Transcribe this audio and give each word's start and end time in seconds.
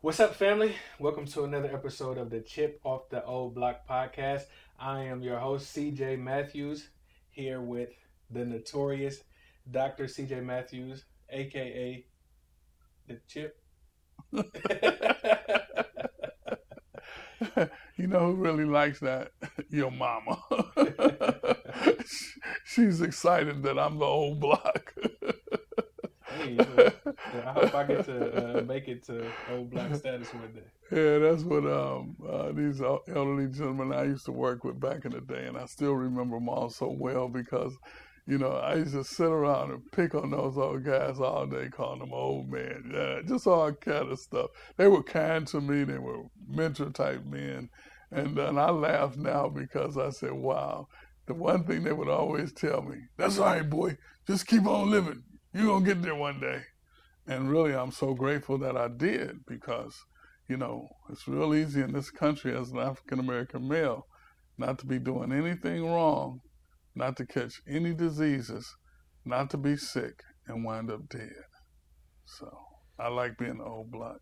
What's 0.00 0.20
up, 0.20 0.36
family? 0.36 0.76
Welcome 1.00 1.26
to 1.26 1.42
another 1.42 1.74
episode 1.74 2.18
of 2.18 2.30
the 2.30 2.38
Chip 2.40 2.80
Off 2.84 3.08
the 3.10 3.24
Old 3.24 3.56
Block 3.56 3.80
podcast. 3.90 4.42
I 4.78 5.02
am 5.02 5.22
your 5.22 5.40
host, 5.40 5.76
CJ 5.76 6.20
Matthews, 6.20 6.88
here 7.30 7.60
with 7.60 7.88
the 8.30 8.44
notorious 8.44 9.24
Dr. 9.68 10.04
CJ 10.04 10.44
Matthews, 10.44 11.04
aka 11.30 12.06
the 13.08 13.18
Chip. 13.26 13.60
you 17.96 18.06
know 18.06 18.26
who 18.26 18.34
really 18.34 18.66
likes 18.66 19.00
that? 19.00 19.32
Your 19.68 19.90
mama. 19.90 20.40
She's 22.64 23.00
excited 23.00 23.64
that 23.64 23.80
I'm 23.80 23.98
the 23.98 24.04
old 24.04 24.38
block. 24.38 24.94
I 27.46 27.52
hope 27.52 27.74
I 27.74 27.84
get 27.84 28.04
to 28.06 28.58
uh, 28.58 28.62
make 28.62 28.88
it 28.88 29.04
to 29.06 29.26
old 29.50 29.70
black 29.70 29.94
status 29.94 30.32
one 30.32 30.52
day. 30.52 30.60
Yeah, 30.90 31.18
that's 31.18 31.42
what 31.42 31.66
um, 31.66 32.16
uh, 32.28 32.52
these 32.52 32.80
elderly 32.80 33.48
gentlemen 33.48 33.92
I 33.92 34.04
used 34.04 34.24
to 34.26 34.32
work 34.32 34.64
with 34.64 34.80
back 34.80 35.04
in 35.04 35.12
the 35.12 35.20
day, 35.20 35.46
and 35.46 35.56
I 35.56 35.66
still 35.66 35.92
remember 35.92 36.36
them 36.36 36.48
all 36.48 36.70
so 36.70 36.88
well 36.90 37.28
because 37.28 37.76
you 38.28 38.36
know, 38.36 38.50
I 38.50 38.74
used 38.74 38.92
to 38.92 39.04
sit 39.04 39.26
around 39.26 39.70
and 39.70 39.90
pick 39.90 40.14
on 40.14 40.30
those 40.30 40.58
old 40.58 40.84
guys 40.84 41.18
all 41.18 41.46
day, 41.46 41.70
calling 41.70 42.00
them 42.00 42.12
old 42.12 42.50
men. 42.50 42.90
Yeah, 42.92 43.20
just 43.26 43.46
all 43.46 43.72
kind 43.72 44.12
of 44.12 44.18
stuff. 44.18 44.50
They 44.76 44.86
were 44.86 45.02
kind 45.02 45.46
to 45.46 45.62
me. 45.62 45.84
They 45.84 45.96
were 45.96 46.24
mentor 46.46 46.90
type 46.90 47.24
men. 47.24 47.70
And 48.10 48.36
then 48.36 48.58
I 48.58 48.68
laugh 48.70 49.16
now 49.16 49.48
because 49.48 49.96
I 49.96 50.10
said, 50.10 50.32
wow, 50.32 50.88
the 51.24 51.32
one 51.32 51.64
thing 51.64 51.84
they 51.84 51.92
would 51.92 52.08
always 52.08 52.52
tell 52.52 52.82
me, 52.82 52.98
that's 53.16 53.38
all 53.38 53.46
right, 53.46 53.68
boy, 53.68 53.96
just 54.26 54.46
keep 54.46 54.66
on 54.66 54.90
living. 54.90 55.22
You're 55.52 55.66
going 55.66 55.84
to 55.84 55.94
get 55.94 56.02
there 56.02 56.14
one 56.14 56.40
day. 56.40 56.62
And 57.26 57.50
really, 57.50 57.74
I'm 57.74 57.92
so 57.92 58.14
grateful 58.14 58.58
that 58.58 58.76
I 58.76 58.88
did 58.88 59.44
because, 59.46 59.94
you 60.48 60.56
know, 60.56 60.88
it's 61.10 61.28
real 61.28 61.54
easy 61.54 61.82
in 61.82 61.92
this 61.92 62.10
country 62.10 62.56
as 62.56 62.70
an 62.70 62.78
African 62.78 63.18
American 63.18 63.68
male 63.68 64.06
not 64.56 64.78
to 64.80 64.86
be 64.86 64.98
doing 64.98 65.32
anything 65.32 65.84
wrong 65.84 66.40
not 66.98 67.16
to 67.16 67.24
catch 67.24 67.62
any 67.68 67.94
diseases, 67.94 68.76
not 69.24 69.48
to 69.50 69.56
be 69.56 69.76
sick 69.76 70.22
and 70.48 70.64
wind 70.64 70.90
up 70.90 71.08
dead. 71.08 71.30
So 72.24 72.50
I 72.98 73.08
like 73.08 73.38
being 73.38 73.60
old 73.64 73.92
blood. 73.92 74.18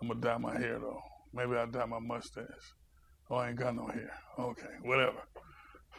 I'm 0.00 0.08
gonna 0.08 0.20
dye 0.20 0.38
my 0.38 0.56
hair 0.56 0.78
though. 0.78 1.00
Maybe 1.34 1.56
I'll 1.56 1.66
dye 1.66 1.84
my 1.84 1.98
mustache. 1.98 2.46
Oh, 3.28 3.36
I 3.36 3.48
ain't 3.48 3.58
got 3.58 3.74
no 3.74 3.88
hair. 3.88 4.12
Okay, 4.38 4.74
whatever. 4.82 5.22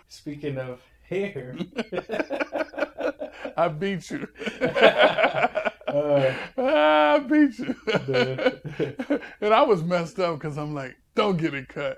Speaking 0.07 0.57
of 0.57 0.79
hair, 1.09 1.57
I 3.55 3.67
beat 3.67 4.09
you. 4.11 4.27
uh, 4.61 5.59
I 6.57 7.19
beat 7.19 7.59
you. 7.59 7.75
and 9.41 9.53
I 9.53 9.61
was 9.63 9.83
messed 9.83 10.19
up 10.19 10.39
because 10.39 10.57
I'm 10.57 10.73
like, 10.73 10.95
don't 11.15 11.37
get 11.37 11.53
it 11.53 11.67
cut 11.69 11.97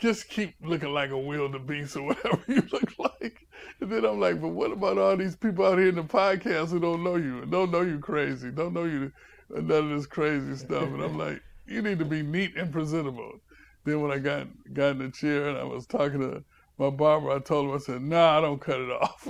just 0.00 0.28
keep 0.28 0.54
looking 0.62 0.92
like 0.92 1.10
a 1.10 1.18
wildebeest 1.18 1.96
or 1.96 2.02
whatever 2.02 2.42
you 2.48 2.62
look 2.72 2.98
like. 2.98 3.46
And 3.80 3.90
then 3.90 4.04
I'm 4.04 4.20
like, 4.20 4.40
but 4.40 4.48
what 4.48 4.72
about 4.72 4.98
all 4.98 5.16
these 5.16 5.36
people 5.36 5.66
out 5.66 5.78
here 5.78 5.88
in 5.88 5.94
the 5.94 6.02
podcast 6.02 6.70
who 6.70 6.80
don't 6.80 7.02
know 7.02 7.16
you, 7.16 7.44
don't 7.46 7.70
know 7.70 7.82
you 7.82 7.98
crazy, 7.98 8.50
don't 8.50 8.74
know 8.74 8.84
you 8.84 9.12
none 9.50 9.90
of 9.90 9.96
this 9.96 10.06
crazy 10.06 10.56
stuff? 10.56 10.82
And 10.84 11.02
I'm 11.02 11.16
like, 11.16 11.40
you 11.66 11.82
need 11.82 11.98
to 12.00 12.04
be 12.04 12.22
neat 12.22 12.56
and 12.56 12.72
presentable. 12.72 13.40
Then 13.84 14.00
when 14.00 14.10
I 14.10 14.18
got 14.18 14.48
got 14.72 14.92
in 14.92 14.98
the 14.98 15.10
chair 15.10 15.48
and 15.48 15.58
I 15.58 15.64
was 15.64 15.86
talking 15.86 16.20
to 16.20 16.44
my 16.78 16.90
barber, 16.90 17.30
I 17.30 17.38
told 17.38 17.68
him, 17.68 17.74
I 17.74 17.78
said, 17.78 18.02
nah, 18.02 18.38
I 18.38 18.40
don't 18.40 18.60
cut 18.60 18.80
it 18.80 18.90
off. 18.90 19.28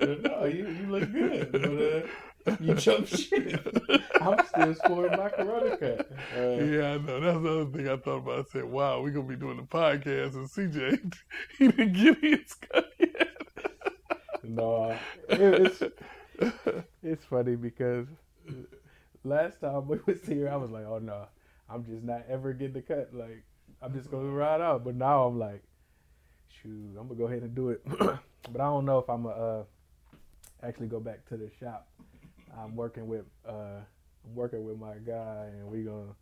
No, 0.00 0.44
you, 0.44 0.68
you 0.68 0.86
look 0.88 1.12
good. 1.12 1.52
But, 1.52 1.64
uh, 1.64 2.56
you 2.60 2.74
jump 2.74 3.06
shit. 3.06 3.60
I'm 4.20 4.44
still 4.46 4.74
scoring 4.74 5.16
my 5.16 5.28
Corona 5.28 5.76
cut. 5.76 6.10
Uh, 6.36 6.40
yeah, 6.64 6.94
I 6.94 6.98
know. 6.98 7.20
That's 7.20 7.42
the 7.42 7.60
other 7.60 7.66
thing 7.66 7.88
I 7.88 7.96
thought 7.96 8.18
about. 8.18 8.38
I 8.40 8.42
said, 8.50 8.64
wow, 8.64 9.00
we're 9.00 9.10
going 9.10 9.28
to 9.28 9.34
be 9.34 9.40
doing 9.40 9.56
the 9.56 9.62
podcast, 9.62 10.34
and 10.34 10.48
CJ, 10.48 11.14
he 11.58 11.68
didn't 11.68 11.92
get 11.92 12.18
his 12.18 12.54
cut 12.54 12.90
yet. 12.98 13.28
no, 14.42 14.96
it's, 15.28 15.82
it's 17.02 17.24
funny 17.24 17.56
because 17.56 18.06
last 19.24 19.60
time 19.60 19.86
we 19.88 19.98
was 20.06 20.22
here, 20.26 20.48
I 20.48 20.56
was 20.56 20.70
like, 20.70 20.84
oh, 20.86 20.98
no, 20.98 21.26
I'm 21.68 21.84
just 21.84 22.02
not 22.02 22.24
ever 22.28 22.52
getting 22.52 22.74
the 22.74 22.82
cut. 22.82 23.10
Like, 23.12 23.44
I'm 23.82 23.92
just 23.94 24.10
going 24.10 24.24
to 24.24 24.32
ride 24.32 24.60
out. 24.60 24.84
But 24.84 24.96
now 24.96 25.24
I'm 25.24 25.38
like, 25.38 25.62
shoot, 26.48 26.96
I'm 26.98 27.08
going 27.08 27.08
to 27.08 27.14
go 27.14 27.26
ahead 27.26 27.42
and 27.42 27.54
do 27.54 27.70
it. 27.70 27.82
but 28.50 28.60
I 28.60 28.64
don't 28.64 28.84
know 28.84 28.98
if 28.98 29.08
I'm 29.08 29.24
to 29.24 29.28
uh, 29.28 29.62
actually 30.62 30.88
go 30.88 31.00
back 31.00 31.26
to 31.28 31.36
the 31.36 31.50
shop 31.60 31.88
I'm 32.56 32.74
working 32.76 33.06
with 33.06 33.24
uh, 33.46 33.80
I'm 34.24 34.34
working 34.34 34.64
with 34.64 34.78
my 34.78 34.94
guy, 35.06 35.46
and 35.52 35.70
we 35.70 35.82
gonna 35.82 36.14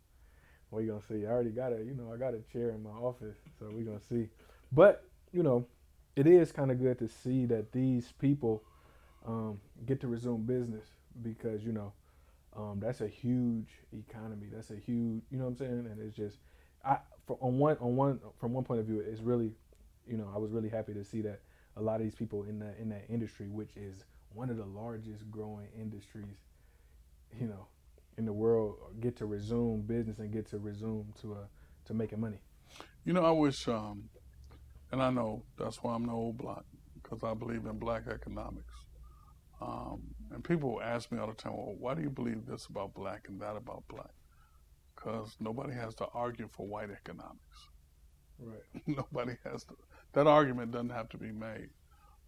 we 0.71 0.85
gonna 0.85 1.01
see. 1.07 1.25
I 1.25 1.29
already 1.29 1.51
got 1.51 1.73
a 1.73 1.77
you 1.77 1.93
know 1.93 2.11
I 2.13 2.17
got 2.17 2.33
a 2.33 2.41
chair 2.51 2.69
in 2.71 2.83
my 2.83 2.89
office, 2.91 3.37
so 3.59 3.69
we're 3.71 3.83
gonna 3.83 3.99
see. 4.09 4.27
But 4.71 5.03
you 5.31 5.43
know, 5.43 5.65
it 6.15 6.27
is 6.27 6.51
kind 6.51 6.71
of 6.71 6.79
good 6.79 6.99
to 6.99 7.07
see 7.07 7.45
that 7.47 7.71
these 7.71 8.13
people 8.19 8.63
um, 9.25 9.59
get 9.85 10.01
to 10.01 10.07
resume 10.07 10.43
business 10.43 10.85
because 11.21 11.63
you 11.63 11.71
know 11.71 11.93
um, 12.55 12.79
that's 12.79 13.01
a 13.01 13.07
huge 13.07 13.69
economy. 13.93 14.47
That's 14.51 14.71
a 14.71 14.75
huge 14.75 15.23
you 15.29 15.37
know 15.37 15.45
what 15.45 15.51
I'm 15.51 15.57
saying, 15.57 15.87
and 15.91 15.99
it's 16.01 16.15
just 16.15 16.37
I 16.85 16.97
on 17.39 17.57
one 17.57 17.77
on 17.79 17.95
one 17.95 18.19
from 18.39 18.53
one 18.53 18.63
point 18.63 18.79
of 18.79 18.85
view, 18.85 18.99
it's 18.99 19.21
really 19.21 19.53
you 20.07 20.17
know 20.17 20.29
I 20.33 20.37
was 20.37 20.51
really 20.51 20.69
happy 20.69 20.93
to 20.93 21.03
see 21.03 21.21
that 21.21 21.41
a 21.77 21.81
lot 21.81 21.95
of 21.95 22.01
these 22.01 22.15
people 22.15 22.43
in 22.43 22.59
that 22.59 22.75
in 22.79 22.89
that 22.89 23.05
industry, 23.09 23.47
which 23.47 23.75
is 23.75 24.03
one 24.33 24.49
of 24.49 24.57
the 24.57 24.65
largest 24.65 25.29
growing 25.29 25.67
industries, 25.79 26.37
you 27.39 27.47
know, 27.47 27.67
in 28.17 28.25
the 28.25 28.33
world 28.33 28.75
get 28.99 29.15
to 29.17 29.25
resume 29.25 29.81
business 29.81 30.19
and 30.19 30.31
get 30.31 30.47
to 30.49 30.57
resume 30.57 31.13
to 31.21 31.33
uh, 31.33 31.45
to 31.85 31.93
making 31.93 32.19
money. 32.19 32.39
You 33.05 33.13
know, 33.13 33.23
I 33.23 33.31
wish, 33.31 33.67
um, 33.67 34.09
and 34.91 35.01
I 35.01 35.09
know 35.09 35.43
that's 35.57 35.77
why 35.83 35.93
I'm 35.93 36.05
the 36.05 36.11
old 36.11 36.37
block 36.37 36.65
because 37.01 37.23
I 37.23 37.33
believe 37.33 37.65
in 37.65 37.77
black 37.77 38.03
economics. 38.07 38.73
Um, 39.61 40.01
and 40.31 40.43
people 40.43 40.81
ask 40.83 41.11
me 41.11 41.19
all 41.19 41.27
the 41.27 41.33
time, 41.33 41.53
well, 41.53 41.75
why 41.79 41.95
do 41.95 42.01
you 42.01 42.09
believe 42.09 42.45
this 42.45 42.67
about 42.67 42.93
black 42.93 43.25
and 43.27 43.39
that 43.41 43.55
about 43.55 43.83
black? 43.87 44.11
Because 44.95 45.35
nobody 45.39 45.73
has 45.73 45.95
to 45.95 46.05
argue 46.13 46.47
for 46.51 46.67
white 46.67 46.89
economics. 46.91 47.69
Right. 48.39 48.61
nobody 48.87 49.35
has 49.43 49.63
to. 49.65 49.75
That 50.17 50.25
argument 50.25 50.71
doesn't 50.71 50.89
have 50.89 51.09
to 51.09 51.17
be 51.19 51.31
made. 51.31 51.69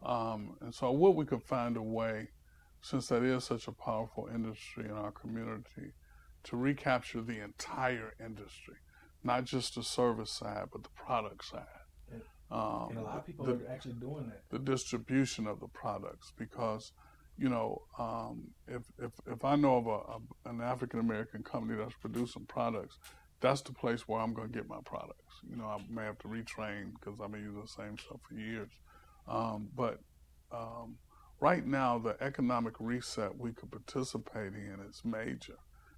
Um, 0.05 0.57
and 0.61 0.71
so, 0.71 0.89
I 0.89 0.91
what 0.91 1.15
we 1.15 1.25
could 1.25 1.41
find 1.41 1.75
a 1.75 1.81
way, 1.81 2.27
since 2.81 3.07
that 3.07 3.23
is 3.23 3.45
such 3.45 3.67
a 3.67 3.71
powerful 3.71 4.29
industry 4.31 4.85
in 4.85 4.91
our 4.91 5.11
community, 5.11 5.93
to 6.43 6.55
recapture 6.55 7.23
the 7.23 7.43
entire 7.43 8.13
industry, 8.23 8.75
not 9.23 9.45
just 9.45 9.73
the 9.73 9.81
service 9.81 10.31
side, 10.31 10.65
but 10.71 10.83
the 10.83 10.89
product 10.89 11.43
side. 11.45 11.65
Um, 12.51 12.89
and 12.89 12.99
a 12.99 13.01
lot 13.01 13.17
of 13.17 13.25
people 13.25 13.45
the, 13.47 13.53
are 13.53 13.71
actually 13.71 13.95
doing 13.95 14.27
that. 14.27 14.43
The 14.51 14.59
distribution 14.59 15.47
of 15.47 15.59
the 15.59 15.67
products, 15.67 16.31
because 16.37 16.91
you 17.39 17.49
know, 17.49 17.81
um, 17.97 18.49
if, 18.67 18.83
if 18.99 19.13
if 19.25 19.43
I 19.43 19.55
know 19.55 19.77
of 19.77 19.87
a, 19.87 19.89
a 19.89 20.51
an 20.51 20.61
African 20.61 20.99
American 20.99 21.41
company 21.41 21.75
that's 21.75 21.95
producing 21.95 22.45
products, 22.45 22.99
that's 23.41 23.61
the 23.61 23.73
place 23.73 24.07
where 24.07 24.19
I'm 24.19 24.33
going 24.33 24.51
to 24.51 24.53
get 24.53 24.67
my 24.67 24.79
products. 24.85 25.33
You 25.49 25.55
know, 25.55 25.65
I 25.65 25.77
may 25.89 26.03
have 26.03 26.19
to 26.19 26.27
retrain 26.27 26.93
because 26.93 27.19
I've 27.21 27.31
been 27.31 27.43
using 27.43 27.61
the 27.61 27.67
same 27.67 27.97
stuff 27.97 28.19
for 28.27 28.35
years. 28.35 28.71
Um, 29.27 29.69
but 29.75 29.99
um, 30.51 30.97
right 31.39 31.65
now, 31.65 31.99
the 31.99 32.17
economic 32.21 32.73
reset 32.79 33.37
we 33.37 33.51
could 33.51 33.71
participate 33.71 34.53
in 34.53 34.79
is 34.89 35.01
major 35.05 35.57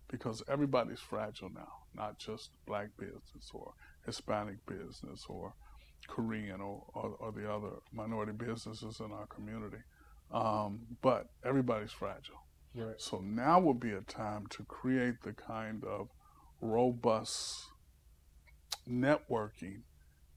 because 0.09 0.44
everybody's 0.47 1.00
fragile 1.00 1.50
now, 1.50 1.72
not 1.96 2.19
just 2.19 2.51
black 2.68 2.90
business 3.00 3.50
or 3.53 3.74
Hispanic 4.06 4.57
business 4.66 5.25
or 5.30 5.53
Korean 6.07 6.62
or, 6.62 6.84
or, 6.94 7.16
or 7.19 7.31
the 7.31 7.51
other 7.51 7.69
minority 7.94 8.34
businesses 8.34 9.00
in 9.00 9.12
our 9.12 9.28
community. 9.28 9.81
Um, 10.31 10.81
but 11.01 11.28
everybody's 11.46 11.91
fragile. 11.91 12.44
Right. 12.75 12.96
So 12.97 13.19
now 13.19 13.59
would 13.59 13.80
be 13.80 13.91
a 13.91 14.01
time 14.01 14.47
to 14.51 14.63
create 14.63 15.22
the 15.24 15.34
kind 15.34 15.84
of 15.84 16.09
robust 16.62 17.66
networking 18.90 19.81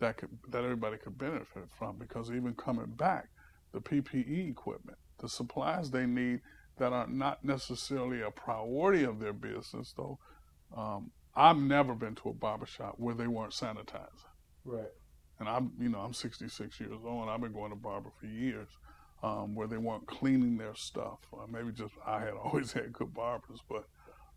that 0.00 0.16
could 0.16 0.30
that 0.48 0.64
everybody 0.64 0.96
could 0.96 1.16
benefit 1.16 1.64
from 1.78 1.96
because 1.98 2.30
even 2.30 2.54
coming 2.54 2.86
back, 2.86 3.28
the 3.72 3.80
PPE 3.80 4.50
equipment, 4.50 4.98
the 5.20 5.28
supplies 5.28 5.90
they 5.90 6.06
need 6.06 6.40
that 6.78 6.92
are 6.92 7.06
not 7.06 7.44
necessarily 7.44 8.20
a 8.20 8.30
priority 8.30 9.04
of 9.04 9.20
their 9.20 9.32
business, 9.32 9.94
though. 9.96 10.18
Um, 10.76 11.12
I've 11.36 11.56
never 11.56 11.94
been 11.94 12.14
to 12.16 12.30
a 12.30 12.32
barbershop 12.32 12.94
where 12.98 13.14
they 13.14 13.26
weren't 13.26 13.52
sanitizing. 13.52 14.30
Right. 14.64 14.90
And 15.38 15.48
I'm, 15.48 15.72
you 15.80 15.88
know, 15.88 15.98
I'm 15.98 16.12
66 16.12 16.80
years 16.80 16.92
old. 17.04 17.22
and 17.22 17.30
I've 17.30 17.40
been 17.40 17.52
going 17.52 17.70
to 17.70 17.76
barber 17.76 18.10
for 18.20 18.26
years, 18.26 18.68
um, 19.22 19.54
where 19.54 19.66
they 19.66 19.76
weren't 19.76 20.06
cleaning 20.06 20.56
their 20.56 20.74
stuff. 20.74 21.18
Uh, 21.32 21.46
maybe 21.48 21.72
just 21.72 21.94
I 22.06 22.20
had 22.20 22.34
always 22.44 22.72
had 22.72 22.92
good 22.92 23.14
barbers, 23.14 23.60
but 23.68 23.84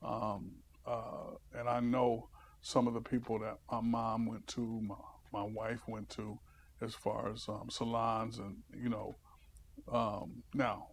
um, 0.04 0.51
uh, 0.88 1.36
and 1.54 1.68
I 1.68 1.80
know 1.80 2.30
some 2.62 2.88
of 2.88 2.94
the 2.94 3.01
people 3.01 3.39
that 3.39 3.57
my 3.72 3.81
mom 3.81 4.25
went 4.25 4.48
to, 4.48 4.81
my 4.81 4.95
my 5.34 5.44
wife 5.44 5.81
went 5.88 6.10
to 6.10 6.39
as 6.81 6.95
far 6.95 7.31
as 7.31 7.45
um, 7.50 7.68
salons 7.69 8.38
and 8.38 8.57
you 8.75 8.89
know 8.89 9.18
um, 9.92 10.44
now 10.54 10.88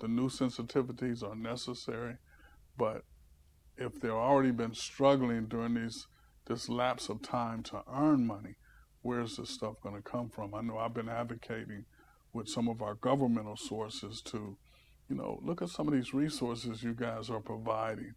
the 0.00 0.08
new 0.08 0.28
sensitivities 0.28 1.22
are 1.22 1.36
necessary 1.36 2.16
but 2.76 3.04
if 3.76 4.00
they've 4.00 4.10
already 4.10 4.50
been 4.50 4.74
struggling 4.74 5.46
during 5.46 5.74
these 5.74 6.06
this 6.46 6.68
lapse 6.68 7.08
of 7.08 7.22
time 7.22 7.62
to 7.62 7.82
earn 7.92 8.26
money, 8.26 8.56
where's 9.02 9.36
this 9.36 9.50
stuff 9.50 9.74
going 9.82 9.94
to 9.94 10.02
come 10.02 10.30
from? 10.30 10.54
I 10.54 10.62
know 10.62 10.78
I've 10.78 10.94
been 10.94 11.08
advocating 11.08 11.84
with 12.32 12.48
some 12.48 12.68
of 12.68 12.80
our 12.80 12.94
governmental 12.94 13.56
sources 13.56 14.22
to, 14.22 14.56
you 15.08 15.16
know, 15.16 15.38
look 15.42 15.60
at 15.60 15.68
some 15.68 15.86
of 15.86 15.94
these 15.94 16.14
resources 16.14 16.82
you 16.82 16.94
guys 16.94 17.28
are 17.28 17.40
providing, 17.40 18.14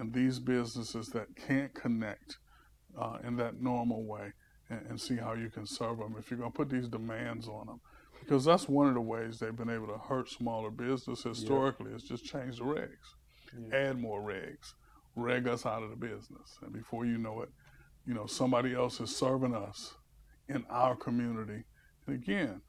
and 0.00 0.14
these 0.14 0.38
businesses 0.38 1.08
that 1.08 1.36
can't 1.36 1.74
connect 1.74 2.38
uh, 2.98 3.18
in 3.22 3.36
that 3.36 3.60
normal 3.60 4.02
way, 4.04 4.32
and, 4.70 4.80
and 4.88 5.00
see 5.00 5.16
how 5.16 5.34
you 5.34 5.50
can 5.50 5.66
serve 5.66 5.98
them. 5.98 6.16
If 6.18 6.30
you're 6.30 6.38
going 6.40 6.50
to 6.50 6.56
put 6.56 6.70
these 6.70 6.88
demands 6.88 7.46
on 7.46 7.66
them, 7.66 7.80
because 8.18 8.44
that's 8.44 8.66
one 8.66 8.88
of 8.88 8.94
the 8.94 9.00
ways 9.00 9.38
they've 9.38 9.54
been 9.54 9.70
able 9.70 9.88
to 9.88 9.98
hurt 9.98 10.30
smaller 10.30 10.70
business 10.70 11.22
historically. 11.22 11.90
Yeah. 11.90 11.96
Is 11.96 12.02
just 12.04 12.24
change 12.24 12.56
the 12.56 12.64
regs, 12.64 12.88
yeah. 13.70 13.76
add 13.76 13.98
more 13.98 14.22
regs, 14.22 14.72
reg 15.16 15.46
us 15.46 15.66
out 15.66 15.82
of 15.82 15.90
the 15.90 15.96
business, 15.96 16.58
and 16.62 16.72
before 16.72 17.04
you 17.04 17.18
know 17.18 17.42
it, 17.42 17.50
you 18.06 18.14
know 18.14 18.26
somebody 18.26 18.74
else 18.74 19.00
is 19.00 19.14
serving 19.14 19.54
us 19.54 19.94
in 20.48 20.64
our 20.70 20.96
community. 20.96 21.62
And 22.06 22.16
again, 22.16 22.62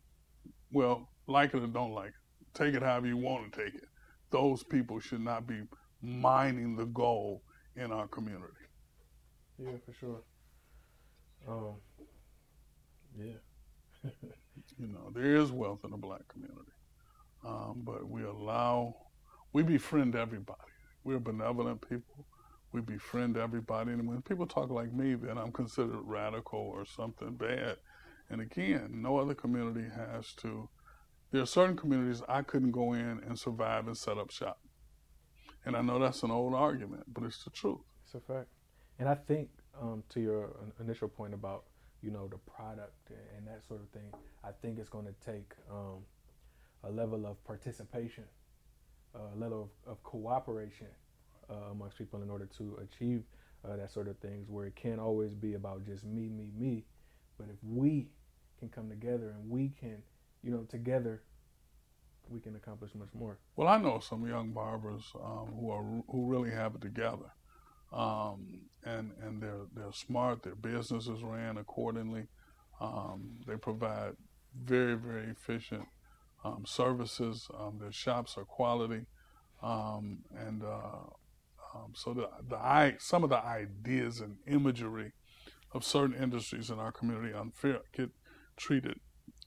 well, 0.72 1.07
like 1.28 1.54
it 1.54 1.63
or 1.63 1.68
don't 1.68 1.94
like 1.94 2.10
it, 2.10 2.54
take 2.54 2.75
it 2.75 2.83
however 2.83 3.07
you 3.07 3.18
want 3.18 3.51
to 3.51 3.63
take 3.63 3.74
it. 3.74 3.88
Those 4.31 4.63
people 4.63 5.00
should 5.00 5.22
not 5.22 5.48
be 5.48 5.62
mining 6.01 6.75
the 6.75 6.86
gold 6.86 7.42
in 7.75 7.92
our 7.92 8.07
community. 8.07 8.53
Yeah, 9.57 9.71
for 9.86 9.94
sure. 9.94 10.21
Um, 11.48 11.75
yeah. 13.18 13.33
you 14.80 14.88
know, 14.88 15.12
there 15.13 15.36
is 15.36 15.51
wealth 15.51 15.80
in 15.83 15.92
the 15.92 15.98
black 15.98 16.27
community, 16.27 16.71
um, 17.45 17.81
but 17.83 18.09
we 18.09 18.24
allow, 18.24 18.95
we 19.53 19.63
befriend 19.63 20.15
everybody. 20.15 20.59
We're 21.03 21.19
benevolent 21.19 21.88
people. 21.88 22.25
We 22.71 22.81
befriend 22.81 23.38
everybody, 23.38 23.92
and 23.92 24.07
when 24.07 24.21
people 24.21 24.47
talk 24.47 24.69
like 24.69 24.94
me, 24.94 25.15
then 25.15 25.38
I'm 25.38 25.51
considered 25.51 26.00
radical 26.04 26.59
or 26.59 26.86
something 26.86 27.36
bad. 27.36 27.77
And 28.30 28.39
again, 28.39 29.01
no 29.01 29.18
other 29.18 29.33
community 29.33 29.88
has 29.94 30.33
to. 30.36 30.69
There 31.31 31.42
are 31.42 31.45
certain 31.45 31.75
communities 31.75 32.21
I 32.30 32.44
couldn't 32.44 32.71
go 32.71 32.94
in 32.94 33.21
and 33.27 33.38
survive 33.38 33.88
and 33.88 33.97
set 33.97 34.18
up 34.18 34.31
shop. 34.31 34.59
And 35.65 35.75
I 35.75 35.81
know 35.81 35.99
that's 35.99 36.23
an 36.23 36.31
old 36.31 36.55
argument, 36.55 37.03
but 37.13 37.23
it's 37.23 37.43
the 37.43 37.49
truth. 37.51 37.81
It's 38.05 38.15
a 38.15 38.19
fact. 38.19 38.47
And 38.99 39.07
I 39.07 39.15
think 39.15 39.49
um, 39.79 40.03
to 40.09 40.19
your 40.19 40.55
initial 40.79 41.07
point 41.07 41.33
about 41.33 41.63
you 42.01 42.09
know 42.09 42.27
the 42.27 42.37
product 42.37 43.11
and 43.37 43.47
that 43.47 43.61
sort 43.67 43.81
of 43.81 43.89
thing, 43.89 44.11
I 44.43 44.49
think 44.61 44.79
it's 44.79 44.89
going 44.89 45.05
to 45.05 45.13
take 45.25 45.53
um, 45.69 45.99
a 46.83 46.91
level 46.91 47.25
of 47.25 47.43
participation, 47.45 48.23
a 49.13 49.37
level 49.37 49.69
of, 49.85 49.91
of 49.91 50.03
cooperation 50.03 50.87
uh, 51.49 51.71
amongst 51.71 51.97
people 51.97 52.23
in 52.23 52.29
order 52.29 52.47
to 52.57 52.79
achieve 52.83 53.23
uh, 53.63 53.75
that 53.75 53.91
sort 53.91 54.07
of 54.07 54.17
things. 54.17 54.49
Where 54.49 54.65
it 54.65 54.75
can't 54.75 54.99
always 54.99 55.31
be 55.33 55.53
about 55.53 55.85
just 55.85 56.03
me, 56.03 56.27
me, 56.27 56.49
me, 56.57 56.85
but 57.37 57.47
if 57.49 57.57
we 57.63 58.07
can 58.59 58.69
come 58.69 58.89
together 58.89 59.29
and 59.29 59.49
we 59.49 59.71
can, 59.79 59.97
you 60.43 60.51
know, 60.51 60.65
together 60.69 61.21
we 62.29 62.39
can 62.39 62.56
accomplish 62.56 62.91
much 62.95 63.09
more. 63.13 63.39
Well, 63.56 63.68
I 63.68 63.77
know 63.77 64.00
some 64.00 64.27
young 64.27 64.51
barbers 64.51 65.03
um, 65.15 65.53
who 65.59 65.69
are 65.71 65.83
who 66.09 66.27
really 66.27 66.51
have 66.51 66.75
it 66.75 66.81
together, 66.81 67.33
um, 67.91 68.62
and 68.83 69.12
and 69.21 69.41
they're 69.41 69.65
they're 69.73 69.94
smart. 69.94 70.44
Their 70.44 70.56
businesses 70.56 71.23
ran 71.23 71.57
accordingly. 71.57 72.27
Um, 72.79 73.39
they 73.47 73.57
provide 73.57 74.13
very 74.56 74.95
very 74.95 75.29
efficient 75.29 75.85
um, 76.44 76.63
services. 76.65 77.47
Um, 77.57 77.79
their 77.79 77.91
shops 77.91 78.38
are 78.38 78.45
quality, 78.45 79.06
um, 79.62 80.19
and 80.35 80.63
uh, 80.63 81.09
so 81.94 82.13
the 82.13 82.29
the 82.47 82.57
I, 82.57 82.95
some 83.00 83.23
of 83.23 83.29
the 83.29 83.44
ideas 83.44 84.19
and 84.19 84.38
imagery 84.47 85.13
of 85.73 85.83
certain 85.83 86.15
industries 86.15 86.69
in 86.69 86.79
our 86.79 86.91
community 86.91 87.33
unfair 87.33 87.79
get 87.95 88.09
treated 88.57 89.00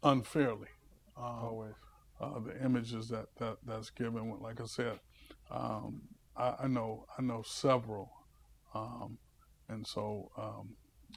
unfairly. 0.03 0.69
Um, 1.17 1.25
Always. 1.25 1.75
Uh, 2.20 2.38
the 2.40 2.64
images 2.64 3.08
that, 3.08 3.26
that 3.38 3.56
that's 3.66 3.90
given, 3.90 4.38
like 4.40 4.61
I 4.61 4.66
said, 4.66 5.00
um, 5.50 6.02
I, 6.37 6.55
I, 6.61 6.66
know 6.69 7.06
I 7.19 7.22
know 7.22 7.43
several, 7.44 8.11
um, 8.75 9.19
and 9.69 9.87
so. 9.87 10.31
Um, 10.38 10.76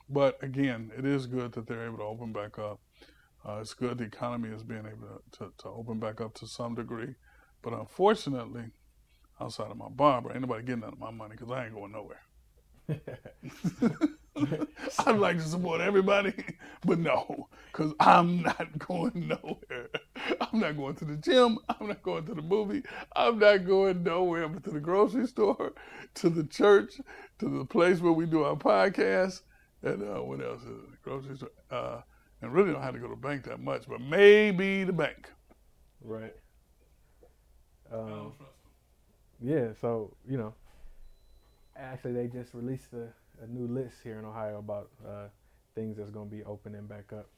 but 0.10 0.42
again, 0.42 0.92
it 0.98 1.06
is 1.06 1.28
good 1.28 1.52
that 1.54 1.68
they're 1.68 1.86
able 1.86 1.98
to 1.98 2.04
open 2.04 2.32
back 2.32 2.58
up. 2.60 2.80
Uh, 3.48 3.60
it's 3.62 3.74
good 3.74 3.98
the 3.98 4.06
economy 4.06 4.50
is 4.50 4.64
being 4.64 4.86
able 4.86 5.22
to, 5.32 5.46
to, 5.46 5.54
to 5.60 5.68
open 5.70 6.00
back 6.00 6.22
up 6.22 6.34
to 6.36 6.48
some 6.48 6.76
degree, 6.76 7.16
but 7.62 7.74
unfortunately, 7.74 8.66
outside 9.40 9.72
of 9.72 9.78
my 9.78 9.90
barber, 9.90 10.32
ain't 10.32 10.42
nobody 10.42 10.64
getting 10.64 10.84
out 10.84 10.94
of 10.94 11.00
my 11.00 11.12
money 11.12 11.36
because 11.38 11.52
I 11.52 11.66
ain't 11.66 11.74
going 11.74 11.92
nowhere. 11.92 12.22
I'd 15.00 15.18
like 15.18 15.38
to 15.38 15.44
support 15.44 15.82
everybody, 15.82 16.34
but 16.86 17.00
no, 17.00 17.48
because 17.72 17.94
I'm 18.00 18.44
not 18.44 18.78
going 18.88 19.28
nowhere. 19.28 19.90
I'm 20.42 20.60
not 20.60 20.78
going 20.78 20.96
to 20.96 21.06
the 21.06 21.18
gym. 21.18 21.58
I'm 21.70 21.88
not 21.88 22.04
going 22.04 22.26
to 22.26 22.34
the 22.34 22.42
movie. 22.42 22.84
I'm 23.16 23.40
not 23.40 23.66
going 23.66 24.04
nowhere 24.04 24.48
but 24.48 24.64
to 24.66 24.72
the 24.72 24.80
grocery 24.80 25.28
store, 25.28 25.74
to 26.16 26.30
the 26.30 26.44
church, 26.44 27.00
to 27.40 27.50
the 27.50 27.66
place 27.66 28.00
where 28.00 28.14
we 28.14 28.26
do 28.26 28.44
our 28.44 28.56
podcast, 28.56 29.42
and 29.84 30.04
uh, 30.04 30.22
what 30.22 30.42
else 30.42 30.62
is 30.62 30.68
it? 30.68 31.02
Grocery 31.04 31.38
store. 31.38 31.52
Uh, 31.72 32.02
and 32.42 32.54
really 32.54 32.72
don't 32.72 32.84
have 32.84 32.94
to 32.94 33.00
go 33.00 33.08
to 33.08 33.16
the 33.16 33.22
bank 33.22 33.46
that 33.46 33.60
much, 33.60 33.84
but 33.88 34.00
maybe 34.00 34.84
the 34.84 34.94
bank. 34.94 35.32
Right. 36.04 36.36
Um, 37.92 38.34
yeah, 39.42 39.70
so, 39.82 40.16
you 40.30 40.38
know, 40.38 40.54
actually 41.76 42.14
they 42.14 42.28
just 42.28 42.54
released 42.54 42.94
a 42.94 43.08
a 43.42 43.48
new 43.48 43.68
list 43.68 43.98
here 44.04 44.20
in 44.20 44.26
Ohio 44.26 44.60
about 44.60 44.90
uh, 45.08 45.28
things 45.76 45.98
that's 45.98 46.12
going 46.12 46.30
to 46.30 46.36
be 46.36 46.44
opening 46.44 46.86
back 46.88 47.12
up. 47.14 47.30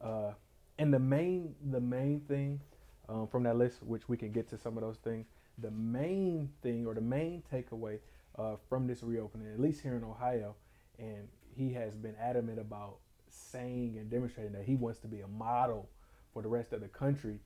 Uh, 0.00 0.32
and 0.78 0.92
the 0.92 0.98
main 0.98 1.54
the 1.70 1.80
main 1.80 2.20
thing 2.20 2.60
um, 3.08 3.26
from 3.28 3.42
that 3.44 3.56
list, 3.56 3.82
which 3.82 4.08
we 4.08 4.16
can 4.16 4.32
get 4.32 4.48
to 4.50 4.58
some 4.58 4.76
of 4.76 4.82
those 4.82 4.96
things, 4.98 5.26
the 5.58 5.70
main 5.70 6.50
thing 6.62 6.86
or 6.86 6.94
the 6.94 7.00
main 7.00 7.42
takeaway 7.52 7.98
uh, 8.38 8.56
from 8.68 8.86
this 8.86 9.02
reopening, 9.02 9.52
at 9.52 9.60
least 9.60 9.82
here 9.82 9.96
in 9.96 10.04
Ohio, 10.04 10.54
and 10.98 11.28
he 11.56 11.72
has 11.72 11.94
been 11.94 12.14
adamant 12.20 12.58
about 12.58 12.96
saying 13.28 13.96
and 13.98 14.10
demonstrating 14.10 14.52
that 14.52 14.64
he 14.64 14.74
wants 14.74 14.98
to 15.00 15.06
be 15.06 15.20
a 15.20 15.28
model 15.28 15.88
for 16.32 16.42
the 16.42 16.48
rest 16.48 16.72
of 16.72 16.80
the 16.80 16.88
country, 16.88 17.38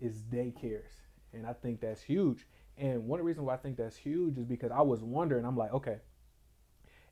is 0.00 0.22
daycares, 0.32 0.90
and 1.32 1.46
I 1.46 1.52
think 1.52 1.80
that's 1.80 2.02
huge. 2.02 2.46
And 2.78 3.06
one 3.06 3.22
reasons 3.22 3.46
why 3.46 3.54
I 3.54 3.58
think 3.58 3.76
that's 3.76 3.96
huge 3.96 4.38
is 4.38 4.44
because 4.44 4.72
I 4.72 4.80
was 4.80 5.02
wondering, 5.02 5.44
I'm 5.44 5.56
like, 5.56 5.72
okay, 5.74 5.98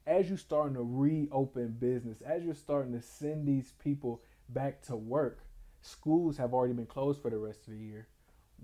as 0.06 0.28
you're 0.28 0.38
starting 0.38 0.74
to 0.74 0.82
reopen 0.82 1.76
business, 1.78 2.20
as 2.22 2.42
you're 2.42 2.54
starting 2.54 2.92
to 2.92 3.02
send 3.02 3.46
these 3.46 3.72
people 3.82 4.22
back 4.48 4.82
to 4.82 4.96
work, 4.96 5.40
schools 5.82 6.36
have 6.36 6.52
already 6.52 6.74
been 6.74 6.86
closed 6.86 7.20
for 7.22 7.30
the 7.30 7.38
rest 7.38 7.66
of 7.66 7.74
the 7.74 7.78
year. 7.78 8.08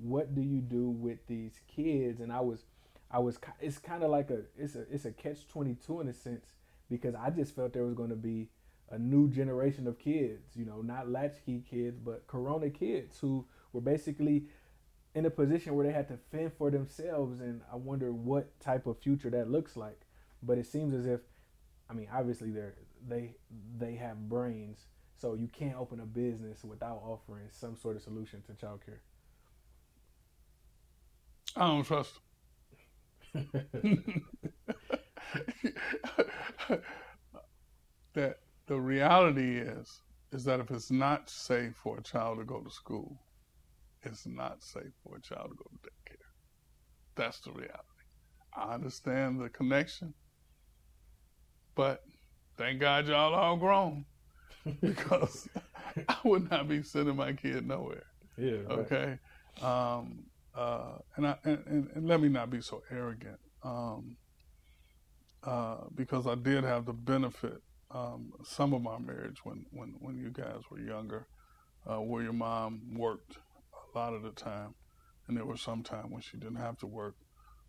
What 0.00 0.34
do 0.34 0.42
you 0.42 0.60
do 0.60 0.88
with 0.88 1.26
these 1.26 1.60
kids? 1.68 2.20
And 2.20 2.32
I 2.32 2.40
was, 2.40 2.64
I 3.10 3.18
was, 3.18 3.38
it's 3.60 3.78
kind 3.78 4.02
of 4.02 4.10
like 4.10 4.30
a, 4.30 4.40
it's 4.58 4.74
a, 4.74 4.82
it's 4.90 5.04
a 5.04 5.12
catch 5.12 5.46
twenty 5.48 5.74
two 5.74 6.00
in 6.00 6.08
a 6.08 6.12
sense 6.14 6.52
because 6.90 7.14
I 7.14 7.30
just 7.30 7.54
felt 7.54 7.72
there 7.72 7.84
was 7.84 7.94
going 7.94 8.10
to 8.10 8.16
be 8.16 8.48
a 8.90 8.98
new 8.98 9.28
generation 9.28 9.86
of 9.86 9.98
kids, 9.98 10.54
you 10.54 10.64
know, 10.64 10.80
not 10.80 11.10
latchkey 11.10 11.64
kids, 11.68 11.98
but 11.98 12.26
Corona 12.26 12.70
kids 12.70 13.18
who 13.18 13.44
were 13.72 13.80
basically 13.80 14.44
in 15.14 15.26
a 15.26 15.30
position 15.30 15.74
where 15.74 15.86
they 15.86 15.92
had 15.92 16.08
to 16.08 16.18
fend 16.30 16.52
for 16.52 16.70
themselves. 16.70 17.40
And 17.40 17.62
I 17.72 17.76
wonder 17.76 18.12
what 18.12 18.58
type 18.60 18.86
of 18.86 18.98
future 18.98 19.30
that 19.30 19.50
looks 19.50 19.76
like. 19.76 20.05
But 20.46 20.58
it 20.58 20.66
seems 20.66 20.94
as 20.94 21.06
if, 21.06 21.20
I 21.90 21.94
mean, 21.94 22.08
obviously 22.12 22.50
they 22.50 22.68
they 23.06 23.34
they 23.78 23.96
have 23.96 24.28
brains, 24.28 24.86
so 25.16 25.34
you 25.34 25.48
can't 25.48 25.76
open 25.76 26.00
a 26.00 26.06
business 26.06 26.64
without 26.64 27.02
offering 27.04 27.48
some 27.50 27.76
sort 27.76 27.96
of 27.96 28.02
solution 28.02 28.42
to 28.42 28.52
childcare. 28.52 29.00
I 31.56 31.66
don't 31.66 31.84
trust. 31.84 32.20
that 38.14 38.38
the 38.66 38.80
reality 38.80 39.58
is 39.58 40.00
is 40.32 40.44
that 40.44 40.60
if 40.60 40.70
it's 40.70 40.90
not 40.90 41.28
safe 41.30 41.74
for 41.76 41.98
a 41.98 42.02
child 42.02 42.38
to 42.38 42.44
go 42.44 42.60
to 42.60 42.70
school, 42.70 43.18
it's 44.02 44.26
not 44.26 44.62
safe 44.62 44.92
for 45.02 45.16
a 45.16 45.20
child 45.20 45.50
to 45.50 45.56
go 45.56 45.64
to 45.70 45.88
daycare. 45.88 46.16
That's 47.14 47.40
the 47.40 47.52
reality. 47.52 47.82
I 48.54 48.74
understand 48.74 49.40
the 49.40 49.48
connection. 49.48 50.14
But 51.76 52.02
thank 52.56 52.80
God 52.80 53.06
y'all 53.06 53.34
all 53.34 53.56
grown 53.56 54.06
because 54.80 55.48
I 56.08 56.16
would 56.24 56.50
not 56.50 56.68
be 56.68 56.82
sending 56.82 57.16
my 57.16 57.34
kid 57.34 57.68
nowhere. 57.68 58.04
Yeah. 58.36 58.62
Right. 58.66 58.78
Okay. 58.78 59.18
Um, 59.62 60.24
uh, 60.54 60.98
and, 61.16 61.26
I, 61.26 61.36
and, 61.44 61.88
and, 61.94 62.08
let 62.08 62.20
me 62.20 62.28
not 62.28 62.50
be 62.50 62.60
so 62.62 62.82
arrogant 62.90 63.38
um, 63.62 64.16
uh, 65.42 65.84
because 65.94 66.26
I 66.26 66.34
did 66.34 66.64
have 66.64 66.86
the 66.86 66.92
benefit 66.94 67.62
um, 67.90 68.32
some 68.42 68.72
of 68.72 68.82
my 68.82 68.98
marriage 68.98 69.44
when, 69.44 69.64
when, 69.70 69.94
when 70.00 70.16
you 70.16 70.30
guys 70.30 70.62
were 70.70 70.80
younger, 70.80 71.26
uh, 71.86 72.00
where 72.00 72.22
your 72.22 72.32
mom 72.32 72.80
worked 72.94 73.36
a 73.94 73.98
lot 73.98 74.14
of 74.14 74.22
the 74.22 74.30
time, 74.30 74.74
and 75.28 75.36
there 75.36 75.44
was 75.44 75.60
some 75.60 75.82
time 75.82 76.10
when 76.10 76.20
she 76.22 76.36
didn't 76.36 76.56
have 76.56 76.78
to 76.78 76.86
work. 76.86 77.16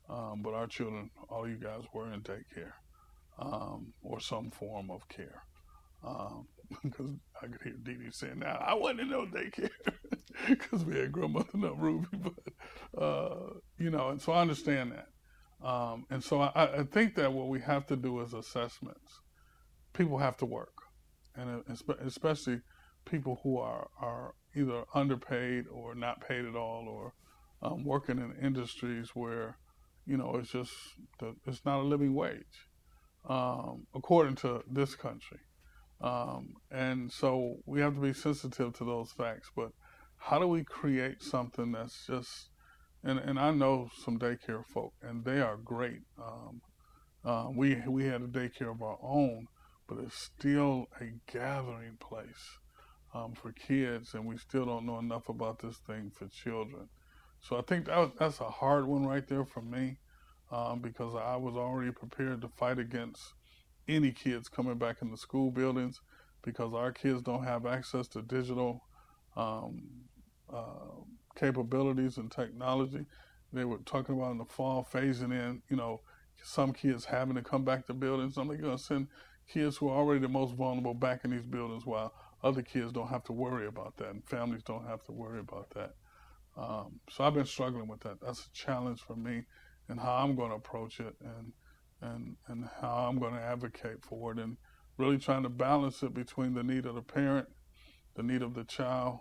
Um, 0.09 0.41
but 0.41 0.53
our 0.53 0.67
children, 0.67 1.09
all 1.29 1.47
you 1.47 1.57
guys 1.57 1.83
were 1.93 2.11
in 2.11 2.21
daycare 2.21 2.73
um, 3.39 3.93
or 4.01 4.19
some 4.19 4.51
form 4.51 4.89
of 4.91 5.07
care. 5.09 5.43
Because 6.83 7.07
um, 7.07 7.19
I 7.41 7.47
could 7.47 7.61
hear 7.63 7.73
Dee 7.83 7.95
Dee 7.95 8.11
saying, 8.11 8.39
"Now 8.39 8.63
I 8.65 8.73
wasn't 8.73 9.01
in 9.01 9.09
no 9.09 9.25
daycare 9.25 9.69
because 10.47 10.85
we 10.85 10.97
had 10.97 11.11
grandmother 11.11 11.49
not 11.53 11.79
Ruby." 11.79 12.07
But 12.93 13.01
uh, 13.01 13.49
you 13.77 13.89
know, 13.89 14.09
and 14.09 14.21
so 14.21 14.31
I 14.31 14.41
understand 14.41 14.93
that. 14.93 15.07
Um, 15.67 16.05
and 16.09 16.23
so 16.23 16.41
I, 16.41 16.81
I, 16.81 16.83
think 16.83 17.15
that 17.15 17.33
what 17.33 17.47
we 17.47 17.59
have 17.61 17.87
to 17.87 17.95
do 17.95 18.21
is 18.21 18.33
assessments. 18.33 19.21
People 19.93 20.19
have 20.19 20.37
to 20.37 20.45
work, 20.45 20.73
and 21.35 21.63
especially 22.05 22.61
people 23.05 23.39
who 23.41 23.57
are, 23.57 23.87
are 23.99 24.35
either 24.55 24.83
underpaid 24.93 25.65
or 25.71 25.95
not 25.95 26.21
paid 26.21 26.45
at 26.45 26.55
all, 26.55 26.87
or 26.87 27.13
um, 27.63 27.83
working 27.83 28.19
in 28.19 28.35
industries 28.45 29.09
where 29.15 29.57
you 30.05 30.15
know 30.15 30.35
it's 30.35 30.51
just 30.51 30.73
it's 31.47 31.65
not 31.65 31.79
a 31.79 31.83
living 31.83 32.13
wage, 32.13 32.66
um, 33.27 33.85
according 33.93 34.35
to 34.35 34.63
this 34.69 34.95
country. 34.95 35.39
Um, 36.01 36.55
and 36.71 37.11
so 37.11 37.57
we 37.65 37.81
have 37.81 37.95
to 37.95 38.01
be 38.01 38.13
sensitive 38.13 38.73
to 38.73 38.85
those 38.85 39.11
facts. 39.11 39.49
But 39.55 39.71
how 40.17 40.39
do 40.39 40.47
we 40.47 40.63
create 40.63 41.21
something 41.21 41.71
that's 41.71 42.05
just, 42.07 42.49
and, 43.03 43.19
and 43.19 43.39
I 43.39 43.51
know 43.51 43.89
some 44.03 44.17
daycare 44.17 44.65
folk, 44.65 44.93
and 45.01 45.25
they 45.25 45.41
are 45.41 45.57
great. 45.57 46.01
Um, 46.21 46.61
uh, 47.25 47.49
we, 47.53 47.75
we 47.87 48.05
had 48.05 48.21
a 48.21 48.27
daycare 48.27 48.71
of 48.71 48.81
our 48.81 48.97
own, 49.01 49.47
but 49.87 49.97
it's 49.99 50.15
still 50.15 50.87
a 51.01 51.11
gathering 51.31 51.97
place 51.99 52.59
um, 53.13 53.33
for 53.33 53.51
kids, 53.51 54.13
and 54.13 54.25
we 54.25 54.37
still 54.37 54.65
don't 54.65 54.85
know 54.85 54.99
enough 54.99 55.29
about 55.29 55.59
this 55.59 55.77
thing 55.77 56.11
for 56.13 56.27
children. 56.27 56.87
So 57.39 57.57
I 57.57 57.61
think 57.61 57.85
that 57.85 58.17
that's 58.17 58.39
a 58.39 58.49
hard 58.49 58.87
one 58.87 59.05
right 59.05 59.27
there 59.27 59.45
for 59.45 59.61
me 59.61 59.97
um, 60.51 60.79
because 60.79 61.15
I 61.15 61.35
was 61.35 61.55
already 61.55 61.91
prepared 61.91 62.41
to 62.41 62.47
fight 62.47 62.79
against 62.79 63.33
any 63.87 64.11
kids 64.11 64.49
coming 64.49 64.77
back 64.77 64.97
in 65.01 65.11
the 65.11 65.17
school 65.17 65.51
buildings 65.51 66.01
because 66.41 66.73
our 66.73 66.91
kids 66.91 67.21
don't 67.21 67.43
have 67.43 67.65
access 67.65 68.07
to 68.09 68.21
digital 68.21 68.83
um, 69.35 69.83
uh, 70.53 71.01
capabilities 71.35 72.17
and 72.17 72.31
technology. 72.31 73.05
They 73.53 73.65
were 73.65 73.77
talking 73.79 74.15
about 74.15 74.31
in 74.31 74.37
the 74.37 74.45
fall 74.45 74.87
phasing 74.91 75.31
in, 75.31 75.61
you 75.69 75.77
know, 75.77 76.01
some 76.43 76.73
kids 76.73 77.05
having 77.05 77.35
to 77.35 77.41
come 77.41 77.63
back 77.63 77.87
to 77.87 77.93
buildings. 77.93 78.37
I'm 78.37 78.47
going 78.47 78.61
to 78.61 78.77
send 78.77 79.07
kids 79.51 79.77
who 79.77 79.89
are 79.89 79.97
already 79.97 80.21
the 80.21 80.27
most 80.27 80.53
vulnerable 80.55 80.93
back 80.93 81.23
in 81.23 81.31
these 81.31 81.45
buildings 81.45 81.85
while 81.85 82.13
other 82.43 82.61
kids 82.61 82.91
don't 82.91 83.07
have 83.07 83.23
to 83.23 83.33
worry 83.33 83.67
about 83.67 83.97
that 83.97 84.09
and 84.09 84.23
families 84.25 84.63
don't 84.63 84.85
have 84.85 85.03
to 85.05 85.11
worry 85.11 85.39
about 85.39 85.69
that. 85.71 85.95
Um, 86.57 86.99
so 87.09 87.23
I've 87.23 87.33
been 87.33 87.45
struggling 87.45 87.87
with 87.87 88.01
that. 88.01 88.19
That's 88.21 88.45
a 88.45 88.51
challenge 88.51 89.01
for 89.01 89.15
me 89.15 89.43
and 89.89 89.99
how 89.99 90.15
I'm 90.15 90.35
going 90.35 90.49
to 90.49 90.55
approach 90.55 90.99
it 90.99 91.15
and 91.21 91.53
and 92.01 92.35
and 92.47 92.69
how 92.81 93.07
I'm 93.09 93.19
going 93.19 93.33
to 93.33 93.41
advocate 93.41 94.03
for 94.03 94.31
it 94.31 94.39
and 94.39 94.57
really 94.97 95.17
trying 95.17 95.43
to 95.43 95.49
balance 95.49 96.03
it 96.03 96.13
between 96.13 96.53
the 96.53 96.63
need 96.63 96.85
of 96.85 96.95
the 96.95 97.01
parent, 97.01 97.47
the 98.15 98.23
need 98.23 98.41
of 98.41 98.53
the 98.53 98.63
child, 98.63 99.19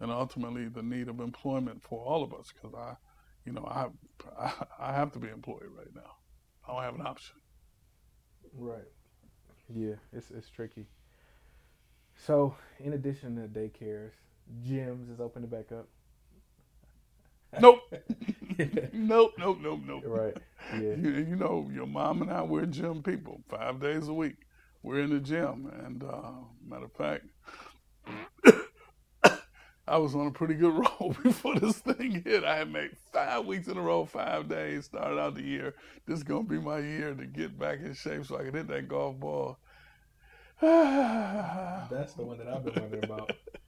and 0.00 0.10
ultimately 0.10 0.68
the 0.68 0.82
need 0.82 1.08
of 1.08 1.20
employment 1.20 1.82
for 1.82 2.04
all 2.04 2.22
of 2.22 2.32
us 2.34 2.52
because 2.52 2.74
I, 2.74 2.94
you 3.44 3.52
know, 3.52 3.64
I, 3.64 3.86
I 4.38 4.52
I 4.78 4.92
have 4.92 5.12
to 5.12 5.18
be 5.18 5.28
employed 5.28 5.68
right 5.76 5.94
now. 5.94 6.16
I 6.66 6.72
don't 6.72 6.82
have 6.82 6.94
an 6.94 7.06
option. 7.06 7.36
Right. 8.52 8.88
Yeah, 9.74 9.94
it's 10.12 10.30
it's 10.30 10.48
tricky. 10.48 10.86
So, 12.16 12.56
in 12.80 12.94
addition 12.94 13.36
to 13.36 13.48
daycares, 13.48 14.12
gyms 14.64 15.12
is 15.12 15.20
opening 15.20 15.50
back 15.50 15.70
up. 15.72 15.88
Nope. 17.60 17.80
nope, 18.92 19.34
nope, 19.38 19.58
nope, 19.60 19.80
nope. 19.86 20.02
Right. 20.04 20.36
Yeah. 20.72 20.94
You, 20.94 21.10
you, 21.28 21.36
know, 21.36 21.70
your 21.72 21.86
mom 21.86 22.22
and 22.22 22.30
I, 22.30 22.42
we're 22.42 22.66
gym 22.66 23.02
people. 23.02 23.40
Five 23.48 23.80
days 23.80 24.08
a 24.08 24.12
week, 24.12 24.36
we're 24.82 25.00
in 25.00 25.10
the 25.10 25.20
gym. 25.20 25.70
And 25.84 26.02
uh, 26.02 26.32
matter 26.66 26.86
of 26.86 26.92
fact, 26.92 27.26
I 29.88 29.98
was 29.98 30.14
on 30.14 30.26
a 30.26 30.30
pretty 30.30 30.54
good 30.54 30.74
roll 31.00 31.14
before 31.22 31.58
this 31.58 31.78
thing 31.78 32.22
hit. 32.24 32.44
I 32.44 32.56
had 32.56 32.72
made 32.72 32.90
five 33.12 33.46
weeks 33.46 33.68
in 33.68 33.76
a 33.76 33.82
row, 33.82 34.04
five 34.04 34.48
days, 34.48 34.86
started 34.86 35.18
out 35.18 35.34
the 35.34 35.42
year. 35.44 35.74
This 36.06 36.18
is 36.18 36.24
going 36.24 36.44
to 36.44 36.50
be 36.50 36.58
my 36.58 36.78
year 36.78 37.14
to 37.14 37.26
get 37.26 37.58
back 37.58 37.80
in 37.80 37.94
shape 37.94 38.26
so 38.26 38.38
I 38.38 38.44
can 38.44 38.54
hit 38.54 38.68
that 38.68 38.88
golf 38.88 39.18
ball. 39.18 39.58
That's 40.60 42.14
the 42.14 42.22
one 42.22 42.38
that 42.38 42.48
I've 42.48 42.64
been 42.64 42.82
wondering 42.82 43.04
about 43.04 43.30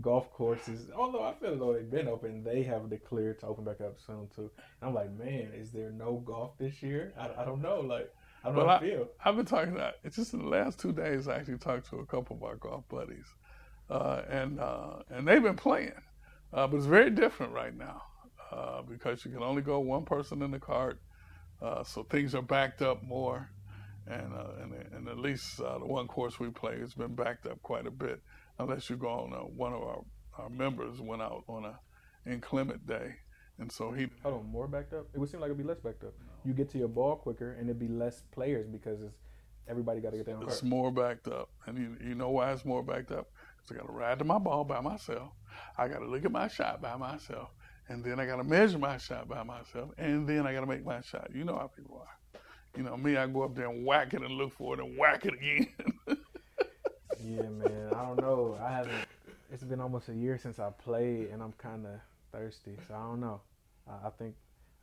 golf 0.00 0.30
courses, 0.32 0.90
although 0.94 1.22
I 1.22 1.32
feel 1.34 1.52
as 1.52 1.58
though 1.58 1.72
they've 1.72 1.90
been 1.90 2.08
open, 2.08 2.44
they 2.44 2.62
have 2.64 2.90
declared 2.90 3.40
to 3.40 3.46
open 3.46 3.64
back 3.64 3.80
up 3.80 3.96
soon 4.04 4.28
too. 4.34 4.50
And 4.80 4.88
I'm 4.88 4.94
like, 4.94 5.10
man, 5.12 5.52
is 5.54 5.70
there 5.70 5.90
no 5.90 6.22
golf 6.24 6.52
this 6.58 6.82
year? 6.82 7.14
I, 7.18 7.42
I 7.42 7.44
don't 7.44 7.62
know. 7.62 7.80
Like, 7.80 8.12
I 8.44 8.48
don't 8.48 8.56
well, 8.56 8.66
know 8.66 8.72
how 8.72 8.78
I, 8.78 8.80
feel. 8.80 9.08
I've 9.24 9.36
been 9.36 9.46
talking 9.46 9.74
about 9.74 9.94
it's 10.04 10.16
just 10.16 10.34
in 10.34 10.40
the 10.40 10.48
last 10.48 10.78
two 10.78 10.92
days. 10.92 11.28
I 11.28 11.36
actually 11.36 11.58
talked 11.58 11.88
to 11.90 11.98
a 11.98 12.06
couple 12.06 12.36
of 12.36 12.42
our 12.42 12.56
golf 12.56 12.86
buddies, 12.88 13.26
uh, 13.90 14.22
and 14.28 14.60
uh, 14.60 14.98
and 15.10 15.26
they've 15.26 15.42
been 15.42 15.56
playing, 15.56 15.92
uh, 16.52 16.66
but 16.66 16.76
it's 16.76 16.86
very 16.86 17.10
different 17.10 17.52
right 17.52 17.76
now 17.76 18.02
uh, 18.52 18.82
because 18.82 19.24
you 19.24 19.30
can 19.30 19.42
only 19.42 19.62
go 19.62 19.80
one 19.80 20.04
person 20.04 20.42
in 20.42 20.50
the 20.50 20.60
cart, 20.60 21.00
uh, 21.62 21.82
so 21.82 22.02
things 22.04 22.34
are 22.34 22.42
backed 22.42 22.82
up 22.82 23.02
more. 23.02 23.50
And, 24.08 24.32
uh, 24.34 24.62
and, 24.62 24.72
and 24.94 25.08
at 25.08 25.18
least 25.18 25.56
the 25.56 25.80
one 25.80 26.06
course 26.06 26.38
we 26.38 26.48
play 26.50 26.78
has 26.78 26.94
been 26.94 27.16
backed 27.16 27.44
up 27.44 27.60
quite 27.64 27.88
a 27.88 27.90
bit 27.90 28.20
unless 28.58 28.90
you 28.90 28.96
go 28.96 29.08
on 29.08 29.32
a, 29.32 29.38
one 29.38 29.72
of 29.72 29.82
our, 29.82 30.02
our 30.38 30.48
members 30.48 31.00
went 31.00 31.22
out 31.22 31.44
on 31.48 31.64
a 31.64 31.78
inclement 32.30 32.86
day. 32.86 33.14
And 33.58 33.72
so 33.72 33.90
he. 33.90 34.08
Hold 34.22 34.34
on, 34.34 34.50
more 34.50 34.68
backed 34.68 34.92
up? 34.92 35.06
It 35.14 35.18
would 35.18 35.30
seem 35.30 35.40
like 35.40 35.48
it'd 35.48 35.58
be 35.58 35.64
less 35.64 35.80
backed 35.80 36.04
up. 36.04 36.12
No. 36.20 36.32
You 36.44 36.52
get 36.52 36.70
to 36.70 36.78
your 36.78 36.88
ball 36.88 37.16
quicker 37.16 37.52
and 37.52 37.68
it'd 37.68 37.78
be 37.78 37.88
less 37.88 38.22
players 38.32 38.68
because 38.68 39.00
it's 39.00 39.16
everybody 39.68 40.00
got 40.00 40.10
to 40.10 40.16
get 40.16 40.26
their 40.26 40.36
own 40.36 40.44
It's 40.44 40.62
more 40.62 40.90
backed 40.90 41.28
up. 41.28 41.50
And 41.66 41.78
you, 41.78 41.96
you 42.06 42.14
know 42.14 42.30
why 42.30 42.52
it's 42.52 42.64
more 42.64 42.82
backed 42.82 43.12
up? 43.12 43.30
Because 43.56 43.76
I 43.76 43.80
got 43.80 43.86
to 43.86 43.92
ride 43.92 44.18
to 44.18 44.24
my 44.24 44.38
ball 44.38 44.64
by 44.64 44.80
myself. 44.80 45.32
I 45.78 45.88
got 45.88 46.00
to 46.00 46.06
look 46.06 46.24
at 46.24 46.32
my 46.32 46.48
shot 46.48 46.80
by 46.82 46.96
myself. 46.96 47.50
And 47.88 48.04
then 48.04 48.18
I 48.18 48.26
got 48.26 48.36
to 48.36 48.44
measure 48.44 48.78
my 48.78 48.98
shot 48.98 49.28
by 49.28 49.42
myself. 49.42 49.90
And 49.96 50.28
then 50.28 50.46
I 50.46 50.52
got 50.52 50.60
to 50.60 50.66
make 50.66 50.84
my 50.84 51.00
shot. 51.00 51.30
You 51.34 51.44
know 51.44 51.56
how 51.56 51.68
people 51.68 52.00
are. 52.00 52.40
You 52.76 52.82
know, 52.82 52.96
me, 52.96 53.16
I 53.16 53.26
go 53.26 53.42
up 53.42 53.54
there 53.54 53.70
and 53.70 53.86
whack 53.86 54.12
it 54.12 54.20
and 54.22 54.32
look 54.32 54.52
for 54.52 54.74
it 54.74 54.80
and 54.80 54.98
whack 54.98 55.24
it 55.24 55.34
again. 55.34 55.68
Yeah, 57.26 57.48
man. 57.48 57.92
I 57.92 58.02
don't 58.02 58.20
know. 58.20 58.56
I 58.62 58.70
haven't. 58.70 59.06
It's 59.52 59.64
been 59.64 59.80
almost 59.80 60.08
a 60.08 60.14
year 60.14 60.38
since 60.38 60.58
I 60.58 60.70
played, 60.70 61.30
and 61.32 61.42
I'm 61.42 61.52
kind 61.52 61.86
of 61.86 61.92
thirsty. 62.32 62.76
So 62.86 62.94
I 62.94 62.98
don't 62.98 63.20
know. 63.20 63.40
I, 63.88 64.06
I 64.06 64.10
think, 64.10 64.34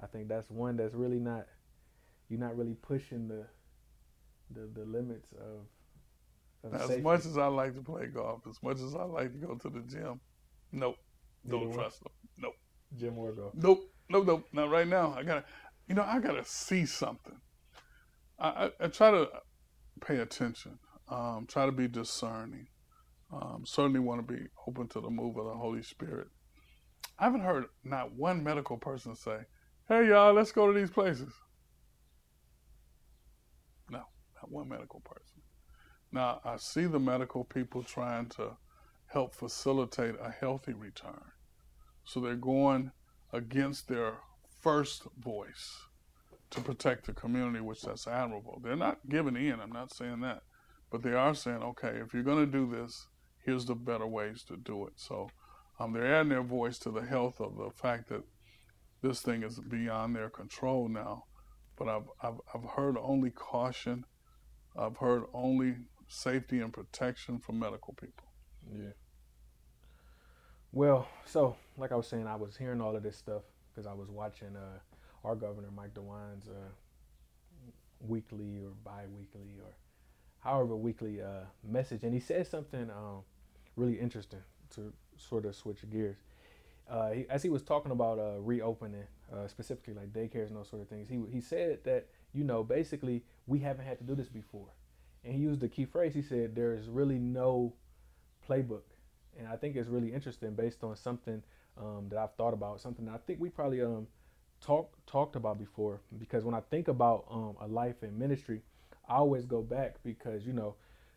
I 0.02 0.08
think 0.08 0.28
that's 0.28 0.50
one 0.50 0.76
that's 0.76 0.94
really 0.94 1.20
not. 1.20 1.48
You're 2.30 2.40
not 2.40 2.58
really 2.58 2.76
pushing 2.82 3.28
the, 3.28 3.46
the 4.52 4.68
the 4.74 4.86
limits 4.86 5.30
of. 5.34 6.72
of 6.74 6.92
as 6.92 7.02
much 7.02 7.26
as 7.26 7.38
I 7.38 7.48
like 7.48 7.76
to 7.76 7.82
play 7.82 8.08
golf, 8.08 8.42
as 8.50 8.62
much 8.62 8.80
as 8.80 8.96
I 8.96 9.04
like 9.04 9.32
to 9.32 9.38
go 9.38 9.56
to 9.56 9.70
the 9.70 9.82
gym, 9.82 10.20
nope, 10.72 10.98
don't 11.48 11.74
trust 11.74 12.04
them. 12.04 12.12
Nope. 12.38 12.56
Gym 12.98 13.18
or 13.18 13.32
golf. 13.32 13.54
Nope, 13.56 13.90
nope, 14.10 14.26
nope. 14.26 14.48
Not 14.54 14.70
right 14.70 14.88
now. 14.88 15.14
I 15.18 15.24
gotta, 15.24 15.44
you 15.88 15.96
know, 15.96 16.04
I 16.04 16.20
gotta 16.20 16.44
see 16.46 16.86
something. 16.86 17.40
I, 18.40 18.48
I, 18.48 18.72
I 18.86 18.88
try 18.88 19.12
to 19.12 19.30
pay 20.02 20.18
attention. 20.18 20.80
Um, 21.14 21.46
try 21.48 21.68
to 21.68 21.72
be 21.72 21.88
discerning. 21.88 22.68
Um, 23.32 23.64
certainly 23.66 24.00
want 24.00 24.26
to 24.26 24.34
be 24.34 24.48
open 24.68 24.88
to 24.90 25.00
the 25.00 25.12
move 25.12 25.38
of 25.38 25.46
the 25.46 25.54
Holy 25.54 25.84
Spirit. 25.84 26.28
I 27.20 27.26
haven't 27.26 27.42
heard 27.42 27.66
not 27.84 28.14
one 28.14 28.44
medical 28.44 28.78
person 28.78 29.16
say, 29.16 29.38
hey, 29.88 30.08
y'all, 30.08 30.34
let's 30.34 30.52
go 30.52 30.72
to 30.72 30.78
these 30.78 30.90
places. 30.90 31.32
No, 33.92 34.00
not 34.00 34.52
one 34.52 34.68
medical 34.68 35.02
person. 35.02 35.42
Now, 36.12 36.42
I 36.44 36.58
see 36.58 36.86
the 36.86 37.00
medical 37.00 37.44
people 37.44 37.84
trying 37.84 38.30
to 38.30 38.58
help 39.06 39.36
facilitate 39.36 40.16
a 40.20 40.32
healthy 40.32 40.74
return. 40.74 41.22
So 42.06 42.20
they're 42.22 42.36
going 42.36 42.92
against 43.32 43.88
their 43.88 44.18
first 44.62 45.04
voice 45.20 45.78
to 46.50 46.62
protect 46.62 47.06
the 47.06 47.14
community, 47.14 47.60
which 47.60 47.84
that's 47.84 48.08
admirable. 48.08 48.60
They're 48.64 48.76
not 48.76 49.00
giving 49.08 49.36
in, 49.36 49.60
I'm 49.60 49.72
not 49.72 49.94
saying 49.94 50.22
that. 50.22 50.42
But 50.94 51.02
they 51.02 51.14
are 51.14 51.34
saying, 51.34 51.64
okay, 51.64 52.00
if 52.06 52.14
you're 52.14 52.22
going 52.22 52.46
to 52.46 52.52
do 52.52 52.70
this, 52.70 53.08
here's 53.44 53.66
the 53.66 53.74
better 53.74 54.06
ways 54.06 54.44
to 54.44 54.56
do 54.56 54.86
it. 54.86 54.94
So 54.96 55.28
um, 55.80 55.92
they're 55.92 56.14
adding 56.14 56.30
their 56.30 56.44
voice 56.44 56.78
to 56.80 56.92
the 56.92 57.02
health 57.02 57.42
of 57.42 57.58
the 57.58 57.72
fact 57.72 58.10
that 58.10 58.22
this 59.02 59.20
thing 59.24 59.42
is 59.42 59.60
beyond 59.60 60.16
their 60.16 60.30
control 60.30 60.88
now. 60.88 61.24
But 61.78 61.88
I've, 61.88 62.04
I've, 62.22 62.40
I've 62.54 62.70
heard 62.76 62.96
only 63.02 63.32
caution. 63.32 64.06
I've 64.78 64.98
heard 64.98 65.24
only 65.34 65.78
safety 66.08 66.60
and 66.60 66.72
protection 66.72 67.40
from 67.40 67.58
medical 67.58 67.96
people. 67.96 68.28
Yeah. 68.72 68.92
Well, 70.72 71.08
so 71.26 71.56
like 71.76 71.92
I 71.92 71.96
was 71.96 72.06
saying, 72.06 72.28
I 72.28 72.36
was 72.36 72.56
hearing 72.56 72.82
all 72.82 72.96
of 72.96 73.02
this 73.02 73.18
stuff 73.18 73.42
because 73.74 73.88
I 73.88 73.94
was 73.94 74.12
watching 74.12 74.56
uh, 74.56 74.78
our 75.28 75.34
governor 75.34 75.70
Mike 75.76 75.96
DeWine's 75.96 76.50
uh, 76.50 76.70
weekly 78.00 78.60
or 78.64 78.74
bi-weekly 78.84 79.56
or 79.60 79.74
however 80.44 80.76
weekly 80.76 81.22
uh, 81.22 81.46
message, 81.64 82.04
and 82.04 82.14
he 82.14 82.20
said 82.20 82.48
something 82.48 82.90
um, 82.92 83.22
really 83.76 84.00
interesting 84.00 84.42
to 84.76 84.94
sort 85.18 85.46
of 85.46 85.56
switch 85.56 85.80
gears. 85.92 86.18
uh, 86.90 87.12
he, 87.12 87.26
as 87.30 87.44
he 87.44 87.50
was 87.50 87.64
talking 87.64 87.92
about 87.92 88.20
uh, 88.20 88.40
reopening, 88.42 89.06
uh, 89.34 89.48
specifically 89.48 89.94
like 89.94 90.12
daycares 90.14 90.48
and 90.48 90.58
those 90.58 90.70
sort 90.70 90.82
of 90.82 90.88
things, 90.90 91.08
he 91.10 91.20
he 91.32 91.42
said 91.42 91.80
that 91.86 92.08
you 92.34 92.44
know 92.44 92.64
basically 92.64 93.24
we 93.48 93.60
haven't 93.60 93.86
had 93.86 93.98
to 93.98 94.04
do 94.04 94.16
this 94.16 94.30
before, 94.30 94.68
and 95.24 95.34
he 95.34 95.42
used 95.42 95.60
the 95.62 95.70
key 95.70 95.86
phrase. 95.86 96.14
He 96.14 96.22
said 96.22 96.56
there 96.56 96.74
is 96.74 96.90
really 96.90 97.20
no 97.20 97.74
playbook, 98.48 98.84
and 99.38 99.48
I 99.48 99.56
think 99.56 99.76
it's 99.76 99.90
really 99.90 100.14
interesting 100.14 100.54
based 100.56 100.84
on 100.84 100.96
something 100.96 101.42
um, 101.78 102.08
that 102.10 102.20
I've 102.20 102.34
thought 102.36 102.54
about, 102.54 102.82
something 102.82 103.06
that 103.06 103.14
I 103.16 103.18
think 103.18 103.40
we 103.40 103.50
probably 103.50 103.82
um 103.82 104.08
talked 104.62 105.06
talked 105.08 105.36
about 105.36 105.58
before. 105.60 106.02
Because 106.18 106.44
when 106.44 106.56
I 106.56 106.62
think 106.70 106.88
about 106.88 107.26
um, 107.32 107.56
a 107.62 107.68
life 107.68 108.04
in 108.04 108.18
ministry, 108.18 108.62
I 109.08 109.16
always 109.16 109.46
go 109.46 109.62
back 109.62 109.96
because 110.04 110.46
you 110.46 110.54
know 110.54 110.76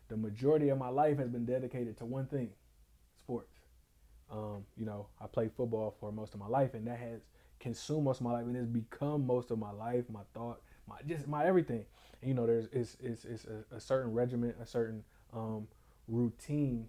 the 0.09 0.17
majority 0.17 0.69
of 0.69 0.77
my 0.77 0.89
life 0.89 1.17
has 1.17 1.29
been 1.29 1.45
dedicated 1.45 1.97
to 1.97 2.05
one 2.05 2.27
thing, 2.27 2.49
sports. 3.17 3.53
Um, 4.31 4.65
you 4.77 4.85
know, 4.85 5.07
I 5.21 5.27
played 5.27 5.51
football 5.55 5.95
for 5.99 6.11
most 6.11 6.33
of 6.33 6.39
my 6.39 6.47
life, 6.47 6.73
and 6.73 6.85
that 6.87 6.99
has 6.99 7.21
consumed 7.59 8.03
most 8.03 8.19
of 8.19 8.25
my 8.25 8.33
life, 8.33 8.45
and 8.45 8.55
it's 8.55 8.67
become 8.67 9.25
most 9.25 9.51
of 9.51 9.59
my 9.59 9.71
life, 9.71 10.05
my 10.09 10.21
thought, 10.33 10.61
my 10.87 10.97
just 11.07 11.27
my 11.27 11.45
everything. 11.45 11.85
And, 12.21 12.29
you 12.29 12.33
know, 12.33 12.45
there's 12.45 12.67
it's 12.71 12.97
it's, 12.99 13.25
it's 13.25 13.45
a, 13.45 13.75
a 13.75 13.79
certain 13.79 14.13
regiment, 14.13 14.55
a 14.61 14.65
certain 14.65 15.03
um, 15.33 15.67
routine, 16.07 16.87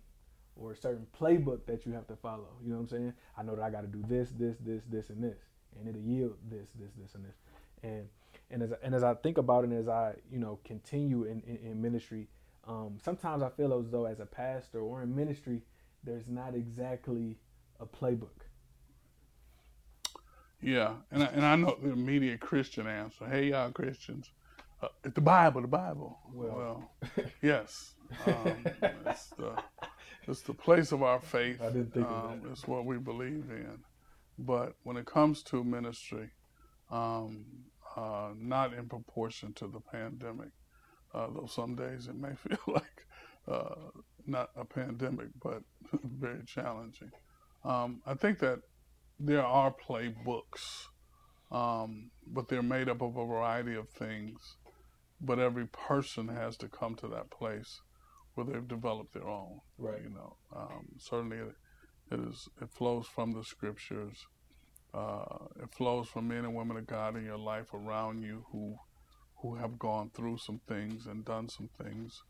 or 0.56 0.72
a 0.72 0.76
certain 0.76 1.06
playbook 1.18 1.64
that 1.66 1.86
you 1.86 1.92
have 1.92 2.06
to 2.08 2.16
follow. 2.16 2.48
You 2.62 2.70
know 2.70 2.76
what 2.76 2.82
I'm 2.82 2.88
saying? 2.88 3.12
I 3.36 3.42
know 3.42 3.54
that 3.54 3.62
I 3.62 3.70
got 3.70 3.82
to 3.82 3.86
do 3.86 4.02
this, 4.08 4.30
this, 4.30 4.56
this, 4.60 4.82
this, 4.90 5.10
and 5.10 5.22
this, 5.22 5.38
and 5.78 5.88
it'll 5.88 6.00
yield 6.00 6.36
this, 6.50 6.70
this, 6.78 6.90
this, 7.00 7.14
and 7.14 7.24
this. 7.24 7.36
And 7.82 8.08
and 8.50 8.62
as 8.62 8.72
and 8.82 8.94
as 8.94 9.02
I 9.02 9.14
think 9.14 9.38
about 9.38 9.64
it, 9.64 9.70
and 9.70 9.78
as 9.78 9.88
I 9.88 10.14
you 10.30 10.38
know 10.38 10.58
continue 10.64 11.24
in, 11.24 11.42
in, 11.46 11.56
in 11.56 11.82
ministry, 11.82 12.28
um, 12.66 12.98
sometimes 13.02 13.42
I 13.42 13.50
feel 13.50 13.78
as 13.78 13.90
though 13.90 14.06
as 14.06 14.20
a 14.20 14.26
pastor 14.26 14.80
or 14.80 15.02
in 15.02 15.14
ministry 15.14 15.62
there's 16.04 16.28
not 16.28 16.54
exactly 16.54 17.36
a 17.80 17.86
playbook. 17.86 18.46
Yeah, 20.60 20.94
and 21.10 21.22
I, 21.22 21.26
and 21.26 21.44
I 21.44 21.56
know 21.56 21.76
the 21.80 21.90
immediate 21.90 22.40
Christian 22.40 22.86
answer. 22.86 23.26
Hey, 23.26 23.50
y'all 23.50 23.70
Christians, 23.70 24.30
uh, 24.82 24.88
it's 25.04 25.14
the 25.14 25.20
Bible. 25.20 25.62
The 25.62 25.68
Bible. 25.68 26.18
Well, 26.32 26.56
well 26.56 26.90
yes, 27.42 27.94
um, 28.26 28.66
it's 29.06 29.26
the 29.28 29.52
it's 30.26 30.42
the 30.42 30.54
place 30.54 30.92
of 30.92 31.02
our 31.02 31.20
faith. 31.20 31.60
I 31.62 31.66
didn't 31.66 31.92
think 31.94 32.06
um. 32.06 32.42
It's 32.50 32.66
what 32.66 32.84
we 32.84 32.98
believe 32.98 33.44
in. 33.50 33.78
But 34.38 34.74
when 34.84 34.96
it 34.96 35.06
comes 35.06 35.42
to 35.44 35.64
ministry, 35.64 36.30
um, 36.90 37.44
uh, 37.96 38.30
not 38.36 38.74
in 38.74 38.88
proportion 38.88 39.52
to 39.54 39.66
the 39.66 39.80
pandemic, 39.80 40.50
uh, 41.14 41.28
though 41.34 41.46
some 41.46 41.74
days 41.74 42.06
it 42.06 42.16
may 42.16 42.34
feel 42.48 42.58
like 42.66 43.06
uh, 43.46 43.74
not 44.26 44.50
a 44.56 44.64
pandemic, 44.64 45.28
but 45.42 45.62
very 46.04 46.44
challenging. 46.44 47.10
Um, 47.64 48.02
I 48.06 48.14
think 48.14 48.38
that 48.40 48.60
there 49.18 49.44
are 49.44 49.74
playbooks, 49.74 50.86
um, 51.50 52.10
but 52.26 52.48
they're 52.48 52.62
made 52.62 52.88
up 52.88 53.02
of 53.02 53.16
a 53.16 53.26
variety 53.26 53.74
of 53.74 53.88
things. 53.88 54.56
But 55.20 55.40
every 55.40 55.66
person 55.66 56.28
has 56.28 56.56
to 56.58 56.68
come 56.68 56.94
to 56.96 57.08
that 57.08 57.30
place 57.30 57.80
where 58.34 58.46
they've 58.46 58.68
developed 58.68 59.14
their 59.14 59.26
own. 59.28 59.60
Right. 59.76 60.00
You 60.02 60.10
know, 60.10 60.36
um, 60.54 60.86
certainly 60.98 61.38
it, 61.38 61.54
it 62.12 62.20
is. 62.20 62.48
It 62.62 62.70
flows 62.70 63.06
from 63.06 63.32
the 63.32 63.42
scriptures. 63.42 64.26
Uh, 64.94 65.46
it 65.62 65.72
flows 65.72 66.08
from 66.08 66.28
men 66.28 66.44
and 66.44 66.54
women 66.54 66.76
of 66.76 66.86
God 66.86 67.16
in 67.16 67.24
your 67.24 67.38
life 67.38 67.72
around 67.74 68.22
you 68.22 68.44
who 68.52 68.76
who 69.40 69.54
have 69.54 69.78
gone 69.78 70.10
through 70.10 70.36
some 70.38 70.60
things 70.66 71.06
and 71.06 71.24
done 71.24 71.48
some 71.48 71.68
things. 71.80 72.22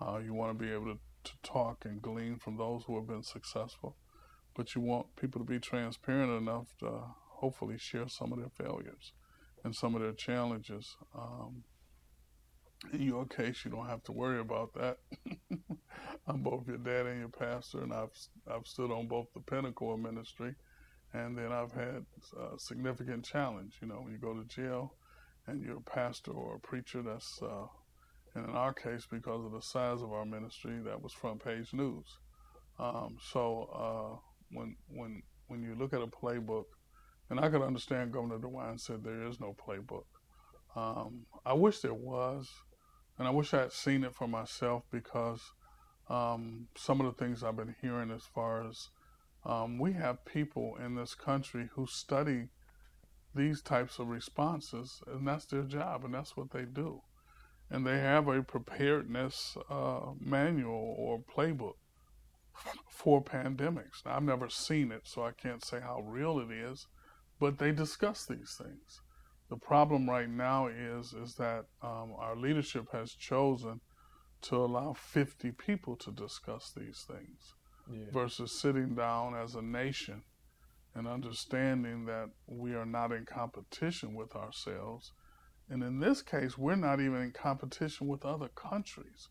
Uh, 0.00 0.18
you 0.18 0.32
want 0.32 0.56
to 0.56 0.64
be 0.64 0.72
able 0.72 0.86
to 0.86 0.98
to 1.24 1.32
talk 1.42 1.84
and 1.84 2.02
glean 2.02 2.36
from 2.36 2.56
those 2.56 2.84
who 2.84 2.96
have 2.96 3.06
been 3.06 3.22
successful, 3.22 3.96
but 4.54 4.74
you 4.74 4.80
want 4.80 5.14
people 5.16 5.40
to 5.40 5.44
be 5.44 5.58
transparent 5.58 6.32
enough 6.32 6.74
to 6.80 6.90
hopefully 7.42 7.78
share 7.78 8.08
some 8.08 8.32
of 8.32 8.38
their 8.38 8.50
failures 8.50 9.12
and 9.64 9.74
some 9.74 9.94
of 9.94 10.02
their 10.02 10.12
challenges. 10.12 10.96
Um, 11.16 11.64
in 12.92 13.02
your 13.02 13.26
case, 13.26 13.64
you 13.64 13.70
don't 13.70 13.86
have 13.86 14.02
to 14.04 14.12
worry 14.12 14.40
about 14.40 14.74
that. 14.74 14.98
I'm 16.26 16.42
both 16.42 16.66
your 16.66 16.78
dad 16.78 17.06
and 17.06 17.20
your 17.20 17.28
pastor, 17.28 17.82
and 17.82 17.92
I've 17.92 18.10
I've 18.50 18.66
stood 18.66 18.90
on 18.90 19.06
both 19.06 19.28
the 19.34 19.40
pinnacle 19.40 19.94
of 19.94 20.00
ministry, 20.00 20.54
and 21.14 21.36
then 21.36 21.52
I've 21.52 21.72
had 21.72 22.04
a 22.38 22.58
significant 22.58 23.24
challenge. 23.24 23.74
You 23.80 23.88
know, 23.88 24.00
when 24.02 24.12
you 24.12 24.18
go 24.18 24.34
to 24.34 24.44
jail, 24.44 24.94
and 25.46 25.62
you're 25.62 25.78
a 25.78 25.80
pastor 25.80 26.32
or 26.32 26.56
a 26.56 26.60
preacher, 26.60 27.02
that's 27.02 27.40
uh, 27.42 27.66
and 28.34 28.48
in 28.48 28.54
our 28.54 28.72
case, 28.72 29.06
because 29.10 29.44
of 29.44 29.52
the 29.52 29.60
size 29.60 30.02
of 30.02 30.12
our 30.12 30.24
ministry, 30.24 30.78
that 30.84 31.02
was 31.02 31.12
front 31.12 31.44
page 31.44 31.72
news. 31.74 32.06
Um, 32.78 33.18
so 33.20 33.68
uh, 33.74 34.18
when 34.50 34.76
when 34.88 35.22
when 35.48 35.62
you 35.62 35.74
look 35.74 35.92
at 35.92 36.00
a 36.00 36.06
playbook, 36.06 36.64
and 37.28 37.38
I 37.38 37.50
could 37.50 37.62
understand 37.62 38.12
Governor 38.12 38.38
DeWine 38.38 38.80
said 38.80 39.04
there 39.04 39.26
is 39.26 39.38
no 39.40 39.54
playbook. 39.54 40.04
Um, 40.74 41.26
I 41.44 41.52
wish 41.52 41.80
there 41.80 41.92
was, 41.92 42.48
and 43.18 43.28
I 43.28 43.30
wish 43.30 43.52
I 43.52 43.60
had 43.60 43.72
seen 43.72 44.04
it 44.04 44.14
for 44.14 44.26
myself 44.26 44.84
because 44.90 45.42
um, 46.08 46.68
some 46.76 47.00
of 47.00 47.06
the 47.06 47.12
things 47.12 47.44
I've 47.44 47.56
been 47.56 47.74
hearing 47.82 48.10
as 48.10 48.22
far 48.34 48.66
as 48.66 48.88
um, 49.44 49.78
we 49.78 49.92
have 49.94 50.24
people 50.24 50.76
in 50.84 50.94
this 50.94 51.14
country 51.14 51.68
who 51.74 51.86
study 51.86 52.48
these 53.34 53.62
types 53.62 53.98
of 53.98 54.08
responses, 54.08 55.00
and 55.06 55.26
that's 55.26 55.46
their 55.46 55.62
job, 55.62 56.04
and 56.04 56.14
that's 56.14 56.36
what 56.36 56.50
they 56.50 56.64
do 56.64 57.02
and 57.72 57.86
they 57.86 57.98
have 57.98 58.28
a 58.28 58.42
preparedness 58.42 59.56
uh, 59.70 60.10
manual 60.20 60.94
or 60.98 61.18
playbook 61.18 61.76
for 62.90 63.24
pandemics. 63.24 64.04
Now, 64.04 64.16
I've 64.16 64.22
never 64.22 64.50
seen 64.50 64.92
it, 64.92 65.02
so 65.04 65.24
I 65.24 65.32
can't 65.32 65.64
say 65.64 65.80
how 65.80 66.02
real 66.02 66.38
it 66.38 66.50
is, 66.50 66.86
but 67.40 67.58
they 67.58 67.72
discuss 67.72 68.26
these 68.26 68.54
things. 68.62 69.00
The 69.48 69.56
problem 69.56 70.08
right 70.08 70.28
now 70.28 70.66
is 70.66 71.14
is 71.14 71.34
that 71.36 71.64
um, 71.82 72.12
our 72.18 72.36
leadership 72.36 72.88
has 72.92 73.12
chosen 73.12 73.80
to 74.42 74.56
allow 74.56 74.92
50 74.92 75.52
people 75.52 75.96
to 75.96 76.10
discuss 76.10 76.72
these 76.76 77.06
things 77.06 77.54
yeah. 77.92 78.04
versus 78.12 78.60
sitting 78.60 78.94
down 78.94 79.34
as 79.34 79.54
a 79.54 79.62
nation 79.62 80.22
and 80.94 81.06
understanding 81.06 82.04
that 82.06 82.30
we 82.46 82.74
are 82.74 82.86
not 82.86 83.12
in 83.12 83.24
competition 83.24 84.14
with 84.14 84.34
ourselves 84.34 85.12
and 85.72 85.82
in 85.82 86.00
this 86.00 86.20
case, 86.20 86.58
we're 86.58 86.76
not 86.76 87.00
even 87.00 87.22
in 87.22 87.30
competition 87.32 88.06
with 88.06 88.26
other 88.26 88.48
countries. 88.48 89.28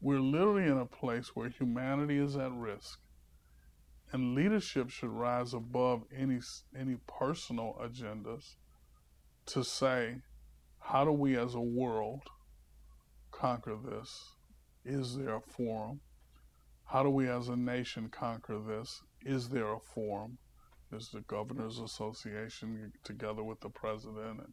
We're 0.00 0.18
literally 0.18 0.64
in 0.64 0.78
a 0.78 0.86
place 0.86 1.36
where 1.36 1.48
humanity 1.48 2.18
is 2.18 2.36
at 2.36 2.52
risk. 2.52 2.98
And 4.10 4.34
leadership 4.34 4.90
should 4.90 5.10
rise 5.10 5.54
above 5.54 6.02
any, 6.12 6.40
any 6.76 6.96
personal 7.06 7.76
agendas 7.80 8.56
to 9.46 9.62
say, 9.62 10.16
how 10.80 11.04
do 11.04 11.12
we 11.12 11.36
as 11.36 11.54
a 11.54 11.60
world 11.60 12.22
conquer 13.30 13.76
this? 13.76 14.32
Is 14.84 15.16
there 15.16 15.36
a 15.36 15.40
forum? 15.40 16.00
How 16.94 17.02
do 17.02 17.10
we 17.10 17.28
as 17.28 17.48
a 17.48 17.56
nation 17.56 18.08
conquer 18.08 18.56
this? 18.56 19.02
Is 19.26 19.48
there 19.48 19.72
a 19.72 19.80
forum? 19.80 20.38
Is 20.92 21.08
the 21.08 21.22
Governors 21.22 21.80
Association 21.80 22.92
together 23.02 23.42
with 23.42 23.58
the 23.58 23.68
president 23.68 24.38
and 24.38 24.52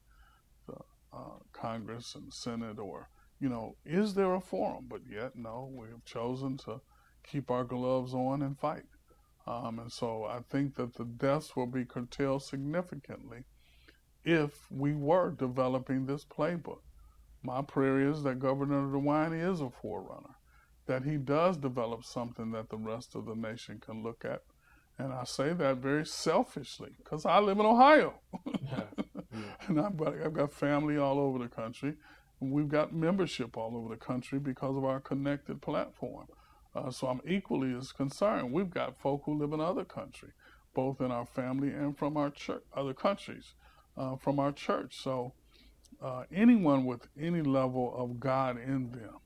the 0.68 0.78
uh, 1.14 1.38
Congress 1.54 2.16
and 2.16 2.34
Senate, 2.34 2.80
or 2.80 3.10
you 3.40 3.48
know, 3.48 3.76
is 3.86 4.16
there 4.16 4.34
a 4.34 4.42
forum? 4.42 4.88
But 4.90 5.02
yet, 5.08 5.36
no, 5.36 5.72
we 5.72 5.90
have 5.90 6.04
chosen 6.04 6.58
to 6.66 6.82
keep 7.24 7.52
our 7.52 7.64
gloves 7.64 8.16
on 8.16 8.42
and 8.42 8.58
fight. 8.58 8.86
Um, 9.46 9.78
and 9.78 9.92
so 9.92 10.26
I 10.26 10.40
think 10.50 10.74
that 10.78 10.96
the 10.96 11.06
deaths 11.06 11.56
will 11.56 11.68
be 11.68 11.86
curtailed 11.86 12.42
significantly 12.42 13.44
if 14.26 14.66
we 14.72 14.94
were 14.94 15.30
developing 15.30 16.08
this 16.08 16.26
playbook. 16.26 16.82
My 17.44 17.62
prayer 17.62 18.00
is 18.00 18.24
that 18.24 18.40
Governor 18.40 18.88
DeWine 18.88 19.40
is 19.48 19.62
a 19.62 19.70
forerunner, 19.70 20.38
that 20.88 21.04
he 21.04 21.18
does 21.18 21.58
develop 21.58 22.04
something 22.04 22.52
that 22.52 22.70
the 22.70 22.78
rest 22.78 23.16
of 23.16 23.26
the 23.26 23.36
nation 23.36 23.80
can 23.80 24.04
look 24.04 24.26
at. 24.26 24.42
And 24.98 25.14
I 25.14 25.24
say 25.24 25.54
that 25.54 25.78
very 25.78 26.06
selfishly 26.06 26.92
because 26.98 27.26
I 27.26 27.40
live 27.40 27.60
in 27.60 27.66
Ohio. 27.66 28.16
yeah. 28.64 28.84
and 29.68 29.80
I've 29.80 29.98
got, 29.98 30.22
I've 30.22 30.34
got 30.34 30.54
family 30.54 30.98
all 30.98 31.20
over 31.20 31.40
the 31.40 31.48
country. 31.48 31.96
We've 32.40 32.68
got 32.68 32.94
membership 32.94 33.58
all 33.58 33.76
over 33.78 33.90
the 33.90 34.00
country 34.00 34.40
because 34.40 34.76
of 34.76 34.84
our 34.84 35.00
connected 35.00 35.62
platform. 35.62 36.28
Uh, 36.76 36.90
so 36.90 37.08
I'm 37.08 37.22
equally 37.28 37.74
as 37.76 37.92
concerned. 37.92 38.52
We've 38.52 38.70
got 38.70 39.00
folk 39.00 39.24
who 39.26 39.38
live 39.38 39.54
in 39.54 39.60
other 39.60 39.86
countries, 39.86 40.34
both 40.74 41.02
in 41.02 41.12
our 41.12 41.26
family 41.26 41.70
and 41.70 41.98
from 41.98 42.18
our 42.18 42.30
church, 42.30 42.64
other 42.76 42.94
countries, 42.94 43.54
uh, 43.98 44.16
from 44.16 44.40
our 44.40 44.52
church. 44.52 44.98
So 45.02 45.34
uh, 46.02 46.24
anyone 46.34 46.86
with 46.86 47.08
any 47.20 47.42
level 47.42 47.94
of 47.96 48.20
God 48.20 48.58
in 48.58 48.92
them 48.92 49.18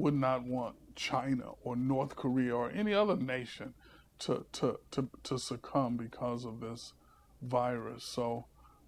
would 0.00 0.14
not 0.14 0.44
want 0.44 0.76
China 0.96 1.52
or 1.62 1.76
North 1.76 2.16
Korea 2.16 2.54
or 2.54 2.70
any 2.70 2.94
other 2.94 3.16
nation 3.16 3.74
to, 4.20 4.44
to, 4.52 4.78
to, 4.90 5.08
to 5.24 5.38
succumb 5.38 5.96
because 5.96 6.44
of 6.44 6.60
this 6.60 6.92
virus. 7.40 8.04
So 8.04 8.46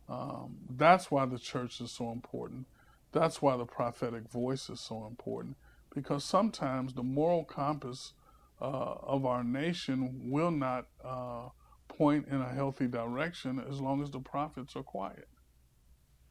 um, 0.09 0.57
that's 0.69 1.11
why 1.11 1.27
the 1.27 1.39
church 1.39 1.81
is 1.81 1.91
so 1.91 2.11
important. 2.11 2.67
That's 3.13 3.41
why 3.43 3.57
the 3.57 3.67
prophetic 3.67 4.31
voice 4.31 4.71
is 4.71 4.81
so 4.81 5.07
important, 5.07 5.57
because 5.95 6.25
sometimes 6.25 6.95
the 6.95 7.03
moral 7.03 7.45
compass 7.45 8.15
uh, 8.61 8.95
of 9.03 9.27
our 9.27 9.45
nation 9.45 10.31
will 10.31 10.51
not 10.51 10.87
uh, 11.05 11.49
point 11.89 12.27
in 12.29 12.41
a 12.41 12.53
healthy 12.53 12.87
direction 12.87 13.63
as 13.71 13.81
long 13.81 14.03
as 14.03 14.11
the 14.11 14.21
prophets 14.21 14.77
are 14.77 14.83
quiet. 14.83 15.29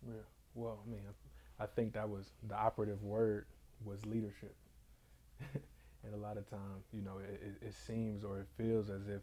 Yeah. 0.06 0.26
Well, 0.56 0.80
I 0.86 0.90
mean, 0.90 1.02
I 1.60 1.66
think 1.66 1.94
that 1.94 2.10
was 2.10 2.32
the 2.48 2.56
operative 2.56 3.04
word 3.04 3.46
was 3.86 4.06
leadership. 4.06 4.56
and 6.04 6.14
a 6.14 6.18
lot 6.18 6.38
of 6.38 6.50
times, 6.50 6.86
you 6.92 7.02
know, 7.02 7.18
it, 7.20 7.58
it, 7.62 7.74
seems 7.74 8.24
or 8.24 8.40
it 8.40 8.48
feels 8.58 8.90
as 8.90 9.08
if 9.08 9.22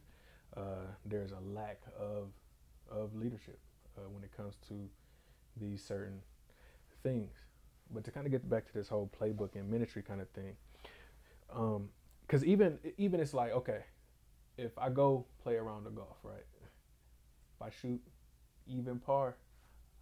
uh, 0.57 0.87
there's 1.05 1.33
a 1.33 1.41
lack 1.41 1.81
of 1.99 2.29
of 2.91 3.15
leadership 3.15 3.59
uh, 3.97 4.09
when 4.09 4.23
it 4.25 4.31
comes 4.37 4.55
to 4.69 4.75
these 5.61 5.83
certain 5.83 6.21
things. 7.03 7.33
But 7.91 8.05
to 8.05 8.11
kind 8.11 8.27
of 8.27 8.33
get 8.33 8.49
back 8.49 8.67
to 8.67 8.73
this 8.73 8.89
whole 8.89 9.11
playbook 9.19 9.55
and 9.55 9.71
ministry 9.71 10.03
kind 10.03 10.21
of 10.21 10.29
thing, 10.31 10.57
because 11.49 12.43
um, 12.43 12.49
even 12.49 12.79
even 12.97 13.21
it's 13.21 13.35
like 13.35 13.53
okay, 13.53 13.85
if 14.57 14.77
I 14.79 14.91
go 14.91 15.27
play 15.43 15.57
around 15.57 15.85
the 15.85 15.91
golf, 15.91 16.17
right? 16.23 16.45
If 17.57 17.63
I 17.63 17.71
shoot 17.71 18.01
even 18.67 18.99
par, 18.99 19.37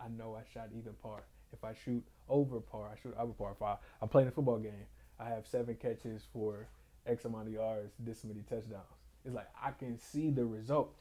I 0.00 0.08
know 0.08 0.36
I 0.36 0.42
shot 0.52 0.68
even 0.76 0.92
par. 1.02 1.24
If 1.52 1.64
I 1.64 1.72
shoot 1.84 2.04
over 2.28 2.60
par, 2.60 2.90
I 2.92 3.00
shoot 3.00 3.14
over 3.18 3.32
par. 3.32 3.52
If 3.52 3.62
I, 3.62 3.76
I'm 4.02 4.08
playing 4.08 4.28
a 4.28 4.30
football 4.30 4.58
game, 4.58 4.86
I 5.18 5.28
have 5.28 5.46
seven 5.46 5.76
catches 5.76 6.22
for 6.32 6.68
X 7.06 7.24
amount 7.24 7.48
of 7.48 7.54
yards, 7.54 7.92
this 7.98 8.24
many 8.24 8.40
touchdowns. 8.40 8.84
It's 9.24 9.34
like 9.34 9.48
I 9.62 9.70
can 9.70 9.98
see 9.98 10.30
the 10.30 10.44
result. 10.44 10.94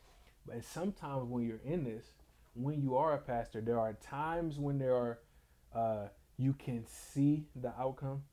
But 0.45 0.63
sometimes 0.63 1.29
when 1.29 1.47
you're 1.47 1.61
in 1.65 1.83
this, 1.83 2.05
when 2.53 2.81
you 2.81 2.95
are 2.95 3.13
a 3.13 3.17
pastor, 3.17 3.61
there 3.61 3.79
are 3.79 3.93
times 3.93 4.57
when 4.57 4.79
there 4.79 4.95
are 4.95 5.19
uh, 5.73 6.07
you 6.37 6.53
can 6.53 6.85
see 6.87 7.45
the 7.55 7.73
outcome. 7.79 8.23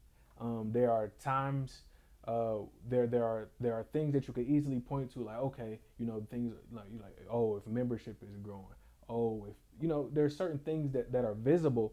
Um, 0.40 0.71
there 0.73 0.90
are 0.90 1.12
times 1.23 1.83
uh, 2.27 2.59
there 2.88 3.07
there 3.07 3.25
are 3.25 3.49
there 3.61 3.75
are 3.75 3.85
things 3.92 4.12
that 4.12 4.29
you 4.29 4.35
could 4.35 4.47
easily 4.47 4.79
point 4.81 5.12
to, 5.14 5.21
like 5.21 5.38
okay, 5.38 5.81
you 5.99 6.07
know 6.07 6.25
things 6.31 6.55
like 6.73 6.87
you 6.92 7.01
like 7.01 7.16
oh 7.31 7.57
if 7.57 7.66
membership 7.66 8.16
is 8.23 8.37
growing, 8.37 8.64
oh 9.09 9.47
if 9.49 9.57
you 9.81 9.88
know 9.88 10.09
there 10.12 10.25
are 10.25 10.31
certain 10.31 10.59
things 10.59 10.92
that, 10.92 11.12
that 11.12 11.25
are 11.25 11.35
visible, 11.35 11.92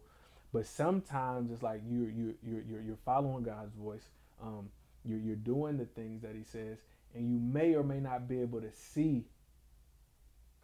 but 0.53 0.65
sometimes 0.65 1.51
it's 1.51 1.61
like 1.61 1.81
you 1.87 2.05
you 2.05 2.35
you 2.43 2.63
you're, 2.67 2.81
you're 2.81 2.99
following 3.05 3.43
God's 3.43 3.73
voice, 3.75 4.09
um, 4.41 4.69
you're 5.05 5.19
you're 5.19 5.35
doing 5.35 5.77
the 5.77 5.85
things 5.85 6.21
that 6.21 6.35
He 6.35 6.43
says, 6.43 6.77
and 7.13 7.29
you 7.29 7.39
may 7.39 7.75
or 7.75 7.83
may 7.83 7.99
not 7.99 8.27
be 8.27 8.41
able 8.41 8.61
to 8.61 8.71
see 8.71 9.25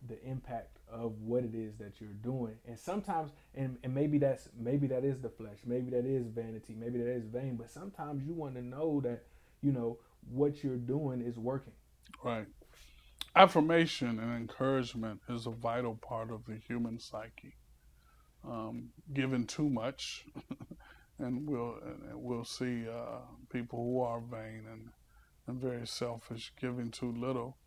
the 0.08 0.22
impact 0.24 0.78
of 0.92 1.14
what 1.22 1.44
it 1.44 1.56
is 1.56 1.76
that 1.78 2.00
you're 2.00 2.10
doing. 2.24 2.56
And 2.68 2.78
sometimes 2.78 3.32
and, 3.56 3.78
and 3.84 3.94
maybe 3.94 4.18
that's 4.18 4.50
maybe 4.58 4.88
that 4.88 5.04
is 5.04 5.20
the 5.20 5.30
flesh 5.30 5.58
maybe 5.66 5.90
that 5.92 6.06
is 6.06 6.28
vanity 6.28 6.76
maybe 6.78 7.00
that 7.00 7.10
is 7.10 7.26
vain 7.26 7.56
but 7.56 7.72
sometimes 7.72 8.24
you 8.24 8.34
want 8.34 8.56
to 8.56 8.62
know 8.62 9.02
that 9.04 9.24
you 9.62 9.72
know 9.72 9.98
what 10.30 10.64
you're 10.64 10.78
doing 10.78 11.22
is 11.22 11.38
working. 11.38 11.74
Right. 12.24 12.48
Affirmation 13.36 14.20
and 14.20 14.34
encouragement 14.34 15.22
is 15.28 15.46
a 15.46 15.52
vital 15.52 15.96
part 15.96 16.32
of 16.32 16.46
the 16.46 16.56
human 16.56 17.00
psyche 17.00 17.56
um, 18.48 18.90
given 19.14 19.46
too 19.46 19.70
much 19.70 20.26
and 21.20 21.48
we'll 21.48 21.78
and 21.86 22.02
we'll 22.14 22.46
see 22.46 22.88
uh, 22.88 23.20
people 23.52 23.80
who 23.80 24.02
are 24.02 24.20
vain 24.20 24.64
and 24.72 24.90
and 25.48 25.62
very 25.62 25.86
selfish 25.86 26.52
giving 26.60 26.90
too 26.90 27.12
little 27.12 27.58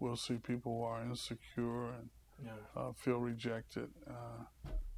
we'll 0.00 0.16
see 0.16 0.34
people 0.34 0.78
who 0.78 0.84
are 0.84 1.02
insecure 1.02 1.90
and 1.90 2.08
yeah. 2.44 2.52
uh, 2.76 2.92
feel 2.96 3.18
rejected. 3.18 3.88
Uh, 4.08 4.44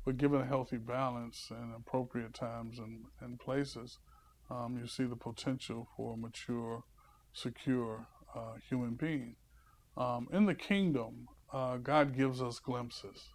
but 0.05 0.17
given 0.17 0.41
a 0.41 0.47
healthy 0.47 0.79
balance 0.79 1.49
and 1.51 1.75
appropriate 1.77 2.35
times 2.35 2.79
and, 2.79 3.05
and 3.21 3.39
places, 3.39 3.99
um, 4.51 4.79
you 4.81 4.87
see 4.87 5.05
the 5.05 5.17
potential 5.17 5.89
for 5.97 6.15
a 6.15 6.17
mature, 6.17 6.85
secure 7.33 8.07
uh, 8.35 8.55
human 8.69 8.95
being. 8.95 9.37
Um, 9.97 10.29
in 10.33 10.47
the 10.47 10.55
kingdom, 10.55 11.29
uh, 11.53 11.77
God 11.77 12.17
gives 12.17 12.41
us 12.41 12.59
glimpses, 12.59 13.29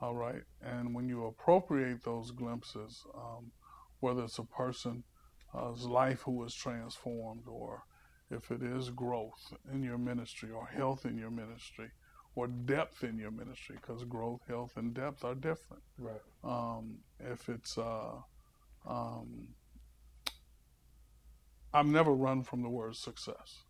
all 0.00 0.14
right? 0.14 0.42
And 0.62 0.94
when 0.94 1.08
you 1.08 1.26
appropriate 1.26 2.04
those 2.04 2.30
glimpses, 2.30 3.04
um, 3.14 3.50
whether 4.00 4.24
it's 4.24 4.38
a 4.38 4.44
person's 4.44 5.04
life 5.54 6.22
who 6.22 6.44
is 6.44 6.54
transformed 6.54 7.48
or 7.48 7.82
if 8.30 8.50
it 8.50 8.62
is 8.62 8.90
growth 8.90 9.54
in 9.72 9.82
your 9.82 9.98
ministry 9.98 10.50
or 10.50 10.66
health 10.66 11.06
in 11.06 11.16
your 11.16 11.30
ministry 11.30 11.90
or 12.34 12.46
depth 12.46 13.02
in 13.02 13.18
your 13.18 13.30
ministry, 13.32 13.76
because 13.80 14.04
growth, 14.04 14.40
health, 14.46 14.76
and 14.76 14.94
depth 14.94 15.24
are 15.24 15.34
different. 15.34 15.82
Right. 15.98 16.20
Um, 16.44 16.98
if 17.18 17.48
it's, 17.48 17.76
uh, 17.76 18.12
um, 18.86 19.48
I've 21.74 21.86
never 21.86 22.12
run 22.12 22.44
from 22.44 22.62
the 22.62 22.68
word 22.68 22.94
success. 22.94 23.64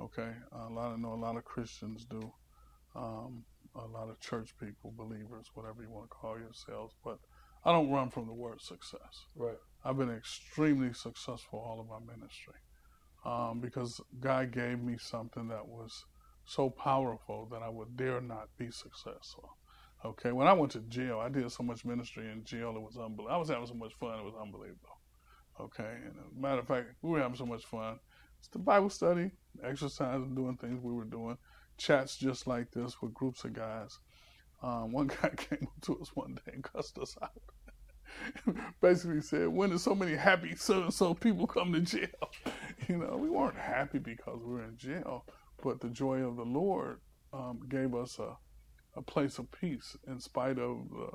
Okay, 0.00 0.30
a 0.52 0.72
lot 0.72 0.92
I 0.92 0.96
know 0.96 1.12
a 1.12 1.14
lot 1.14 1.36
of 1.36 1.44
Christians 1.44 2.04
do, 2.04 2.32
um, 2.94 3.44
a 3.78 3.86
lot 3.86 4.08
of 4.08 4.20
church 4.20 4.54
people, 4.58 4.92
believers, 4.96 5.50
whatever 5.54 5.82
you 5.82 5.90
want 5.90 6.08
to 6.10 6.14
call 6.14 6.38
yourselves, 6.38 6.94
but 7.04 7.18
I 7.64 7.72
don't 7.72 7.90
run 7.90 8.10
from 8.10 8.26
the 8.26 8.32
word 8.32 8.60
success. 8.60 9.26
Right. 9.34 9.58
I've 9.84 9.98
been 9.98 10.10
extremely 10.10 10.92
successful 10.92 11.58
all 11.58 11.80
of 11.80 11.88
my 11.88 12.14
ministry 12.14 12.54
um, 13.24 13.60
because 13.60 14.00
God 14.20 14.52
gave 14.52 14.80
me 14.80 14.96
something 14.98 15.48
that 15.48 15.66
was 15.66 16.04
so 16.44 16.70
powerful 16.70 17.48
that 17.50 17.62
I 17.62 17.68
would 17.68 17.96
dare 17.96 18.20
not 18.20 18.48
be 18.56 18.70
successful. 18.70 19.56
Okay, 20.04 20.30
when 20.30 20.46
I 20.46 20.52
went 20.52 20.72
to 20.72 20.80
jail, 20.80 21.18
I 21.18 21.28
did 21.28 21.50
so 21.50 21.64
much 21.64 21.84
ministry 21.84 22.30
in 22.30 22.44
jail, 22.44 22.74
it 22.76 22.82
was 22.82 22.96
unbelievable. 22.96 23.34
I 23.34 23.36
was 23.36 23.48
having 23.48 23.66
so 23.66 23.74
much 23.74 23.94
fun, 23.94 24.18
it 24.20 24.24
was 24.24 24.34
unbelievable. 24.40 25.00
Okay, 25.60 25.96
and 26.04 26.14
as 26.18 26.36
a 26.36 26.40
matter 26.40 26.60
of 26.60 26.68
fact, 26.68 26.88
we 27.02 27.10
were 27.10 27.20
having 27.20 27.36
so 27.36 27.46
much 27.46 27.64
fun. 27.64 27.98
It's 28.38 28.48
the 28.48 28.58
Bible 28.58 28.90
study, 28.90 29.30
exercise, 29.64 30.20
and 30.20 30.36
doing 30.36 30.56
things 30.56 30.80
we 30.82 30.92
were 30.92 31.04
doing, 31.04 31.36
chats 31.76 32.16
just 32.16 32.46
like 32.46 32.70
this 32.72 33.00
with 33.00 33.14
groups 33.14 33.44
of 33.44 33.52
guys. 33.52 33.98
Um, 34.62 34.92
one 34.92 35.06
guy 35.22 35.30
came 35.36 35.66
up 35.66 35.80
to 35.82 35.98
us 36.00 36.10
one 36.14 36.34
day 36.34 36.52
and 36.54 36.64
cussed 36.64 36.98
us 36.98 37.16
out. 37.22 37.42
basically 38.80 39.20
said, 39.20 39.48
when 39.48 39.70
did 39.70 39.80
so 39.80 39.94
many 39.94 40.14
happy 40.14 40.54
so 40.54 40.84
and 40.84 40.94
so 40.94 41.14
people 41.14 41.46
come 41.46 41.72
to 41.72 41.80
jail? 41.80 42.08
You 42.88 42.98
know, 42.98 43.16
we 43.16 43.28
weren't 43.28 43.56
happy 43.56 43.98
because 43.98 44.38
we 44.44 44.52
were 44.52 44.62
in 44.62 44.76
jail, 44.76 45.24
but 45.64 45.80
the 45.80 45.88
joy 45.88 46.18
of 46.18 46.36
the 46.36 46.44
Lord 46.44 47.00
um, 47.32 47.60
gave 47.68 47.94
us 47.94 48.18
a, 48.20 48.36
a 48.94 49.02
place 49.02 49.38
of 49.38 49.50
peace 49.50 49.96
in 50.06 50.20
spite 50.20 50.58
of 50.58 50.88
the, 50.90 51.08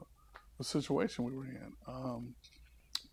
the 0.58 0.64
situation 0.66 1.24
we 1.24 1.38
were 1.38 1.46
in. 1.46 1.72
Um, 1.88 2.36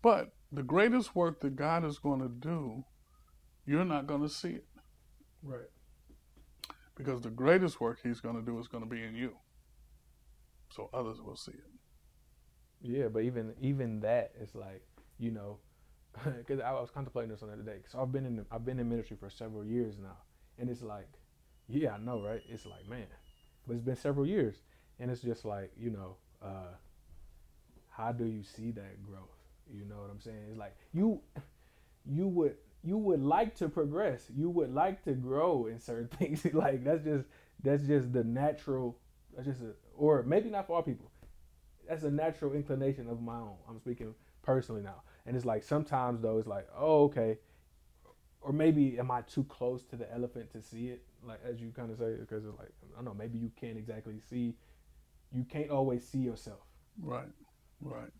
but 0.01 0.33
the 0.51 0.63
greatest 0.63 1.15
work 1.15 1.39
that 1.41 1.55
God 1.55 1.85
is 1.85 1.99
going 1.99 2.19
to 2.19 2.27
do, 2.27 2.83
you're 3.65 3.85
not 3.85 4.07
going 4.07 4.21
to 4.23 4.29
see 4.29 4.49
it. 4.49 4.65
Right. 5.41 5.69
Because 6.99 7.21
the 7.21 7.29
greatest 7.29 7.79
work 7.79 7.99
He's 8.03 8.19
going 8.19 8.35
to 8.35 8.41
do 8.41 8.59
is 8.59 8.67
going 8.67 8.83
to 8.83 8.89
be 8.89 9.01
in 9.01 9.15
you. 9.15 9.37
So 10.69 10.89
others 10.93 11.21
will 11.21 11.37
see 11.37 11.53
it. 11.53 11.71
Yeah, 12.81 13.07
but 13.07 13.23
even 13.23 13.53
even 13.61 14.01
that 14.01 14.33
is 14.39 14.53
like 14.53 14.83
you 15.17 15.31
know, 15.31 15.59
because 16.37 16.59
I 16.59 16.71
was 16.73 16.91
contemplating 16.91 17.31
this 17.31 17.41
on 17.41 17.47
the 17.47 17.55
other 17.55 17.63
day. 17.63 17.79
So 17.87 18.01
I've 18.01 18.11
been 18.11 18.25
in 18.25 18.45
I've 18.51 18.65
been 18.65 18.79
in 18.79 18.89
ministry 18.89 19.15
for 19.17 19.29
several 19.29 19.63
years 19.65 19.95
now, 19.97 20.17
and 20.57 20.69
it's 20.69 20.81
like, 20.81 21.07
yeah, 21.69 21.93
I 21.93 21.97
know, 21.97 22.21
right? 22.21 22.41
It's 22.49 22.65
like, 22.65 22.87
man, 22.87 23.07
but 23.65 23.75
it's 23.75 23.83
been 23.83 23.95
several 23.95 24.25
years, 24.25 24.57
and 24.99 25.09
it's 25.09 25.21
just 25.21 25.45
like 25.45 25.71
you 25.79 25.91
know, 25.91 26.17
uh, 26.43 26.75
how 27.89 28.11
do 28.11 28.25
you 28.25 28.43
see 28.43 28.71
that 28.71 29.01
growth? 29.03 29.39
You 29.73 29.85
know 29.85 29.95
what 30.01 30.09
I'm 30.11 30.19
saying? 30.19 30.43
It's 30.49 30.59
like 30.59 30.75
you 30.93 31.21
you 32.05 32.27
would 32.27 32.57
you 32.83 32.97
would 32.97 33.21
like 33.21 33.55
to 33.55 33.69
progress. 33.69 34.25
You 34.35 34.49
would 34.49 34.73
like 34.73 35.03
to 35.03 35.13
grow 35.13 35.67
in 35.67 35.79
certain 35.79 36.07
things. 36.17 36.45
like 36.53 36.83
that's 36.83 37.03
just 37.03 37.25
that's 37.63 37.83
just 37.83 38.13
the 38.13 38.23
natural. 38.23 38.97
That's 39.35 39.47
just 39.47 39.61
a, 39.61 39.73
or 39.95 40.23
maybe 40.23 40.49
not 40.49 40.67
for 40.67 40.75
all 40.75 40.83
people 40.83 41.11
that's 41.89 42.03
a 42.03 42.11
natural 42.11 42.53
inclination 42.53 43.09
of 43.09 43.19
my 43.19 43.35
own. 43.35 43.55
I'm 43.67 43.79
speaking 43.79 44.13
personally 44.43 44.83
now, 44.83 45.01
and 45.25 45.35
it's 45.35 45.45
like 45.45 45.63
sometimes 45.63 46.21
though 46.21 46.37
it's 46.37 46.47
like, 46.47 46.67
oh 46.77 47.05
okay, 47.05 47.39
or 48.41 48.53
maybe 48.53 48.99
am 48.99 49.09
I 49.09 49.21
too 49.21 49.43
close 49.45 49.83
to 49.85 49.95
the 49.95 50.11
elephant 50.13 50.51
to 50.51 50.61
see 50.61 50.89
it? 50.89 51.01
Like 51.27 51.39
as 51.43 51.59
you 51.59 51.71
kind 51.75 51.91
of 51.91 51.97
say, 51.97 52.15
because 52.19 52.45
it's 52.45 52.57
like 52.57 52.71
I 52.93 52.95
don't 52.95 53.05
know, 53.05 53.13
maybe 53.15 53.39
you 53.39 53.51
can't 53.59 53.77
exactly 53.77 54.19
see, 54.29 54.53
you 55.33 55.43
can't 55.43 55.71
always 55.71 56.07
see 56.07 56.19
yourself. 56.19 56.61
Right, 57.01 57.27
right. 57.81 58.11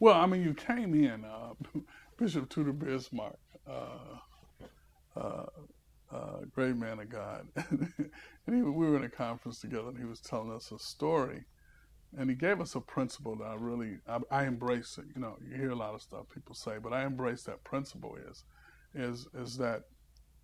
Well, 0.00 0.14
I 0.14 0.26
mean, 0.26 0.42
you 0.42 0.52
came 0.52 0.94
in, 0.94 1.24
uh, 1.24 1.54
Bishop 2.18 2.50
Tudor 2.50 2.72
Bismarck, 2.72 3.38
uh, 3.68 5.18
uh, 5.18 5.46
uh, 6.12 6.38
great 6.54 6.76
man 6.76 7.00
of 7.00 7.08
God, 7.08 7.46
and 7.56 8.10
he, 8.46 8.62
we 8.62 8.86
were 8.86 8.96
in 8.96 9.04
a 9.04 9.08
conference 9.08 9.60
together, 9.60 9.88
and 9.88 9.98
he 9.98 10.04
was 10.04 10.20
telling 10.20 10.52
us 10.52 10.70
a 10.72 10.78
story 10.78 11.44
and 12.16 12.30
he 12.30 12.36
gave 12.36 12.60
us 12.60 12.74
a 12.74 12.80
principle 12.80 13.36
that 13.36 13.44
I 13.44 13.54
really 13.54 13.98
I, 14.08 14.18
I, 14.30 14.44
embrace 14.44 14.98
it. 14.98 15.06
You 15.14 15.20
know, 15.20 15.36
you 15.44 15.56
hear 15.56 15.70
a 15.70 15.76
lot 15.76 15.94
of 15.94 16.02
stuff 16.02 16.26
people 16.32 16.54
say, 16.54 16.76
but 16.82 16.92
I 16.92 17.04
embrace 17.04 17.42
that 17.44 17.64
principle 17.64 18.16
is 18.30 18.44
is 18.94 19.26
is 19.34 19.56
that 19.58 19.82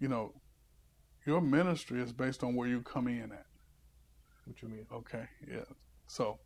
you 0.00 0.09
know 0.09 0.35
your 1.26 1.40
ministry 1.40 2.00
is 2.00 2.12
based 2.12 2.42
on 2.42 2.54
where 2.54 2.68
you 2.68 2.83
come 2.83 3.06
in 3.06 3.33
at. 3.33 3.46
What 4.46 4.62
you 4.62 4.68
mean? 4.68 4.87
Okay, 4.92 5.26
yeah. 5.48 5.64
So 6.06 6.38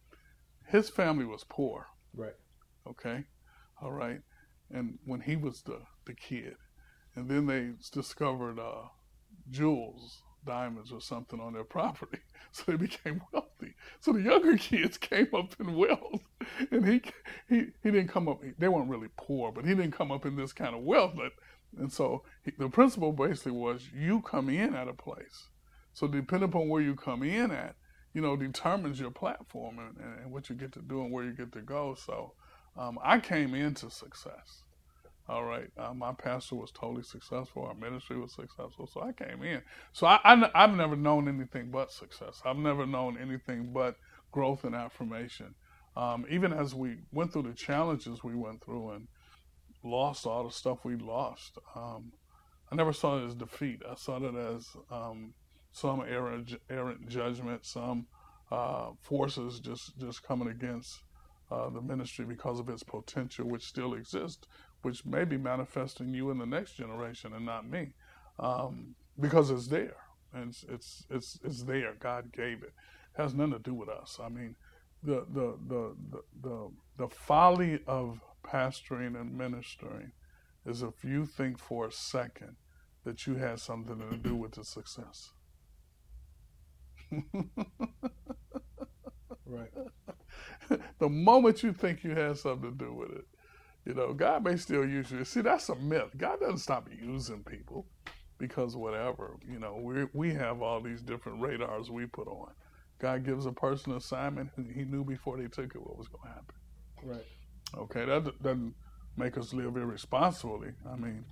his 0.66 0.90
family 0.90 1.24
was 1.24 1.44
poor. 1.48 1.86
Right. 2.14 2.36
Okay. 2.86 3.24
All 3.82 3.92
right. 3.92 4.20
And 4.70 4.98
when 5.04 5.20
he 5.20 5.36
was 5.36 5.62
the 5.62 5.80
the 6.04 6.14
kid, 6.14 6.56
and 7.14 7.28
then 7.28 7.46
they 7.46 7.70
discovered 7.92 8.58
uh, 8.58 8.88
jewels 9.50 10.22
diamonds 10.44 10.92
or 10.92 11.00
something 11.00 11.40
on 11.40 11.52
their 11.52 11.64
property. 11.64 12.18
So 12.52 12.62
they 12.68 12.76
became 12.76 13.20
wealthy. 13.32 13.74
So 13.98 14.12
the 14.12 14.20
younger 14.20 14.56
kids 14.58 14.96
came 14.96 15.26
up 15.34 15.56
in 15.58 15.74
wealth, 15.74 16.22
and 16.70 16.86
he 16.86 17.02
he 17.48 17.66
he 17.82 17.90
didn't 17.90 18.06
come 18.06 18.28
up. 18.28 18.42
They 18.58 18.68
weren't 18.68 18.88
really 18.88 19.08
poor, 19.16 19.50
but 19.50 19.64
he 19.64 19.74
didn't 19.74 19.90
come 19.90 20.12
up 20.12 20.24
in 20.24 20.36
this 20.36 20.52
kind 20.52 20.72
of 20.72 20.84
wealth. 20.84 21.14
But, 21.16 21.32
and 21.76 21.92
so 21.92 22.22
he, 22.44 22.52
the 22.56 22.68
principle 22.68 23.10
basically 23.10 23.50
was 23.50 23.88
you 23.92 24.20
come 24.20 24.48
in 24.48 24.72
at 24.72 24.86
a 24.86 24.92
place. 24.92 25.48
So 25.94 26.06
depending 26.06 26.48
upon 26.48 26.68
where 26.68 26.80
you 26.80 26.94
come 26.94 27.24
in 27.24 27.50
at, 27.50 27.74
you 28.12 28.20
know, 28.20 28.36
determines 28.36 29.00
your 29.00 29.10
platform 29.10 29.80
and, 29.80 29.96
and 30.22 30.32
what 30.32 30.48
you 30.48 30.54
get 30.54 30.70
to 30.74 30.82
do 30.82 31.02
and 31.02 31.10
where 31.10 31.24
you 31.24 31.32
get 31.32 31.50
to 31.54 31.60
go. 31.60 31.96
So 31.96 32.34
um, 32.76 33.00
I 33.02 33.18
came 33.18 33.54
into 33.54 33.90
success. 33.90 34.63
All 35.26 35.44
right. 35.44 35.70
Uh, 35.78 35.94
my 35.94 36.12
pastor 36.12 36.56
was 36.56 36.70
totally 36.70 37.02
successful. 37.02 37.64
Our 37.64 37.74
ministry 37.74 38.18
was 38.18 38.34
successful. 38.34 38.86
So 38.86 39.02
I 39.02 39.12
came 39.12 39.42
in. 39.42 39.62
So 39.92 40.06
I, 40.06 40.20
I, 40.22 40.60
have 40.60 40.76
never 40.76 40.96
known 40.96 41.28
anything 41.28 41.70
but 41.70 41.90
success. 41.90 42.42
I've 42.44 42.58
never 42.58 42.86
known 42.86 43.16
anything 43.18 43.72
but 43.72 43.96
growth 44.32 44.64
and 44.64 44.74
affirmation. 44.74 45.54
Um, 45.96 46.26
even 46.28 46.52
as 46.52 46.74
we 46.74 46.98
went 47.12 47.32
through 47.32 47.44
the 47.44 47.54
challenges 47.54 48.22
we 48.22 48.34
went 48.34 48.62
through 48.62 48.90
and 48.90 49.08
lost 49.82 50.26
all 50.26 50.44
the 50.44 50.50
stuff 50.50 50.84
we 50.84 50.96
lost, 50.96 51.56
um, 51.74 52.12
I 52.70 52.74
never 52.74 52.92
saw 52.92 53.18
it 53.18 53.26
as 53.26 53.34
defeat. 53.34 53.80
I 53.88 53.94
saw 53.94 54.16
it 54.16 54.34
as 54.34 54.68
um, 54.90 55.32
some 55.72 56.02
errant, 56.02 56.54
errant 56.68 57.08
judgment, 57.08 57.64
some 57.64 58.08
uh, 58.50 58.90
forces 59.00 59.60
just, 59.60 59.96
just 59.98 60.22
coming 60.22 60.48
against 60.48 61.00
uh, 61.50 61.70
the 61.70 61.80
ministry 61.80 62.24
because 62.24 62.58
of 62.58 62.68
its 62.68 62.82
potential, 62.82 63.46
which 63.46 63.64
still 63.64 63.94
exists, 63.94 64.46
which 64.84 65.04
may 65.04 65.24
be 65.24 65.36
manifesting 65.36 66.14
you 66.14 66.30
in 66.30 66.38
the 66.38 66.46
next 66.46 66.74
generation 66.74 67.32
and 67.34 67.46
not 67.46 67.68
me, 67.68 67.94
um, 68.38 68.94
because 69.18 69.50
it's 69.50 69.68
there 69.68 69.96
and 70.34 70.50
it's, 70.50 70.64
it's 70.68 71.06
it's 71.10 71.38
it's 71.44 71.62
there. 71.62 71.94
God 71.98 72.32
gave 72.32 72.62
it. 72.62 72.66
it. 72.66 72.74
Has 73.14 73.34
nothing 73.34 73.52
to 73.52 73.58
do 73.60 73.74
with 73.74 73.88
us. 73.88 74.18
I 74.22 74.28
mean, 74.28 74.56
the 75.02 75.24
the 75.32 75.56
the 75.66 75.94
the 76.10 76.22
the, 76.42 76.70
the 76.98 77.08
folly 77.08 77.80
of 77.86 78.20
pastoring 78.44 79.18
and 79.20 79.36
ministering 79.36 80.12
is 80.66 80.82
if 80.82 81.04
you 81.04 81.24
think 81.26 81.58
for 81.58 81.86
a 81.86 81.92
second 81.92 82.56
that 83.04 83.26
you 83.26 83.36
had 83.36 83.60
something 83.60 83.98
to 84.10 84.16
do 84.16 84.34
with 84.34 84.52
the 84.52 84.64
success. 84.64 85.30
right. 89.46 89.70
the 90.98 91.08
moment 91.08 91.62
you 91.62 91.72
think 91.72 92.02
you 92.02 92.10
had 92.12 92.36
something 92.38 92.76
to 92.76 92.84
do 92.84 92.92
with 92.94 93.10
it, 93.12 93.26
you 93.84 93.94
know, 93.94 94.12
God 94.14 94.44
may 94.44 94.56
still 94.56 94.86
use 94.86 95.10
you. 95.10 95.24
See, 95.24 95.42
that's 95.42 95.68
a 95.68 95.74
myth. 95.76 96.10
God 96.16 96.40
doesn't 96.40 96.58
stop 96.58 96.88
using 96.90 97.42
people 97.44 97.86
because 98.38 98.76
whatever. 98.76 99.36
You 99.50 99.58
know, 99.58 99.78
we 99.80 100.06
we 100.12 100.34
have 100.34 100.62
all 100.62 100.80
these 100.80 101.02
different 101.02 101.40
radars 101.40 101.90
we 101.90 102.06
put 102.06 102.28
on. 102.28 102.52
God 102.98 103.24
gives 103.24 103.44
a 103.46 103.52
person 103.52 103.92
an 103.92 103.98
assignment. 103.98 104.50
And 104.56 104.70
He 104.70 104.84
knew 104.84 105.04
before 105.04 105.36
they 105.36 105.48
took 105.48 105.74
it 105.74 105.82
what 105.82 105.98
was 105.98 106.08
going 106.08 106.22
to 106.22 106.28
happen. 106.28 106.54
Right. 107.02 107.26
Okay, 107.76 108.04
that 108.06 108.42
doesn't 108.42 108.74
make 109.16 109.36
us 109.36 109.52
live 109.52 109.76
irresponsibly. 109.76 110.70
I 110.90 110.96
mean, 110.96 111.24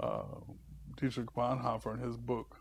uh, 0.00 0.24
Dietrich 0.96 1.32
Bonhoeffer 1.34 1.94
in 1.94 2.00
his 2.00 2.16
book, 2.16 2.56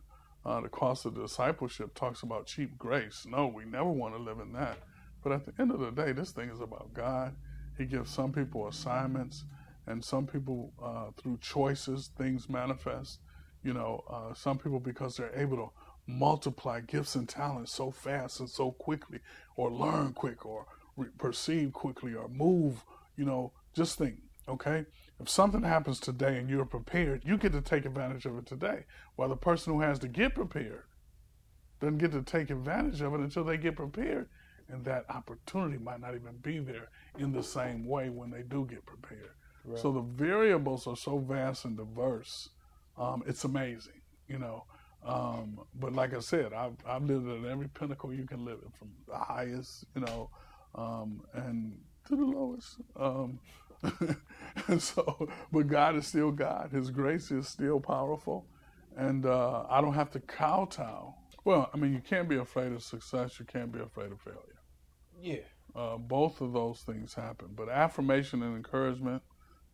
uh, 0.46 0.62
The 0.62 0.70
Cost 0.70 1.06
of 1.06 1.16
Discipleship, 1.16 1.96
talks 1.96 2.24
about 2.24 2.46
cheap 2.46 2.78
grace. 2.78 3.26
No, 3.28 3.48
we 3.48 3.66
never 3.66 3.90
want 3.90 4.16
to 4.16 4.22
live 4.22 4.40
in 4.40 4.54
that. 4.54 4.80
But 5.24 5.34
at 5.34 5.46
the 5.46 5.54
end 5.60 5.72
of 5.72 5.80
the 5.80 5.92
day, 5.92 6.12
this 6.12 6.32
thing 6.32 6.50
is 6.50 6.60
about 6.60 6.94
God 6.94 7.36
he 7.82 7.88
gives 7.88 8.12
some 8.12 8.32
people 8.32 8.68
assignments, 8.68 9.44
and 9.88 10.04
some 10.04 10.28
people, 10.28 10.72
uh, 10.82 11.12
through 11.22 11.40
choices, 11.42 12.12
things 12.18 12.50
manifest. 12.50 13.20
You 13.64 13.74
know, 13.74 14.04
uh, 14.10 14.34
some 14.34 14.58
people, 14.58 14.80
because 14.80 15.18
they're 15.18 15.36
able 15.36 15.58
to 15.58 15.70
multiply 16.08 16.82
gifts 16.82 17.16
and 17.16 17.28
talents 17.28 17.74
so 17.74 17.92
fast 17.92 18.40
and 18.40 18.50
so 18.50 18.72
quickly, 18.72 19.20
or 19.56 19.72
learn 19.72 20.14
quick, 20.14 20.46
or 20.46 20.66
re- 20.96 21.10
perceive 21.18 21.74
quickly, 21.74 22.14
or 22.14 22.28
move, 22.28 22.84
you 23.18 23.26
know, 23.26 23.52
just 23.74 23.98
think, 23.98 24.18
okay? 24.48 24.86
If 25.20 25.30
something 25.30 25.64
happens 25.64 26.00
today 26.00 26.38
and 26.38 26.50
you're 26.50 26.66
prepared, 26.66 27.24
you 27.26 27.38
get 27.38 27.52
to 27.54 27.62
take 27.62 27.86
advantage 27.86 28.26
of 28.26 28.38
it 28.38 28.46
today. 28.46 28.86
While 29.16 29.30
the 29.30 29.36
person 29.36 29.74
who 29.74 29.82
has 29.82 30.00
to 30.00 30.08
get 30.08 30.36
prepared 30.36 30.84
doesn't 31.80 31.98
get 31.98 32.12
to 32.12 32.22
take 32.22 32.50
advantage 32.50 33.02
of 33.02 33.14
it 33.14 33.20
until 33.20 33.44
they 33.44 33.58
get 33.58 33.76
prepared 33.76 34.30
and 34.72 34.86
that 34.86 35.06
opportunity 35.10 35.78
might 35.78 36.00
not 36.00 36.16
even 36.16 36.38
be 36.42 36.60
there 36.60 36.90
in 37.18 37.32
the 37.32 37.44
same 37.44 37.86
way 37.86 38.10
when 38.10 38.32
they 38.32 38.44
do 38.44 38.66
get 38.66 38.86
prepared. 38.86 39.32
Right. 39.66 39.80
So 39.80 39.92
the 39.92 40.02
variables 40.02 40.88
are 40.88 40.96
so 40.96 41.20
vast 41.20 41.66
and 41.66 41.78
diverse. 41.78 42.50
Um, 42.98 43.24
it's 43.28 43.44
amazing, 43.44 44.02
you 44.28 44.40
know. 44.40 44.66
Um, 45.04 45.60
but 45.80 45.94
like 45.94 46.14
I 46.14 46.20
said, 46.20 46.54
I've, 46.54 46.76
I've 46.86 47.04
lived 47.04 47.28
at 47.28 47.50
every 47.50 47.68
pinnacle 47.70 48.14
you 48.14 48.26
can 48.26 48.46
live 48.46 48.60
at, 48.66 48.76
from 48.78 48.90
the 49.08 49.18
highest, 49.18 49.86
you 49.96 50.02
know, 50.02 50.30
um, 50.76 51.22
and 51.34 51.78
to 52.08 52.16
the 52.16 52.24
lowest. 52.24 52.78
Um, 52.96 53.40
and 54.68 54.82
so, 54.82 55.28
but 55.52 55.68
God 55.68 55.96
is 55.96 56.08
still 56.08 56.32
God. 56.32 56.70
His 56.72 56.92
grace 56.92 57.32
is 57.32 57.48
still 57.48 57.80
powerful, 57.80 58.46
and 58.96 59.26
uh, 59.26 59.64
I 59.70 59.82
don't 59.82 59.96
have 59.96 60.12
to 60.12 60.20
kowtow. 60.20 61.16
Well, 61.44 61.70
I 61.74 61.78
mean, 61.78 61.94
you 61.94 62.02
can't 62.02 62.30
be 62.30 62.38
afraid 62.38 62.72
of 62.72 62.84
success. 62.84 63.40
You 63.40 63.46
can't 63.46 63.72
be 63.72 63.80
afraid 63.80 64.12
of 64.12 64.22
failure. 64.22 64.62
Yeah. 65.20 65.38
Uh, 65.76 65.98
both 65.98 66.42
of 66.42 66.54
those 66.54 66.82
things 66.82 67.14
happen. 67.14 67.50
But 67.56 67.70
affirmation 67.70 68.44
and 68.44 68.56
encouragement, 68.56 69.22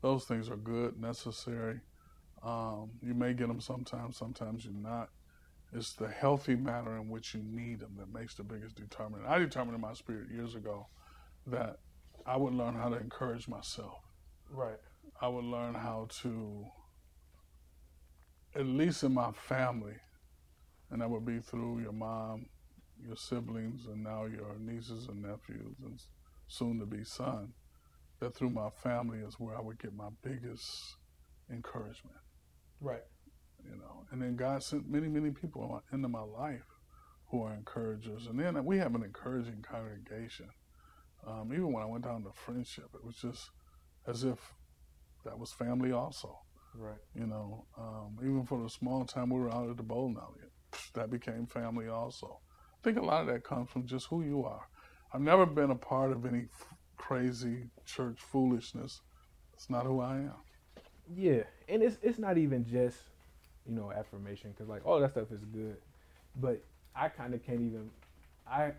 those 0.01 0.25
things 0.25 0.49
are 0.49 0.57
good, 0.57 0.99
necessary. 0.99 1.81
Um, 2.43 2.91
you 3.01 3.13
may 3.13 3.33
get 3.33 3.47
them 3.47 3.61
sometimes, 3.61 4.17
sometimes 4.17 4.63
you're 4.63 4.73
not. 4.73 5.09
It's 5.73 5.93
the 5.93 6.07
healthy 6.07 6.55
manner 6.55 6.97
in 6.97 7.09
which 7.09 7.33
you 7.33 7.41
need 7.43 7.79
them 7.79 7.95
that 7.97 8.13
makes 8.13 8.35
the 8.35 8.43
biggest 8.43 8.75
determinant. 8.75 9.27
I 9.27 9.39
determined 9.39 9.75
in 9.75 9.81
my 9.81 9.93
spirit 9.93 10.29
years 10.31 10.55
ago 10.55 10.87
that 11.47 11.79
I 12.25 12.37
would 12.37 12.53
learn 12.53 12.75
how 12.75 12.89
to 12.89 12.97
encourage 12.97 13.47
myself. 13.47 13.99
Right. 14.49 14.77
I 15.19 15.27
would 15.27 15.45
learn 15.45 15.73
how 15.73 16.07
to, 16.21 16.65
at 18.55 18.65
least 18.65 19.03
in 19.03 19.13
my 19.13 19.31
family, 19.31 19.95
and 20.91 21.01
that 21.01 21.09
would 21.09 21.25
be 21.25 21.39
through 21.39 21.79
your 21.79 21.91
mom, 21.91 22.45
your 23.05 23.15
siblings 23.15 23.85
and 23.85 24.03
now 24.03 24.25
your 24.25 24.55
nieces 24.59 25.07
and 25.07 25.21
nephews 25.21 25.75
and 25.83 25.99
soon 26.47 26.79
to 26.79 26.85
be 26.85 27.03
son, 27.03 27.53
that 28.19 28.35
through 28.35 28.49
my 28.49 28.69
family 28.69 29.19
is 29.19 29.39
where 29.39 29.57
I 29.57 29.61
would 29.61 29.79
get 29.79 29.93
my 29.93 30.09
biggest 30.23 30.95
encouragement. 31.51 32.17
Right. 32.79 33.03
You 33.63 33.77
know, 33.77 34.05
and 34.11 34.21
then 34.21 34.35
God 34.35 34.63
sent 34.63 34.89
many, 34.89 35.07
many 35.07 35.31
people 35.31 35.81
into 35.91 36.07
my 36.07 36.21
life 36.21 36.65
who 37.29 37.43
are 37.43 37.53
encouragers. 37.53 38.27
And 38.27 38.39
then 38.39 38.63
we 38.63 38.77
have 38.77 38.95
an 38.95 39.03
encouraging 39.03 39.61
congregation. 39.61 40.47
Um, 41.25 41.51
even 41.51 41.73
when 41.73 41.83
I 41.83 41.87
went 41.87 42.05
down 42.05 42.23
to 42.23 42.31
friendship, 42.33 42.89
it 42.93 43.03
was 43.03 43.15
just 43.15 43.49
as 44.07 44.23
if 44.23 44.53
that 45.25 45.37
was 45.37 45.51
family 45.51 45.91
also. 45.91 46.39
Right. 46.73 46.99
You 47.15 47.27
know, 47.27 47.65
um, 47.77 48.17
even 48.21 48.45
for 48.45 48.61
the 48.61 48.69
small 48.69 49.03
time 49.03 49.29
we 49.29 49.39
were 49.39 49.53
out 49.53 49.69
at 49.69 49.77
the 49.77 49.83
bowling 49.83 50.17
alley, 50.17 50.47
that 50.93 51.09
became 51.09 51.47
family 51.47 51.87
also. 51.87 52.39
I 52.79 52.83
think 52.83 52.97
a 52.97 53.01
lot 53.01 53.21
of 53.21 53.27
that 53.27 53.43
comes 53.43 53.69
from 53.69 53.85
just 53.85 54.07
who 54.07 54.21
you 54.21 54.43
are. 54.43 54.67
I've 55.13 55.21
never 55.21 55.45
been 55.45 55.71
a 55.71 55.75
part 55.75 56.11
of 56.11 56.25
any 56.25 56.45
f- 56.53 56.67
crazy 56.97 57.69
church 57.85 58.19
foolishness. 58.19 59.01
It's 59.53 59.69
not 59.69 59.85
who 59.85 60.01
I 60.01 60.17
am. 60.17 60.33
Yeah, 61.15 61.43
and 61.69 61.81
it's 61.81 61.97
it's 62.01 62.19
not 62.19 62.37
even 62.37 62.65
just 62.65 62.97
you 63.65 63.73
know 63.73 63.91
affirmation 63.91 64.51
because 64.51 64.69
like 64.69 64.85
all 64.85 64.99
that 64.99 65.11
stuff 65.11 65.31
is 65.31 65.43
good, 65.45 65.77
but 66.35 66.61
I 66.95 67.09
kind 67.09 67.33
of 67.33 67.43
can't 67.45 67.61
even 67.61 67.89
I 68.49 68.71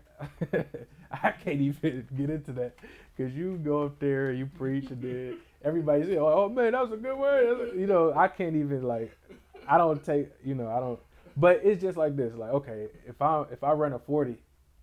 I 1.11 1.31
can't 1.31 1.59
even 1.61 2.07
get 2.17 2.29
into 2.29 2.51
that 2.53 2.75
because 3.15 3.33
you 3.33 3.57
go 3.57 3.83
up 3.83 3.99
there 3.99 4.29
and 4.29 4.39
you 4.39 4.45
preach 4.45 4.91
and 4.91 5.01
then 5.01 5.37
everybody 5.63 6.03
say, 6.05 6.17
"Oh, 6.17 6.45
oh 6.45 6.49
man, 6.49 6.71
that 6.73 6.81
was 6.81 6.91
a 6.91 6.97
good 6.97 7.17
word," 7.17 7.73
you 7.75 7.87
know. 7.87 8.13
I 8.15 8.27
can't 8.27 8.55
even 8.55 8.83
like 8.83 9.15
I 9.67 9.77
don't 9.77 10.03
take 10.03 10.29
you 10.43 10.55
know 10.55 10.69
I 10.69 10.79
don't 10.79 10.99
but 11.37 11.61
it's 11.63 11.81
just 11.81 11.97
like 11.97 12.15
this. 12.15 12.33
Like, 12.35 12.51
okay, 12.51 12.87
if 13.07 13.21
I 13.21 13.43
if 13.51 13.63
I 13.63 13.71
run 13.73 13.93
a 13.93 13.99
forty, 13.99 14.37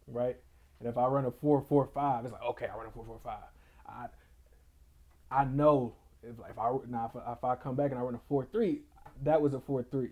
right, 0.07 0.37
and 0.81 0.89
if 0.89 0.97
I 0.97 1.07
run 1.07 1.25
a 1.25 1.31
four 1.31 1.61
four 1.61 1.89
five, 1.93 2.25
it's 2.25 2.33
like 2.33 2.43
okay, 2.43 2.67
I 2.67 2.77
run 2.77 2.87
a 2.87 2.91
four 2.91 3.05
four 3.05 3.21
five. 3.23 3.45
I 3.87 4.07
I 5.31 5.45
know 5.45 5.95
if 6.23 6.37
if 6.51 6.59
I 6.59 6.77
now 6.89 7.11
if, 7.15 7.21
if 7.39 7.45
I 7.45 7.55
come 7.57 7.77
back 7.77 7.91
and 7.91 8.01
I 8.01 8.03
run 8.03 8.15
a 8.15 8.21
four 8.29 8.47
three, 8.51 8.83
that 9.23 9.41
was 9.41 9.55
a 9.55 9.61
four 9.61 9.83
three. 9.83 10.11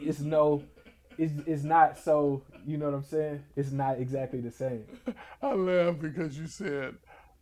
It's 0.00 0.20
no. 0.20 0.62
It's, 1.16 1.32
it's 1.46 1.62
not 1.62 1.96
so 1.96 2.42
you 2.66 2.76
know 2.76 2.86
what 2.86 2.94
I'm 2.94 3.04
saying. 3.04 3.44
It's 3.54 3.70
not 3.70 4.00
exactly 4.00 4.40
the 4.40 4.50
same. 4.50 4.84
I 5.42 5.54
laugh 5.54 5.96
because 6.00 6.36
you 6.36 6.48
said 6.48 6.96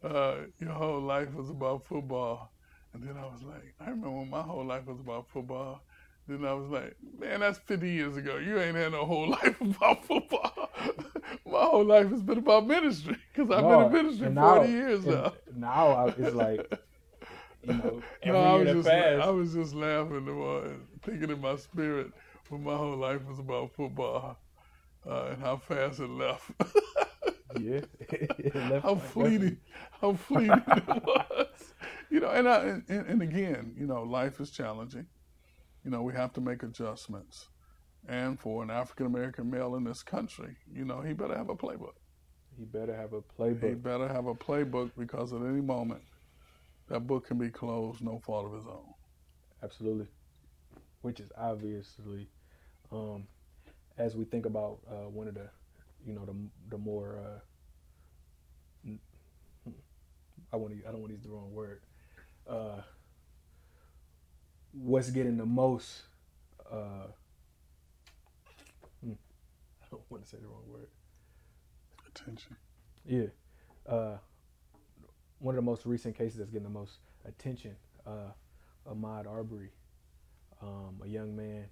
uh, 0.04 0.34
your 0.58 0.72
whole 0.72 1.00
life 1.00 1.32
was 1.32 1.48
about 1.48 1.86
football, 1.86 2.52
and 2.92 3.02
then 3.02 3.16
I 3.16 3.24
was 3.24 3.42
like, 3.42 3.74
I 3.80 3.88
remember 3.88 4.26
my 4.26 4.42
whole 4.42 4.66
life 4.66 4.86
was 4.86 5.00
about 5.00 5.26
football, 5.30 5.82
then 6.28 6.44
I 6.44 6.52
was 6.52 6.68
like, 6.68 6.96
man, 7.18 7.40
that's 7.40 7.58
50 7.58 7.90
years 7.90 8.16
ago. 8.16 8.36
You 8.36 8.60
ain't 8.60 8.76
had 8.76 8.92
no 8.92 9.04
whole 9.04 9.28
life 9.42 9.60
about 9.60 10.04
football. 10.04 10.70
My 11.46 11.64
whole 11.64 11.84
life 11.84 12.08
has 12.10 12.22
been 12.22 12.38
about 12.38 12.66
ministry 12.66 13.16
because 13.32 13.50
I've 13.50 13.64
no, 13.64 13.88
been 13.88 13.98
in 13.98 14.04
ministry 14.04 14.34
40 14.34 14.34
now, 14.34 14.62
years 14.62 15.06
now. 15.06 15.32
Now 15.54 16.06
it's 16.16 16.34
like, 16.34 16.80
you 17.66 17.74
know, 17.74 18.02
no, 18.24 18.36
I 18.36 18.54
was 18.54 18.70
just, 18.70 18.88
I 18.88 19.30
was 19.30 19.52
just 19.54 19.74
laughing, 19.74 20.80
thinking 21.02 21.30
in 21.30 21.40
my 21.40 21.56
spirit, 21.56 22.12
but 22.50 22.60
my 22.60 22.76
whole 22.76 22.96
life 22.96 23.24
was 23.26 23.38
about 23.38 23.72
football 23.74 24.38
uh, 25.08 25.24
and 25.30 25.42
how 25.42 25.56
fast 25.56 26.00
it 26.00 26.08
left. 26.08 26.50
yeah, 27.60 27.80
how 28.80 28.94
fleeting, 28.94 29.58
how 30.00 30.14
fleeting 30.14 30.62
it 30.66 31.04
was. 31.04 31.74
You 32.10 32.20
know, 32.20 32.30
and, 32.30 32.48
I, 32.48 32.58
and 32.60 32.84
and 32.88 33.22
again, 33.22 33.74
you 33.76 33.86
know, 33.86 34.02
life 34.02 34.40
is 34.40 34.50
challenging. 34.50 35.06
You 35.84 35.90
know, 35.90 36.02
we 36.02 36.12
have 36.14 36.32
to 36.34 36.40
make 36.40 36.62
adjustments. 36.62 37.48
And 38.08 38.38
for 38.38 38.62
an 38.62 38.70
African 38.70 39.06
American 39.06 39.50
male 39.50 39.76
in 39.76 39.84
this 39.84 40.02
country, 40.02 40.56
you 40.72 40.84
know, 40.84 41.00
he 41.00 41.12
better 41.12 41.36
have 41.36 41.50
a 41.50 41.54
playbook. 41.54 41.94
He 42.58 42.64
better 42.64 42.94
have 42.94 43.12
a 43.12 43.22
playbook. 43.22 43.68
He 43.68 43.74
better 43.74 44.08
have 44.08 44.26
a 44.26 44.34
playbook 44.34 44.90
because 44.98 45.32
at 45.32 45.40
any 45.40 45.60
moment, 45.60 46.02
that 46.88 47.06
book 47.06 47.26
can 47.26 47.38
be 47.38 47.48
closed, 47.48 48.02
no 48.02 48.18
fault 48.18 48.46
of 48.46 48.52
his 48.52 48.66
own. 48.66 48.92
Absolutely. 49.62 50.06
Which 51.02 51.20
is 51.20 51.30
obviously, 51.38 52.28
um, 52.90 53.26
as 53.98 54.16
we 54.16 54.24
think 54.24 54.46
about 54.46 54.78
uh, 54.90 55.08
one 55.08 55.28
of 55.28 55.34
the, 55.34 55.48
you 56.04 56.14
know, 56.14 56.24
the 56.24 56.34
the 56.70 56.78
more, 56.78 57.18
uh, 58.86 58.90
I 60.52 60.56
want 60.56 60.74
to, 60.74 60.88
I 60.88 60.90
don't 60.90 61.00
want 61.00 61.10
to 61.10 61.14
use 61.14 61.22
the 61.24 61.30
wrong 61.30 61.52
word. 61.52 61.80
Uh, 62.48 62.82
what's 64.72 65.10
getting 65.10 65.36
the 65.36 65.46
most? 65.46 66.02
Uh, 66.70 67.06
hmm, 69.04 69.12
I 69.12 69.86
don't 69.90 70.02
want 70.08 70.24
to 70.24 70.28
say 70.30 70.38
the 70.40 70.48
wrong 70.48 70.64
word. 70.68 70.88
Attention. 72.14 72.56
Yeah. 73.06 73.26
Uh, 73.86 74.16
one 75.38 75.54
of 75.54 75.64
the 75.64 75.70
most 75.70 75.86
recent 75.86 76.16
cases 76.16 76.38
that's 76.38 76.50
getting 76.50 76.64
the 76.64 76.70
most 76.70 76.98
attention, 77.26 77.74
uh, 78.06 78.30
Ahmaud 78.88 79.26
Arbery, 79.26 79.70
um, 80.62 81.00
a 81.04 81.08
young 81.08 81.34
man, 81.36 81.66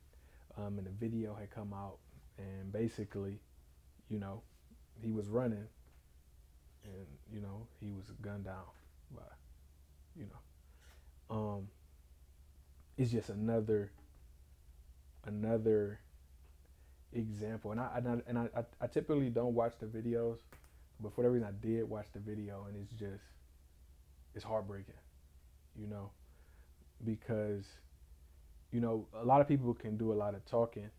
um, 0.59 0.79
and 0.79 0.87
the 0.87 0.91
video 0.91 1.35
had 1.35 1.51
come 1.51 1.73
out, 1.73 1.99
and 2.39 2.73
basically, 2.73 3.39
you 4.09 4.19
know, 4.19 4.43
he 5.01 5.13
was 5.13 5.29
running, 5.29 5.67
and 6.85 7.07
you 7.33 7.41
know 7.41 7.67
he 7.79 7.93
was 7.93 8.11
gunned 8.21 8.45
down 8.45 8.65
by, 9.15 9.23
you 10.17 10.27
know, 10.27 11.37
um, 11.37 11.69
it's 13.01 13.11
just 13.11 13.31
another, 13.31 13.91
another 15.25 16.01
example, 17.15 17.71
and 17.71 17.81
I 17.81 17.91
and 17.97 18.07
I, 18.07 18.17
and 18.27 18.39
I, 18.39 18.65
I 18.79 18.87
typically 18.89 19.31
don't 19.31 19.55
watch 19.55 19.73
the 19.81 19.87
videos, 19.87 20.37
but 21.01 21.15
for 21.15 21.23
whatever 21.23 21.33
reason 21.33 21.49
I 21.49 21.67
did 21.67 21.89
watch 21.89 22.09
the 22.13 22.19
video, 22.19 22.67
and 22.69 22.77
it's 22.77 22.93
just 22.93 23.25
it's 24.35 24.45
heartbreaking, 24.45 25.01
you 25.75 25.87
know, 25.87 26.11
because, 27.03 27.65
you 28.71 28.83
know, 28.83 29.07
a 29.15 29.25
lot 29.25 29.41
of 29.41 29.49
people 29.49 29.73
can 29.73 29.97
do 29.97 30.13
a 30.13 30.15
lot 30.15 30.35
of 30.35 30.45
talking, 30.45 30.91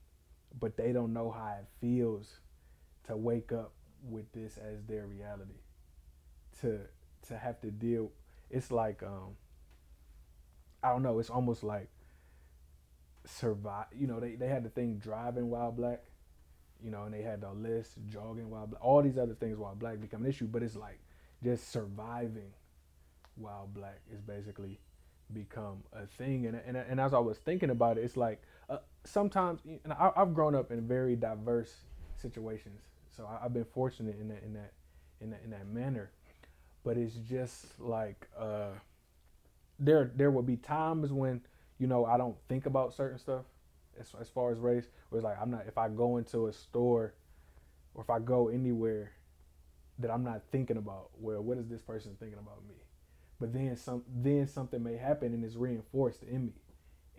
but 0.59 0.75
they 0.75 0.91
don't 0.91 1.13
know 1.13 1.29
how 1.29 1.55
it 1.59 1.67
feels 1.79 2.39
to 3.05 3.15
wake 3.15 3.51
up 3.51 3.73
with 4.09 4.25
this 4.33 4.57
as 4.57 4.81
their 4.87 5.05
reality. 5.05 5.59
To 6.61 6.79
to 7.27 7.37
have 7.37 7.61
to 7.61 7.69
deal, 7.69 8.11
it's 8.49 8.71
like 8.71 9.03
um, 9.03 9.35
I 10.83 10.89
don't 10.89 11.03
know. 11.03 11.19
It's 11.19 11.29
almost 11.29 11.63
like 11.63 11.89
survive. 13.25 13.85
You 13.97 14.07
know, 14.07 14.19
they 14.19 14.35
they 14.35 14.47
had 14.47 14.63
the 14.63 14.69
thing 14.69 14.97
driving 14.97 15.49
while 15.49 15.71
black, 15.71 16.03
you 16.83 16.91
know, 16.91 17.03
and 17.03 17.13
they 17.13 17.21
had 17.21 17.41
the 17.41 17.51
list 17.51 17.97
jogging 18.07 18.49
while 18.49 18.67
black. 18.67 18.83
All 18.83 19.01
these 19.01 19.17
other 19.17 19.35
things 19.35 19.57
while 19.57 19.75
black 19.75 19.99
become 19.99 20.23
an 20.23 20.29
issue, 20.29 20.47
but 20.47 20.63
it's 20.63 20.75
like 20.75 20.99
just 21.43 21.71
surviving 21.71 22.53
while 23.35 23.67
black 23.73 24.01
is 24.11 24.21
basically 24.21 24.79
become 25.33 25.83
a 25.93 26.05
thing. 26.05 26.45
And 26.47 26.59
and, 26.65 26.77
and 26.77 26.99
as 26.99 27.13
I 27.13 27.19
was 27.19 27.37
thinking 27.37 27.69
about 27.69 27.97
it, 27.97 28.03
it's 28.03 28.17
like 28.17 28.41
uh, 28.69 28.77
sometimes, 29.03 29.61
and 29.83 29.93
I, 29.93 30.11
have 30.15 30.33
grown 30.33 30.55
up 30.55 30.71
in 30.71 30.87
very 30.87 31.15
diverse 31.15 31.73
situations, 32.17 32.81
so 33.15 33.27
I, 33.27 33.43
have 33.43 33.53
been 33.53 33.65
fortunate 33.65 34.17
in 34.19 34.27
that 34.29 34.43
in 34.43 34.53
that 34.53 34.73
in 35.19 35.29
that 35.31 35.41
in 35.43 35.51
that 35.51 35.67
manner. 35.67 36.11
But 36.83 36.97
it's 36.97 37.15
just 37.15 37.79
like 37.79 38.27
uh, 38.37 38.71
there 39.81 40.11
there 40.15 40.31
will 40.31 40.43
be 40.43 40.57
times 40.57 41.11
when 41.11 41.41
you 41.77 41.87
know 41.87 42.05
I 42.05 42.17
don't 42.17 42.35
think 42.47 42.65
about 42.65 42.93
certain 42.93 43.19
stuff 43.19 43.43
as 43.99 44.13
as 44.19 44.29
far 44.29 44.51
as 44.51 44.59
race. 44.59 44.87
Where 45.09 45.19
it's 45.19 45.25
like 45.25 45.37
I'm 45.41 45.51
not 45.51 45.63
if 45.67 45.77
I 45.77 45.89
go 45.89 46.17
into 46.17 46.47
a 46.47 46.53
store 46.53 47.13
or 47.93 48.03
if 48.03 48.09
I 48.09 48.19
go 48.19 48.47
anywhere 48.47 49.11
that 49.99 50.09
I'm 50.09 50.23
not 50.23 50.41
thinking 50.51 50.77
about, 50.77 51.09
well, 51.19 51.41
what 51.41 51.57
is 51.57 51.67
this 51.67 51.81
person 51.81 52.15
thinking 52.19 52.39
about 52.39 52.65
me? 52.67 52.75
but 53.41 53.51
then 53.51 53.75
some 53.75 54.03
then 54.07 54.47
something 54.47 54.81
may 54.81 54.95
happen 54.95 55.33
and 55.33 55.43
it's 55.43 55.55
reinforced 55.55 56.23
in 56.23 56.45
me 56.45 56.53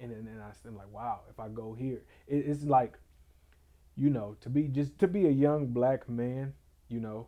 and 0.01 0.11
then 0.11 0.41
I, 0.41 0.67
am 0.67 0.77
like 0.77 0.91
wow 0.91 1.21
if 1.29 1.39
i 1.39 1.49
go 1.49 1.75
here 1.75 2.03
it, 2.29 2.37
it's 2.37 2.63
like 2.63 2.97
you 3.97 4.09
know 4.09 4.37
to 4.41 4.49
be 4.49 4.69
just 4.69 4.99
to 5.01 5.09
be 5.09 5.27
a 5.27 5.31
young 5.31 5.67
black 5.67 6.09
man 6.09 6.55
you 6.89 7.01
know 7.01 7.27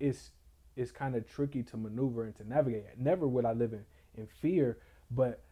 it's 0.00 0.30
it's 0.74 0.90
kind 0.90 1.14
of 1.14 1.28
tricky 1.28 1.62
to 1.64 1.76
maneuver 1.76 2.24
and 2.24 2.34
to 2.36 2.48
navigate 2.48 2.84
never 2.96 3.28
would 3.28 3.44
i 3.44 3.52
live 3.52 3.74
in 3.74 3.84
in 4.16 4.26
fear 4.40 4.78
but 5.10 5.42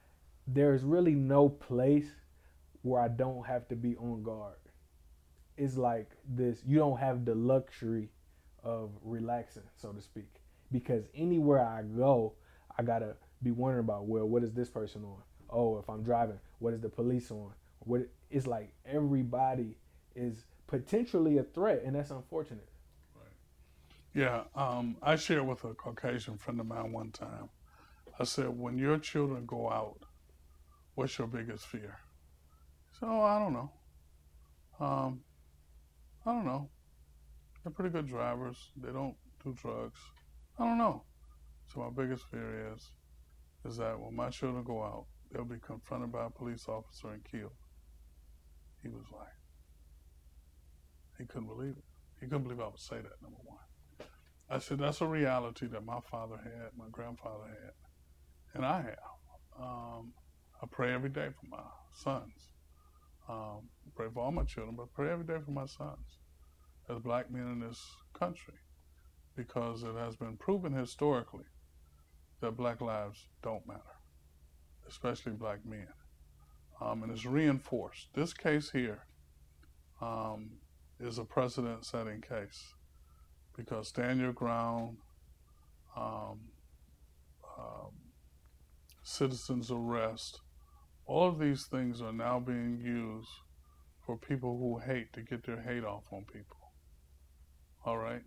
there's 0.46 0.82
really 0.82 1.14
no 1.14 1.48
place 1.48 2.10
where 2.82 3.00
i 3.00 3.08
don't 3.08 3.46
have 3.46 3.66
to 3.68 3.76
be 3.76 3.96
on 3.96 4.22
guard 4.22 4.54
it's 5.56 5.76
like 5.76 6.10
this 6.28 6.60
you 6.66 6.76
don't 6.78 6.98
have 6.98 7.24
the 7.24 7.34
luxury 7.34 8.08
of 8.62 8.90
relaxing 9.02 9.62
so 9.76 9.92
to 9.92 10.00
speak 10.00 10.40
because 10.70 11.04
anywhere 11.14 11.64
i 11.64 11.82
go 11.82 12.32
I 12.78 12.82
gotta 12.82 13.16
be 13.42 13.50
wondering 13.50 13.84
about 13.84 14.06
well, 14.06 14.26
what 14.26 14.42
is 14.42 14.52
this 14.52 14.70
person 14.70 15.04
on? 15.04 15.16
Oh, 15.50 15.78
if 15.78 15.90
I'm 15.90 16.02
driving, 16.02 16.38
what 16.60 16.74
is 16.74 16.80
the 16.80 16.88
police 16.88 17.30
on? 17.30 17.50
What 17.80 18.02
it's 18.30 18.46
like 18.46 18.72
everybody 18.86 19.76
is 20.14 20.44
potentially 20.66 21.38
a 21.38 21.42
threat, 21.42 21.82
and 21.84 21.96
that's 21.96 22.10
unfortunate. 22.10 22.68
Right. 23.16 23.32
Yeah, 24.14 24.42
um, 24.54 24.96
I 25.02 25.16
shared 25.16 25.46
with 25.46 25.64
a 25.64 25.74
Caucasian 25.74 26.38
friend 26.38 26.60
of 26.60 26.66
mine 26.66 26.92
one 26.92 27.10
time. 27.10 27.48
I 28.18 28.24
said, 28.24 28.48
when 28.48 28.78
your 28.78 28.98
children 28.98 29.46
go 29.46 29.70
out, 29.70 30.00
what's 30.94 31.18
your 31.18 31.28
biggest 31.28 31.66
fear? 31.66 31.98
Said, 32.98 33.08
oh, 33.08 33.22
I 33.22 33.38
don't 33.38 33.52
know. 33.52 33.70
Um, 34.80 35.20
I 36.26 36.32
don't 36.32 36.46
know. 36.46 36.68
They're 37.62 37.72
pretty 37.72 37.90
good 37.90 38.08
drivers. 38.08 38.56
They 38.76 38.90
don't 38.90 39.14
do 39.44 39.54
drugs. 39.54 40.00
I 40.58 40.64
don't 40.64 40.78
know. 40.78 41.02
So 41.72 41.80
my 41.80 41.90
biggest 41.90 42.24
fear 42.30 42.72
is, 42.74 42.90
is 43.64 43.76
that 43.76 43.98
when 43.98 44.16
my 44.16 44.30
children 44.30 44.64
go 44.64 44.82
out, 44.82 45.06
they'll 45.30 45.44
be 45.44 45.58
confronted 45.60 46.10
by 46.10 46.26
a 46.26 46.30
police 46.30 46.66
officer 46.68 47.08
and 47.10 47.22
killed. 47.24 47.52
He 48.82 48.88
was 48.88 49.04
like, 49.12 49.28
he 51.18 51.24
couldn't 51.24 51.48
believe 51.48 51.74
it. 51.76 51.84
He 52.20 52.26
couldn't 52.26 52.44
believe 52.44 52.60
I 52.60 52.66
would 52.66 52.78
say 52.78 52.96
that, 52.96 53.22
number 53.22 53.38
one. 53.44 53.58
I 54.50 54.58
said, 54.58 54.78
that's 54.78 55.02
a 55.02 55.06
reality 55.06 55.66
that 55.66 55.84
my 55.84 56.00
father 56.10 56.36
had, 56.42 56.70
my 56.76 56.86
grandfather 56.90 57.46
had, 57.48 57.72
and 58.54 58.64
I 58.64 58.82
have. 58.82 59.60
Um, 59.60 60.12
I 60.62 60.66
pray 60.70 60.92
every 60.92 61.10
day 61.10 61.28
for 61.40 61.46
my 61.48 61.62
sons. 61.92 62.52
Um, 63.28 63.68
pray 63.94 64.06
for 64.14 64.22
all 64.22 64.32
my 64.32 64.44
children, 64.44 64.76
but 64.76 64.84
I 64.84 64.86
pray 64.94 65.10
every 65.10 65.24
day 65.24 65.38
for 65.44 65.50
my 65.50 65.66
sons 65.66 66.18
as 66.88 66.98
black 67.00 67.30
men 67.30 67.48
in 67.48 67.60
this 67.60 67.84
country 68.18 68.54
because 69.36 69.82
it 69.82 69.94
has 69.96 70.16
been 70.16 70.36
proven 70.36 70.72
historically 70.72 71.44
that 72.40 72.56
black 72.56 72.80
lives 72.80 73.26
don't 73.42 73.66
matter, 73.66 73.80
especially 74.88 75.32
black 75.32 75.66
men. 75.66 75.88
Um, 76.80 77.02
and 77.02 77.10
it's 77.10 77.26
reinforced. 77.26 78.08
This 78.14 78.32
case 78.32 78.70
here 78.70 79.02
um, 80.00 80.50
is 81.00 81.18
a 81.18 81.24
precedent 81.24 81.84
setting 81.84 82.20
case 82.20 82.74
because 83.56 83.88
stand 83.88 84.20
your 84.20 84.32
ground, 84.32 84.98
um, 85.96 86.38
um, 87.58 87.90
citizens 89.08 89.70
arrest, 89.70 90.42
all 91.06 91.28
of 91.28 91.38
these 91.38 91.64
things 91.64 92.02
are 92.02 92.12
now 92.12 92.38
being 92.38 92.78
used 92.84 93.30
for 94.04 94.18
people 94.18 94.58
who 94.58 94.78
hate 94.78 95.12
to 95.14 95.22
get 95.22 95.44
their 95.46 95.62
hate 95.62 95.82
off 95.82 96.04
on 96.12 96.24
people. 96.30 96.58
All 97.86 97.96
right? 97.96 98.22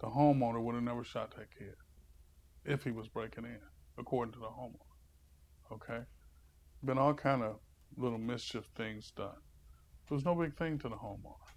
The 0.00 0.06
homeowner 0.06 0.62
would 0.62 0.76
have 0.76 0.84
never 0.84 1.02
shot 1.02 1.34
that 1.36 1.48
kid 1.58 1.74
if 2.64 2.84
he 2.84 2.92
was 2.92 3.08
breaking 3.08 3.44
in, 3.44 3.58
according 3.98 4.32
to 4.34 4.38
the 4.38 4.46
homeowner. 4.46 5.72
Okay? 5.72 6.04
Been 6.84 6.98
all 6.98 7.14
kind 7.14 7.42
of 7.42 7.56
little 7.96 8.18
mischief 8.18 8.64
things 8.76 9.10
done. 9.16 9.42
It 10.08 10.14
was 10.14 10.24
no 10.24 10.36
big 10.36 10.56
thing 10.56 10.78
to 10.78 10.88
the 10.88 10.96
homeowner. 10.96 11.50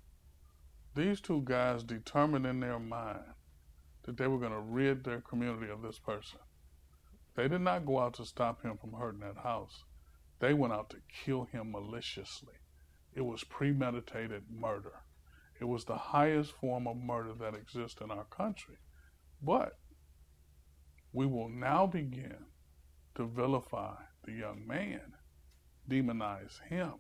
These 0.96 1.22
two 1.22 1.44
guys 1.46 1.84
determined 1.84 2.48
in 2.48 2.62
their 2.62 2.80
mind 2.80 3.36
that 4.04 4.18
they 4.18 4.28
were 4.28 4.40
going 4.40 4.54
to 4.54 4.60
rid 4.60 5.04
their 5.04 5.22
community 5.22 5.72
of 5.72 5.84
this 5.84 6.00
person. 6.00 6.40
They 7.36 7.48
did 7.48 7.62
not 7.62 7.86
go 7.86 8.00
out 8.00 8.14
to 8.16 8.26
stop 8.26 8.62
him 8.64 8.78
from 8.78 8.94
hurting 8.94 9.22
that 9.22 9.38
house. 9.38 9.84
They 10.40 10.54
went 10.54 10.74
out 10.74 10.90
to 10.92 10.98
kill 11.24 11.46
him 11.46 11.72
maliciously. 11.72 12.56
It 13.14 13.22
was 13.22 13.44
premeditated 13.44 14.44
murder. 14.50 14.94
It 15.60 15.66
was 15.66 15.86
the 15.86 15.98
highest 15.98 16.52
form 16.54 16.88
of 16.88 16.98
murder 16.98 17.34
that 17.40 17.56
exists 17.56 18.02
in 18.02 18.12
our 18.12 18.26
country. 18.26 18.76
But 19.42 19.78
we 21.14 21.26
will 21.26 21.50
now 21.50 21.88
begin 21.88 22.46
to 23.16 23.26
vilify 23.26 23.96
the 24.26 24.34
young 24.34 24.68
man, 24.68 25.14
demonize 25.90 26.62
him, 26.70 26.96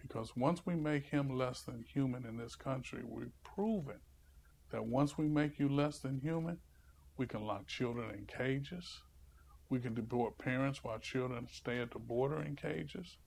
Because 0.00 0.36
once 0.36 0.64
we 0.66 0.74
make 0.74 1.06
him 1.06 1.36
less 1.36 1.62
than 1.62 1.82
human 1.82 2.24
in 2.26 2.36
this 2.36 2.54
country, 2.56 3.02
we've 3.04 3.42
proven 3.42 4.00
that 4.70 4.84
once 4.84 5.16
we 5.18 5.26
make 5.26 5.58
you 5.58 5.68
less 5.68 5.98
than 5.98 6.20
human, 6.20 6.58
we 7.16 7.26
can 7.26 7.42
lock 7.42 7.66
children 7.66 8.14
in 8.14 8.26
cages. 8.26 9.00
We 9.70 9.80
can 9.80 9.94
deport 9.94 10.38
parents 10.38 10.82
while 10.82 10.98
children 10.98 11.46
stay 11.50 11.78
at 11.80 11.90
the 11.90 11.98
border 11.98 12.40
in 12.40 12.56
cages. 12.56 13.18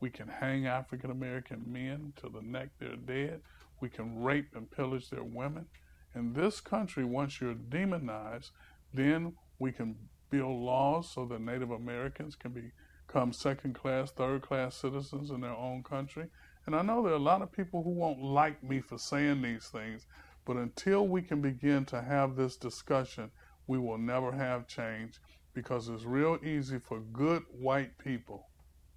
We 0.00 0.08
can 0.08 0.28
hang 0.28 0.66
African 0.66 1.10
American 1.10 1.62
men 1.66 2.14
to 2.16 2.30
the 2.30 2.40
neck 2.40 2.70
they're 2.78 2.96
dead. 2.96 3.42
We 3.80 3.90
can 3.90 4.22
rape 4.22 4.48
and 4.54 4.70
pillage 4.70 5.10
their 5.10 5.24
women. 5.24 5.66
In 6.14 6.32
this 6.32 6.60
country, 6.60 7.04
once 7.04 7.40
you're 7.40 7.54
demonized, 7.54 8.50
then 8.94 9.34
we 9.58 9.72
can 9.72 9.96
build 10.30 10.58
laws 10.62 11.10
so 11.10 11.26
that 11.26 11.40
Native 11.40 11.70
Americans 11.70 12.34
can 12.34 12.72
become 13.06 13.32
second 13.32 13.74
class, 13.74 14.10
third 14.10 14.42
class 14.42 14.76
citizens 14.76 15.30
in 15.30 15.42
their 15.42 15.50
own 15.50 15.82
country. 15.82 16.28
And 16.64 16.74
I 16.74 16.82
know 16.82 17.02
there 17.02 17.12
are 17.12 17.16
a 17.16 17.18
lot 17.18 17.42
of 17.42 17.52
people 17.52 17.82
who 17.82 17.90
won't 17.90 18.22
like 18.22 18.62
me 18.62 18.80
for 18.80 18.96
saying 18.96 19.42
these 19.42 19.66
things, 19.66 20.06
but 20.46 20.56
until 20.56 21.06
we 21.06 21.20
can 21.20 21.42
begin 21.42 21.84
to 21.86 22.00
have 22.00 22.36
this 22.36 22.56
discussion, 22.56 23.30
we 23.66 23.78
will 23.78 23.98
never 23.98 24.32
have 24.32 24.66
change 24.66 25.20
because 25.54 25.88
it's 25.88 26.04
real 26.04 26.38
easy 26.44 26.78
for 26.78 27.00
good 27.12 27.44
white 27.58 27.96
people, 27.98 28.46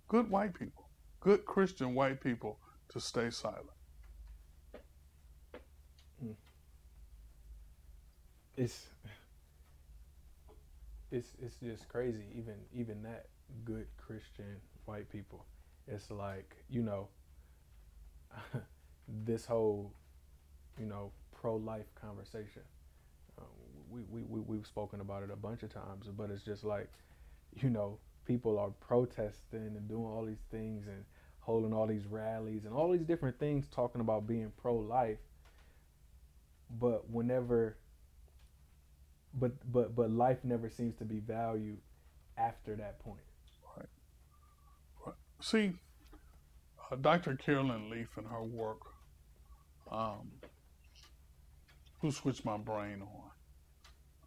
good 0.08 0.30
white 0.30 0.54
people, 0.54 0.90
good 1.20 1.46
Christian 1.46 1.94
white 1.94 2.22
people 2.22 2.60
to 2.90 3.00
stay 3.00 3.30
silent. 3.30 3.68
Hmm. 6.20 6.32
It's 8.56 8.88
it's 11.12 11.30
it's 11.42 11.58
just 11.58 11.88
crazy. 11.88 12.26
Even 12.36 12.56
even 12.74 13.02
that 13.04 13.28
good 13.66 13.88
Christian 13.98 14.58
white 14.86 15.10
people, 15.12 15.46
it's 15.88 16.12
like 16.12 16.56
you 16.70 16.84
know 16.84 17.08
this 19.26 19.46
whole 19.46 19.94
you 20.80 20.86
know 20.86 21.12
pro 21.32 21.56
life 21.56 21.88
conversation 21.96 22.62
we, 23.94 24.02
we, 24.10 24.24
we, 24.24 24.40
we've 24.42 24.68
spoken 24.68 25.02
about 25.02 25.24
it 25.24 25.30
a 25.32 25.36
bunch 25.36 25.64
of 25.64 25.74
times, 25.74 26.08
but 26.18 26.30
it's 26.32 26.44
just 26.44 26.64
like, 26.64 26.90
you 27.62 27.70
know, 27.70 28.00
people 28.26 28.58
are 28.58 28.70
protesting 28.80 29.76
and 29.76 29.88
doing 29.88 30.06
all 30.06 30.26
these 30.26 30.44
things 30.50 30.88
and 30.88 31.04
holding 31.40 31.74
all 31.74 31.86
these 31.86 32.06
rallies 32.06 32.66
and 32.66 32.74
all 32.74 32.92
these 32.92 33.06
different 33.06 33.38
things 33.40 33.68
talking 33.68 34.02
about 34.02 34.26
being 34.26 34.52
pro 34.58 34.76
life. 34.76 35.20
But 36.80 37.10
whenever, 37.10 37.78
but, 39.34 39.52
but, 39.72 39.96
but 39.96 40.10
life 40.10 40.40
never 40.44 40.70
seems 40.70 40.96
to 40.96 41.06
be 41.06 41.20
valued 41.20 41.78
after 42.38 42.76
that 42.78 43.00
point. 43.00 43.22
Right. 43.78 43.86
right. 45.06 45.16
See, 45.42 45.74
uh, 46.92 46.96
Dr. 46.96 47.36
Caroline 47.36 47.90
Leaf 47.90 48.18
and 48.18 48.26
her 48.28 48.44
work, 48.44 48.80
um, 49.92 50.32
who 52.00 52.12
switched 52.12 52.44
my 52.44 52.58
brain 52.58 53.02
on, 53.02 53.30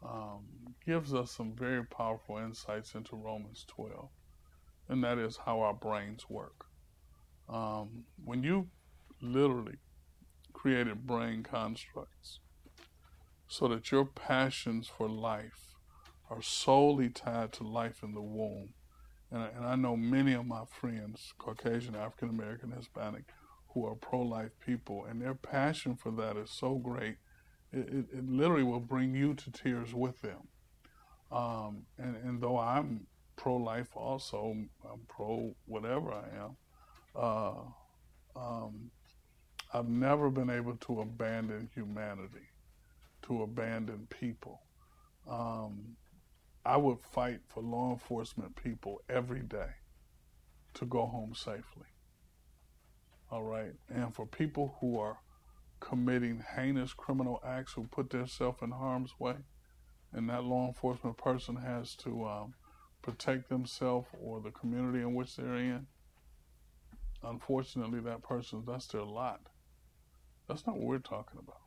um, 0.05 0.45
gives 0.85 1.15
us 1.15 1.31
some 1.31 1.53
very 1.53 1.85
powerful 1.85 2.39
insights 2.39 2.95
into 2.95 3.17
Romans 3.17 3.65
12, 3.69 4.09
and 4.89 5.03
that 5.05 5.19
is 5.19 5.39
how 5.45 5.61
our 5.61 5.75
brains 5.75 6.29
work. 6.29 6.67
Um, 7.49 8.05
when 8.25 8.43
you 8.43 8.69
literally 9.21 9.77
created 10.53 11.07
brain 11.07 11.43
constructs 11.43 12.41
so 13.49 13.69
that 13.69 13.91
your 13.91 14.05
passions 14.05 14.89
for 14.89 15.09
life 15.09 15.75
are 16.29 16.43
solely 16.43 17.09
tied 17.09 17.53
to 17.53 17.63
life 17.63 18.03
in 18.03 18.15
the 18.15 18.21
womb, 18.21 18.75
and 19.31 19.43
I, 19.43 19.49
and 19.49 19.67
I 19.67 19.75
know 19.77 19.97
many 19.97 20.33
of 20.33 20.47
my 20.47 20.65
friends, 20.65 21.33
Caucasian, 21.39 21.95
African 21.95 22.29
American, 22.29 22.73
Hispanic, 22.73 23.25
who 23.69 23.87
are 23.87 23.95
pro 23.95 24.23
life 24.23 24.53
people, 24.65 25.05
and 25.05 25.21
their 25.21 25.35
passion 25.35 25.97
for 25.97 26.11
that 26.13 26.37
is 26.37 26.51
so 26.51 26.77
great 26.77 27.17
it, 27.77 27.89
it, 27.89 28.07
it 28.19 28.29
literally 28.29 28.63
will 28.65 28.81
bring 28.81 29.15
you 29.15 29.35
to 29.35 29.51
tears 29.51 29.95
with 29.95 30.21
them. 30.23 30.49
Um, 31.31 31.83
and, 31.99 32.17
and 32.17 32.41
though 32.41 32.59
I'm 32.59 33.07
pro 33.37 33.57
life 33.57 33.97
also, 33.97 34.57
I'm 34.85 35.01
pro 35.09 35.55
whatever 35.67 36.13
I 36.13 36.25
am, 36.45 36.57
uh, 37.15 37.55
um, 38.39 38.91
I've 39.75 39.89
never 39.89 40.31
been 40.31 40.51
able 40.51 40.77
to 40.77 41.01
abandon 41.01 41.69
humanity, 41.75 42.49
to 43.23 43.43
abandon 43.43 44.07
people. 44.09 44.63
Um, 45.29 45.97
I 46.65 46.77
would 46.77 47.01
fight 47.01 47.41
for 47.47 47.63
law 47.63 47.93
enforcement 47.93 48.57
people 48.57 49.03
every 49.09 49.43
day 49.43 49.71
to 50.75 50.87
go 50.87 51.07
home 51.07 51.35
safely. 51.35 51.87
All 53.31 53.43
right. 53.43 53.73
And 53.89 54.15
for 54.15 54.27
people 54.27 54.77
who 54.81 54.99
are 54.99 55.19
committing 55.81 56.43
heinous 56.57 56.93
criminal 56.93 57.41
acts 57.47 57.73
who 57.75 57.85
put 57.85 58.11
themselves 58.11 58.59
in 58.63 58.71
harm's 58.71 59.15
way, 59.19 59.37
and 60.13 60.29
that 60.31 60.45
law 60.45 60.67
enforcement 60.67 61.17
person 61.17 61.57
has 61.57 61.95
to 61.97 62.27
um, 62.27 62.55
protect 63.03 63.49
themselves 63.49 64.09
or 64.21 64.41
the 64.41 64.51
community 64.51 65.01
in 65.01 65.15
which 65.15 65.37
they're 65.37 65.57
in. 65.57 65.87
Unfortunately, 67.23 68.01
that 68.01 68.23
person, 68.23 68.63
that's 68.67 68.87
their 68.89 69.03
lot. 69.03 69.41
That's 70.49 70.67
not 70.67 70.77
what 70.77 70.87
we're 70.87 70.99
talking 70.99 71.41
about. 71.41 71.61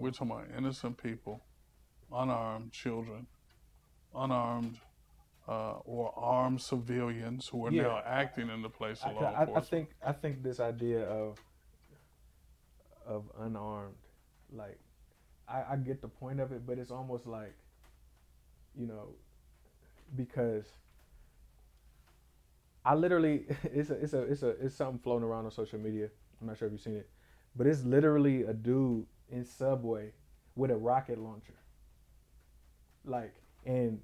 We're 0.00 0.10
talking 0.10 0.32
about 0.32 0.46
innocent 0.56 1.00
people, 1.00 1.44
unarmed 2.12 2.72
children, 2.72 3.26
unarmed 4.14 4.80
uh, 5.46 5.74
or 5.84 6.12
armed 6.16 6.60
civilians 6.60 7.48
who 7.48 7.66
are 7.66 7.70
yeah. 7.70 7.82
now 7.82 8.02
acting 8.04 8.50
in 8.50 8.60
the 8.62 8.68
place 8.68 9.00
of 9.02 9.16
I, 9.16 9.20
law 9.20 9.40
enforcement. 9.40 9.56
I, 9.56 9.58
I 9.58 9.62
think 9.62 9.88
I 10.06 10.12
think 10.12 10.42
this 10.42 10.60
idea 10.60 11.04
of 11.04 11.38
of 13.08 13.24
unarmed. 13.40 13.96
Like, 14.52 14.78
I, 15.48 15.64
I 15.72 15.76
get 15.76 16.02
the 16.02 16.08
point 16.08 16.40
of 16.40 16.52
it, 16.52 16.66
but 16.66 16.78
it's 16.78 16.92
almost 16.92 17.26
like, 17.26 17.54
you 18.76 18.86
know, 18.86 19.08
because 20.16 20.64
I 22.84 22.94
literally 22.94 23.44
it's 23.64 23.90
a 23.90 23.94
it's 23.94 24.12
a 24.12 24.22
it's 24.22 24.42
a 24.42 24.48
it's 24.48 24.74
something 24.74 24.98
floating 25.00 25.24
around 25.24 25.46
on 25.46 25.50
social 25.50 25.78
media. 25.78 26.08
I'm 26.40 26.46
not 26.46 26.58
sure 26.58 26.68
if 26.68 26.72
you've 26.72 26.80
seen 26.82 26.96
it, 26.96 27.08
but 27.56 27.66
it's 27.66 27.84
literally 27.84 28.42
a 28.42 28.52
dude 28.52 29.06
in 29.30 29.44
Subway 29.44 30.12
with 30.56 30.70
a 30.70 30.76
rocket 30.76 31.18
launcher. 31.18 31.54
Like, 33.04 33.34
and 33.64 34.00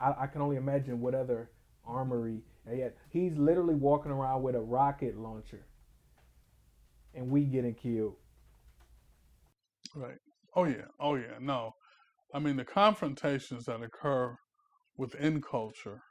I, 0.00 0.14
I 0.22 0.26
can 0.26 0.42
only 0.42 0.56
imagine 0.56 1.00
what 1.00 1.14
other 1.14 1.50
armory. 1.86 2.42
And 2.66 2.78
yet 2.78 2.96
he's 3.10 3.36
literally 3.36 3.74
walking 3.74 4.10
around 4.12 4.42
with 4.42 4.56
a 4.56 4.60
rocket 4.60 5.16
launcher 5.16 5.64
and 7.16 7.30
we 7.30 7.44
getting 7.44 7.74
killed. 7.74 8.16
Right. 9.94 10.18
Oh 10.54 10.64
yeah. 10.64 10.86
Oh 11.00 11.14
yeah. 11.16 11.38
No, 11.40 11.72
I 12.34 12.38
mean 12.38 12.56
the 12.56 12.64
confrontations 12.64 13.64
that 13.64 13.82
occur 13.82 14.36
within 14.96 15.40
culture 15.40 16.02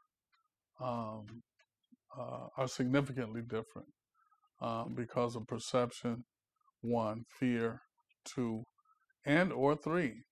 um, 0.80 1.26
uh, 2.18 2.48
are 2.58 2.68
significantly 2.68 3.42
different 3.42 3.88
um, 4.62 4.94
because 4.96 5.36
of 5.36 5.48
perception, 5.48 6.24
one, 6.82 7.26
fear, 7.40 7.82
two, 8.26 8.64
and 9.26 9.52
or 9.52 9.76
three. 9.76 10.24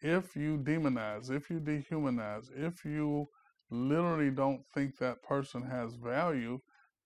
If 0.00 0.34
you 0.34 0.58
demonize, 0.58 1.30
if 1.30 1.48
you 1.48 1.60
dehumanize, 1.60 2.46
if 2.54 2.84
you 2.84 3.26
literally 3.70 4.30
don't 4.30 4.62
think 4.74 4.98
that 4.98 5.22
person 5.22 5.62
has 5.62 5.94
value, 5.94 6.58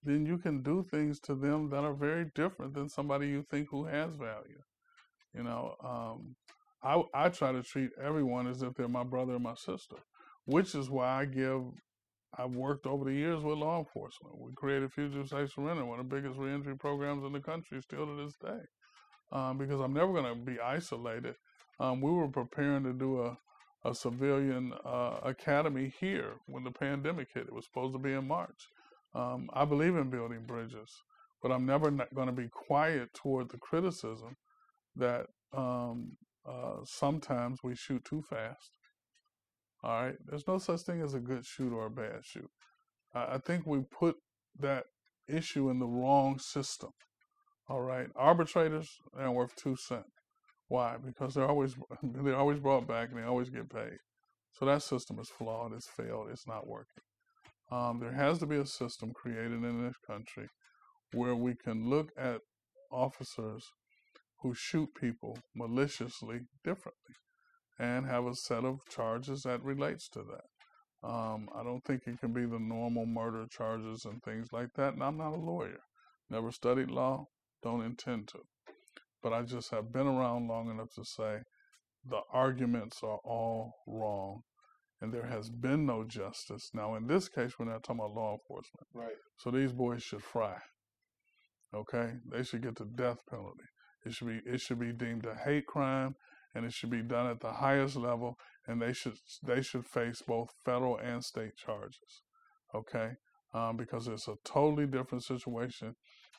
then 0.07 0.27
you 0.27 0.39
can 0.39 0.63
do 0.63 0.85
things 0.91 1.21
to 1.21 1.35
them 1.35 1.71
that 1.71 1.85
are 1.85 1.95
very 1.95 2.27
different 2.35 2.75
than 2.75 2.89
somebody 2.89 3.29
you 3.29 3.45
think 3.51 3.69
who 3.71 3.85
has 3.87 4.15
value. 4.15 4.63
You 5.35 5.43
know, 5.43 5.75
um, 5.85 6.37
I, 6.83 7.03
I 7.27 7.29
try 7.29 7.53
to 7.53 7.63
treat 7.63 7.91
everyone 8.03 8.47
as 8.47 8.63
if 8.63 8.75
they're 8.75 8.89
my 8.89 9.05
brother 9.05 9.35
and 9.35 9.43
my 9.43 9.55
sister, 9.55 9.97
which 10.45 10.75
is 10.75 10.89
why 10.89 11.21
I 11.21 11.25
give. 11.25 11.63
I've 12.39 12.55
worked 12.55 12.87
over 12.87 13.05
the 13.05 13.15
years 13.15 13.43
with 13.43 13.59
law 13.59 13.79
enforcement. 13.79 14.39
We 14.39 14.53
created 14.55 14.93
Fugitive 14.93 15.29
Safe 15.29 15.51
Surrender, 15.53 15.87
one 15.87 16.01
of 16.01 16.09
the 16.09 16.17
biggest 16.17 16.39
reentry 16.39 16.77
programs 16.77 17.25
in 17.25 17.33
the 17.33 17.41
country, 17.41 17.81
still 17.81 18.05
to 18.05 18.25
this 18.25 18.35
day, 18.43 18.61
um, 19.33 19.57
because 19.57 19.81
I'm 19.81 19.95
never 19.95 20.13
going 20.13 20.27
to 20.27 20.45
be 20.45 20.61
isolated. 20.61 21.35
Um, 21.81 22.03
we 22.03 22.11
were 22.11 22.29
preparing 22.29 22.85
to 22.85 22.93
do 22.93 23.23
a 23.23 23.39
a 23.87 23.95
civilian 23.95 24.73
uh, 24.85 25.19
academy 25.23 25.93
here 26.01 26.35
when 26.47 26.65
the 26.65 26.71
pandemic 26.71 27.29
hit. 27.33 27.47
It 27.47 27.53
was 27.53 27.67
supposed 27.67 27.95
to 27.95 27.99
be 27.99 28.13
in 28.13 28.27
March. 28.27 28.69
Um, 29.17 29.49
I 29.55 29.65
believe 29.65 29.97
in 29.97 30.11
building 30.11 30.45
bridges, 30.47 30.91
but 31.43 31.51
I'm 31.51 31.65
never 31.65 31.91
going 31.91 32.27
to 32.27 32.33
be 32.33 32.49
quiet 32.53 33.15
toward 33.15 33.51
the 33.51 33.57
criticism 33.57 34.37
that 34.95 35.27
um, 35.57 36.13
uh, 36.47 36.77
sometimes 36.85 37.61
we 37.65 37.75
shoot 37.75 38.05
too 38.05 38.23
fast. 38.23 38.73
All 39.83 40.03
right, 40.03 40.17
there's 40.27 40.47
no 40.47 40.59
such 40.59 40.83
thing 40.83 41.01
as 41.01 41.15
a 41.15 41.21
good 41.21 41.47
shoot 41.47 41.73
or 41.73 41.87
a 41.87 41.91
bad 41.91 42.25
shoot. 42.25 42.51
I, 43.15 43.35
I 43.35 43.39
think 43.39 43.67
we 43.67 43.81
put 43.91 44.17
that 44.59 44.85
issue 45.29 45.71
in 45.71 45.79
the 45.79 45.87
wrong 45.87 46.39
system. 46.39 46.91
All 47.69 47.81
right, 47.81 48.09
arbitrators 48.17 48.91
are 49.19 49.33
worth 49.33 49.57
two 49.57 49.77
cents. 49.77 50.11
Why? 50.69 50.97
Because 51.03 51.35
they're 51.35 51.49
always 51.49 51.75
they're 52.03 52.37
always 52.37 52.59
brought 52.59 52.87
back 52.87 53.11
and 53.11 53.19
they 53.19 53.25
always 53.25 53.49
get 53.49 53.71
paid. 53.71 53.99
So 54.53 54.67
that 54.67 54.83
system 54.83 55.19
is 55.21 55.29
flawed. 55.29 55.73
It's 55.73 55.89
failed. 55.89 56.29
It's 56.31 56.47
not 56.47 56.67
working. 56.67 57.03
Um, 57.71 57.99
there 58.01 58.13
has 58.13 58.39
to 58.39 58.47
be 58.47 58.57
a 58.57 58.67
system 58.67 59.13
created 59.13 59.65
in 59.65 59.85
this 59.85 59.97
country 60.07 60.49
where 61.13 61.35
we 61.35 61.55
can 61.55 61.89
look 61.89 62.11
at 62.17 62.41
officers 62.93 63.65
who 64.41 64.55
shoot 64.55 64.89
people 64.95 65.39
maliciously 65.55 66.41
differently 66.63 67.17
and 67.79 68.07
have 68.07 68.27
a 68.27 68.35
set 68.35 68.65
of 68.65 68.79
charges 68.89 69.43
that 69.43 69.63
relates 69.63 70.09
to 70.11 70.21
that. 70.21 71.09
Um, 71.09 71.49
I 71.55 71.63
don't 71.63 71.85
think 71.85 72.03
it 72.07 72.21
can 72.21 72.33
be 72.33 72.47
the 72.47 72.59
normal 72.59 73.07
murder 73.07 73.47
charges 73.51 74.05
and 74.05 74.23
things 74.23 74.49
like 74.53 74.69
that. 74.77 74.95
And 74.95 75.03
I'm 75.03 75.19
not 75.19 75.35
a 75.35 75.41
lawyer, 75.41 75.81
never 76.31 76.51
studied 76.51 76.91
law, 76.91 77.27
don't 77.63 77.83
intend 77.83 78.29
to. 78.29 78.39
But 79.23 79.33
I 79.33 79.43
just 79.43 79.71
have 79.71 79.93
been 79.93 80.07
around 80.07 80.49
long 80.49 80.71
enough 80.71 80.93
to 80.95 81.05
say 81.05 81.41
the 82.09 82.21
arguments 82.33 83.01
are 83.03 83.19
all 83.25 83.73
wrong 83.87 84.43
and 85.01 85.13
there 85.13 85.27
has 85.27 85.51
been 85.51 85.87
no 85.87 86.05
justice. 86.05 86.71
Now, 86.73 86.95
in 86.95 87.07
this 87.07 87.29
case, 87.29 87.59
we're 87.59 87.67
not 87.67 87.83
talking 87.83 88.01
about 88.01 88.15
law 88.15 88.33
enforcement. 88.33 88.87
Right. 88.95 89.17
So 89.39 89.51
these 89.51 89.73
boys 89.73 90.03
should 90.03 90.23
fry. 90.23 90.57
Okay, 91.75 92.13
they 92.31 92.43
should 92.43 92.63
get 92.63 92.77
the 92.77 92.87
death 92.87 93.19
penalty. 93.29 93.65
It 94.05 94.13
should 94.13 94.29
be 94.29 94.41
it 94.47 94.61
should 94.61 94.79
be 94.79 94.93
deemed 94.93 95.27
a 95.27 95.35
hate 95.35 95.67
crime, 95.67 96.15
and 96.55 96.65
it 96.65 96.73
should 96.73 96.91
be 96.91 97.03
done 97.03 97.27
at 97.27 97.41
the 97.41 97.53
highest 97.53 97.97
level. 97.97 98.37
And 98.67 98.81
they 98.81 98.93
should 98.93 99.15
they 99.47 99.63
should 99.63 99.85
face 99.87 100.23
both 100.27 100.55
federal 100.65 100.97
and 100.97 101.23
state 101.25 101.57
charges. 101.57 102.23
Okay, 102.75 103.11
um, 103.53 103.77
because 103.77 104.09
it's 104.09 104.29
a 104.29 104.37
totally 104.45 104.87
different 104.87 105.25
situation 105.25 105.95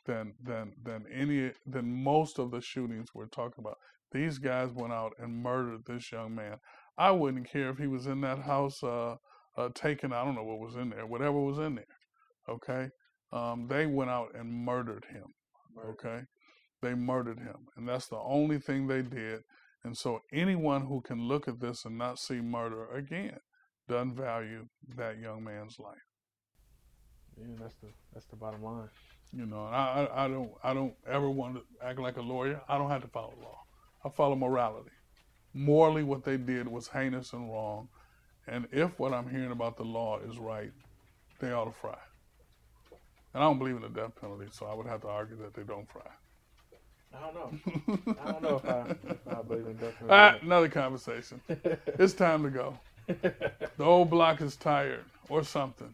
than 0.06 0.34
than 0.42 0.74
than 0.84 1.06
any 1.14 1.52
than 1.66 2.04
most 2.04 2.40
of 2.40 2.52
the 2.52 2.62
shootings 2.62 3.10
we're 3.14 3.28
talking 3.28 3.60
about. 3.64 3.78
These 4.12 4.38
guys 4.40 4.72
went 4.72 4.94
out 4.94 5.14
and 5.20 5.44
murdered 5.44 5.82
this 5.86 6.12
young 6.12 6.34
man. 6.34 6.58
I 6.98 7.12
wouldn't 7.12 7.50
care 7.50 7.70
if 7.70 7.78
he 7.78 7.88
was 7.88 8.08
in 8.08 8.22
that 8.22 8.40
house 8.40 8.82
uh, 8.84 9.16
uh, 9.56 9.70
taking, 9.76 10.14
I 10.14 10.24
don't 10.24 10.36
know 10.36 10.44
what 10.44 10.60
was 10.60 10.76
in 10.76 10.90
there, 10.90 11.06
whatever 11.06 11.40
was 11.40 11.60
in 11.60 11.76
there. 11.76 11.86
Okay. 12.50 12.90
Um, 13.32 13.68
they 13.68 13.86
went 13.86 14.10
out 14.10 14.30
and 14.34 14.52
murdered 14.66 15.06
him. 15.12 15.26
Okay. 15.90 16.22
They 16.82 16.94
murdered 16.96 17.40
him. 17.40 17.68
And 17.76 17.88
that's 17.88 18.08
the 18.08 18.18
only 18.18 18.60
thing 18.60 18.88
they 18.88 19.02
did. 19.02 19.42
And 19.84 19.96
so 19.96 20.22
anyone 20.34 20.86
who 20.88 21.02
can 21.02 21.28
look 21.28 21.48
at 21.48 21.60
this 21.60 21.86
and 21.86 21.98
not 21.98 22.20
see 22.20 22.42
murder 22.42 22.88
again 22.90 23.38
doesn't 23.88 24.16
value 24.16 24.68
that 24.96 25.20
young 25.20 25.44
man's 25.44 25.78
life. 25.80 25.96
Yeah, 27.38 27.56
that's 27.60 27.76
the 27.76 27.90
that's 28.14 28.26
the 28.26 28.36
bottom 28.36 28.64
line. 28.64 28.90
You 29.32 29.46
know, 29.46 29.66
I 29.66 30.26
I 30.26 30.28
don't 30.28 30.52
I 30.64 30.74
don't 30.74 30.94
ever 31.08 31.30
want 31.30 31.56
to 31.56 31.62
act 31.86 32.00
like 32.00 32.18
a 32.18 32.22
lawyer. 32.22 32.60
I 32.68 32.78
don't 32.78 32.90
have 32.90 33.04
to 33.04 33.08
follow 33.08 33.34
law. 33.42 33.60
I 34.04 34.10
follow 34.10 34.36
morality 34.36 34.90
morally 35.54 36.04
what 36.04 36.24
they 36.24 36.38
did 36.38 36.68
was 36.68 36.88
heinous 36.88 37.34
and 37.34 37.50
wrong. 37.52 37.88
And 38.48 38.68
if 38.72 38.98
what 39.00 39.14
I'm 39.14 39.30
hearing 39.30 39.52
about 39.52 39.78
the 39.78 39.84
law 39.84 40.20
is 40.20 40.38
right, 40.38 40.72
they 41.40 41.52
ought 41.52 41.66
to 41.66 41.72
fry. 41.72 41.98
And 43.34 43.44
I 43.44 43.48
don't 43.48 43.60
believe 43.60 43.76
in 43.76 43.82
the 43.82 43.90
death 43.90 44.16
penalty, 44.20 44.48
so 44.52 44.66
I 44.66 44.74
would 44.74 44.88
have 44.88 45.02
to 45.02 45.08
argue 45.08 45.36
that 45.38 45.54
they 45.54 45.64
don't 45.64 45.88
fry. 45.92 46.02
I 47.14 47.20
don't 47.22 47.36
know. 47.36 48.16
I 48.22 48.32
don't 48.32 48.44
know 48.44 48.56
if 48.58 48.66
I, 48.66 48.96
if 49.10 49.38
I 49.38 49.42
believe 49.42 49.68
in 49.68 49.76
death 49.78 49.94
penalty. 50.00 50.10
Ah, 50.10 50.38
another 50.42 50.70
conversation. 50.70 51.42
it's 51.48 52.14
time 52.14 52.44
to 52.44 52.50
go. 52.50 52.78
The 53.08 53.84
old 53.84 54.10
block 54.10 54.42
is 54.42 54.56
tired 54.56 55.06
or 55.30 55.44
something. 55.44 55.94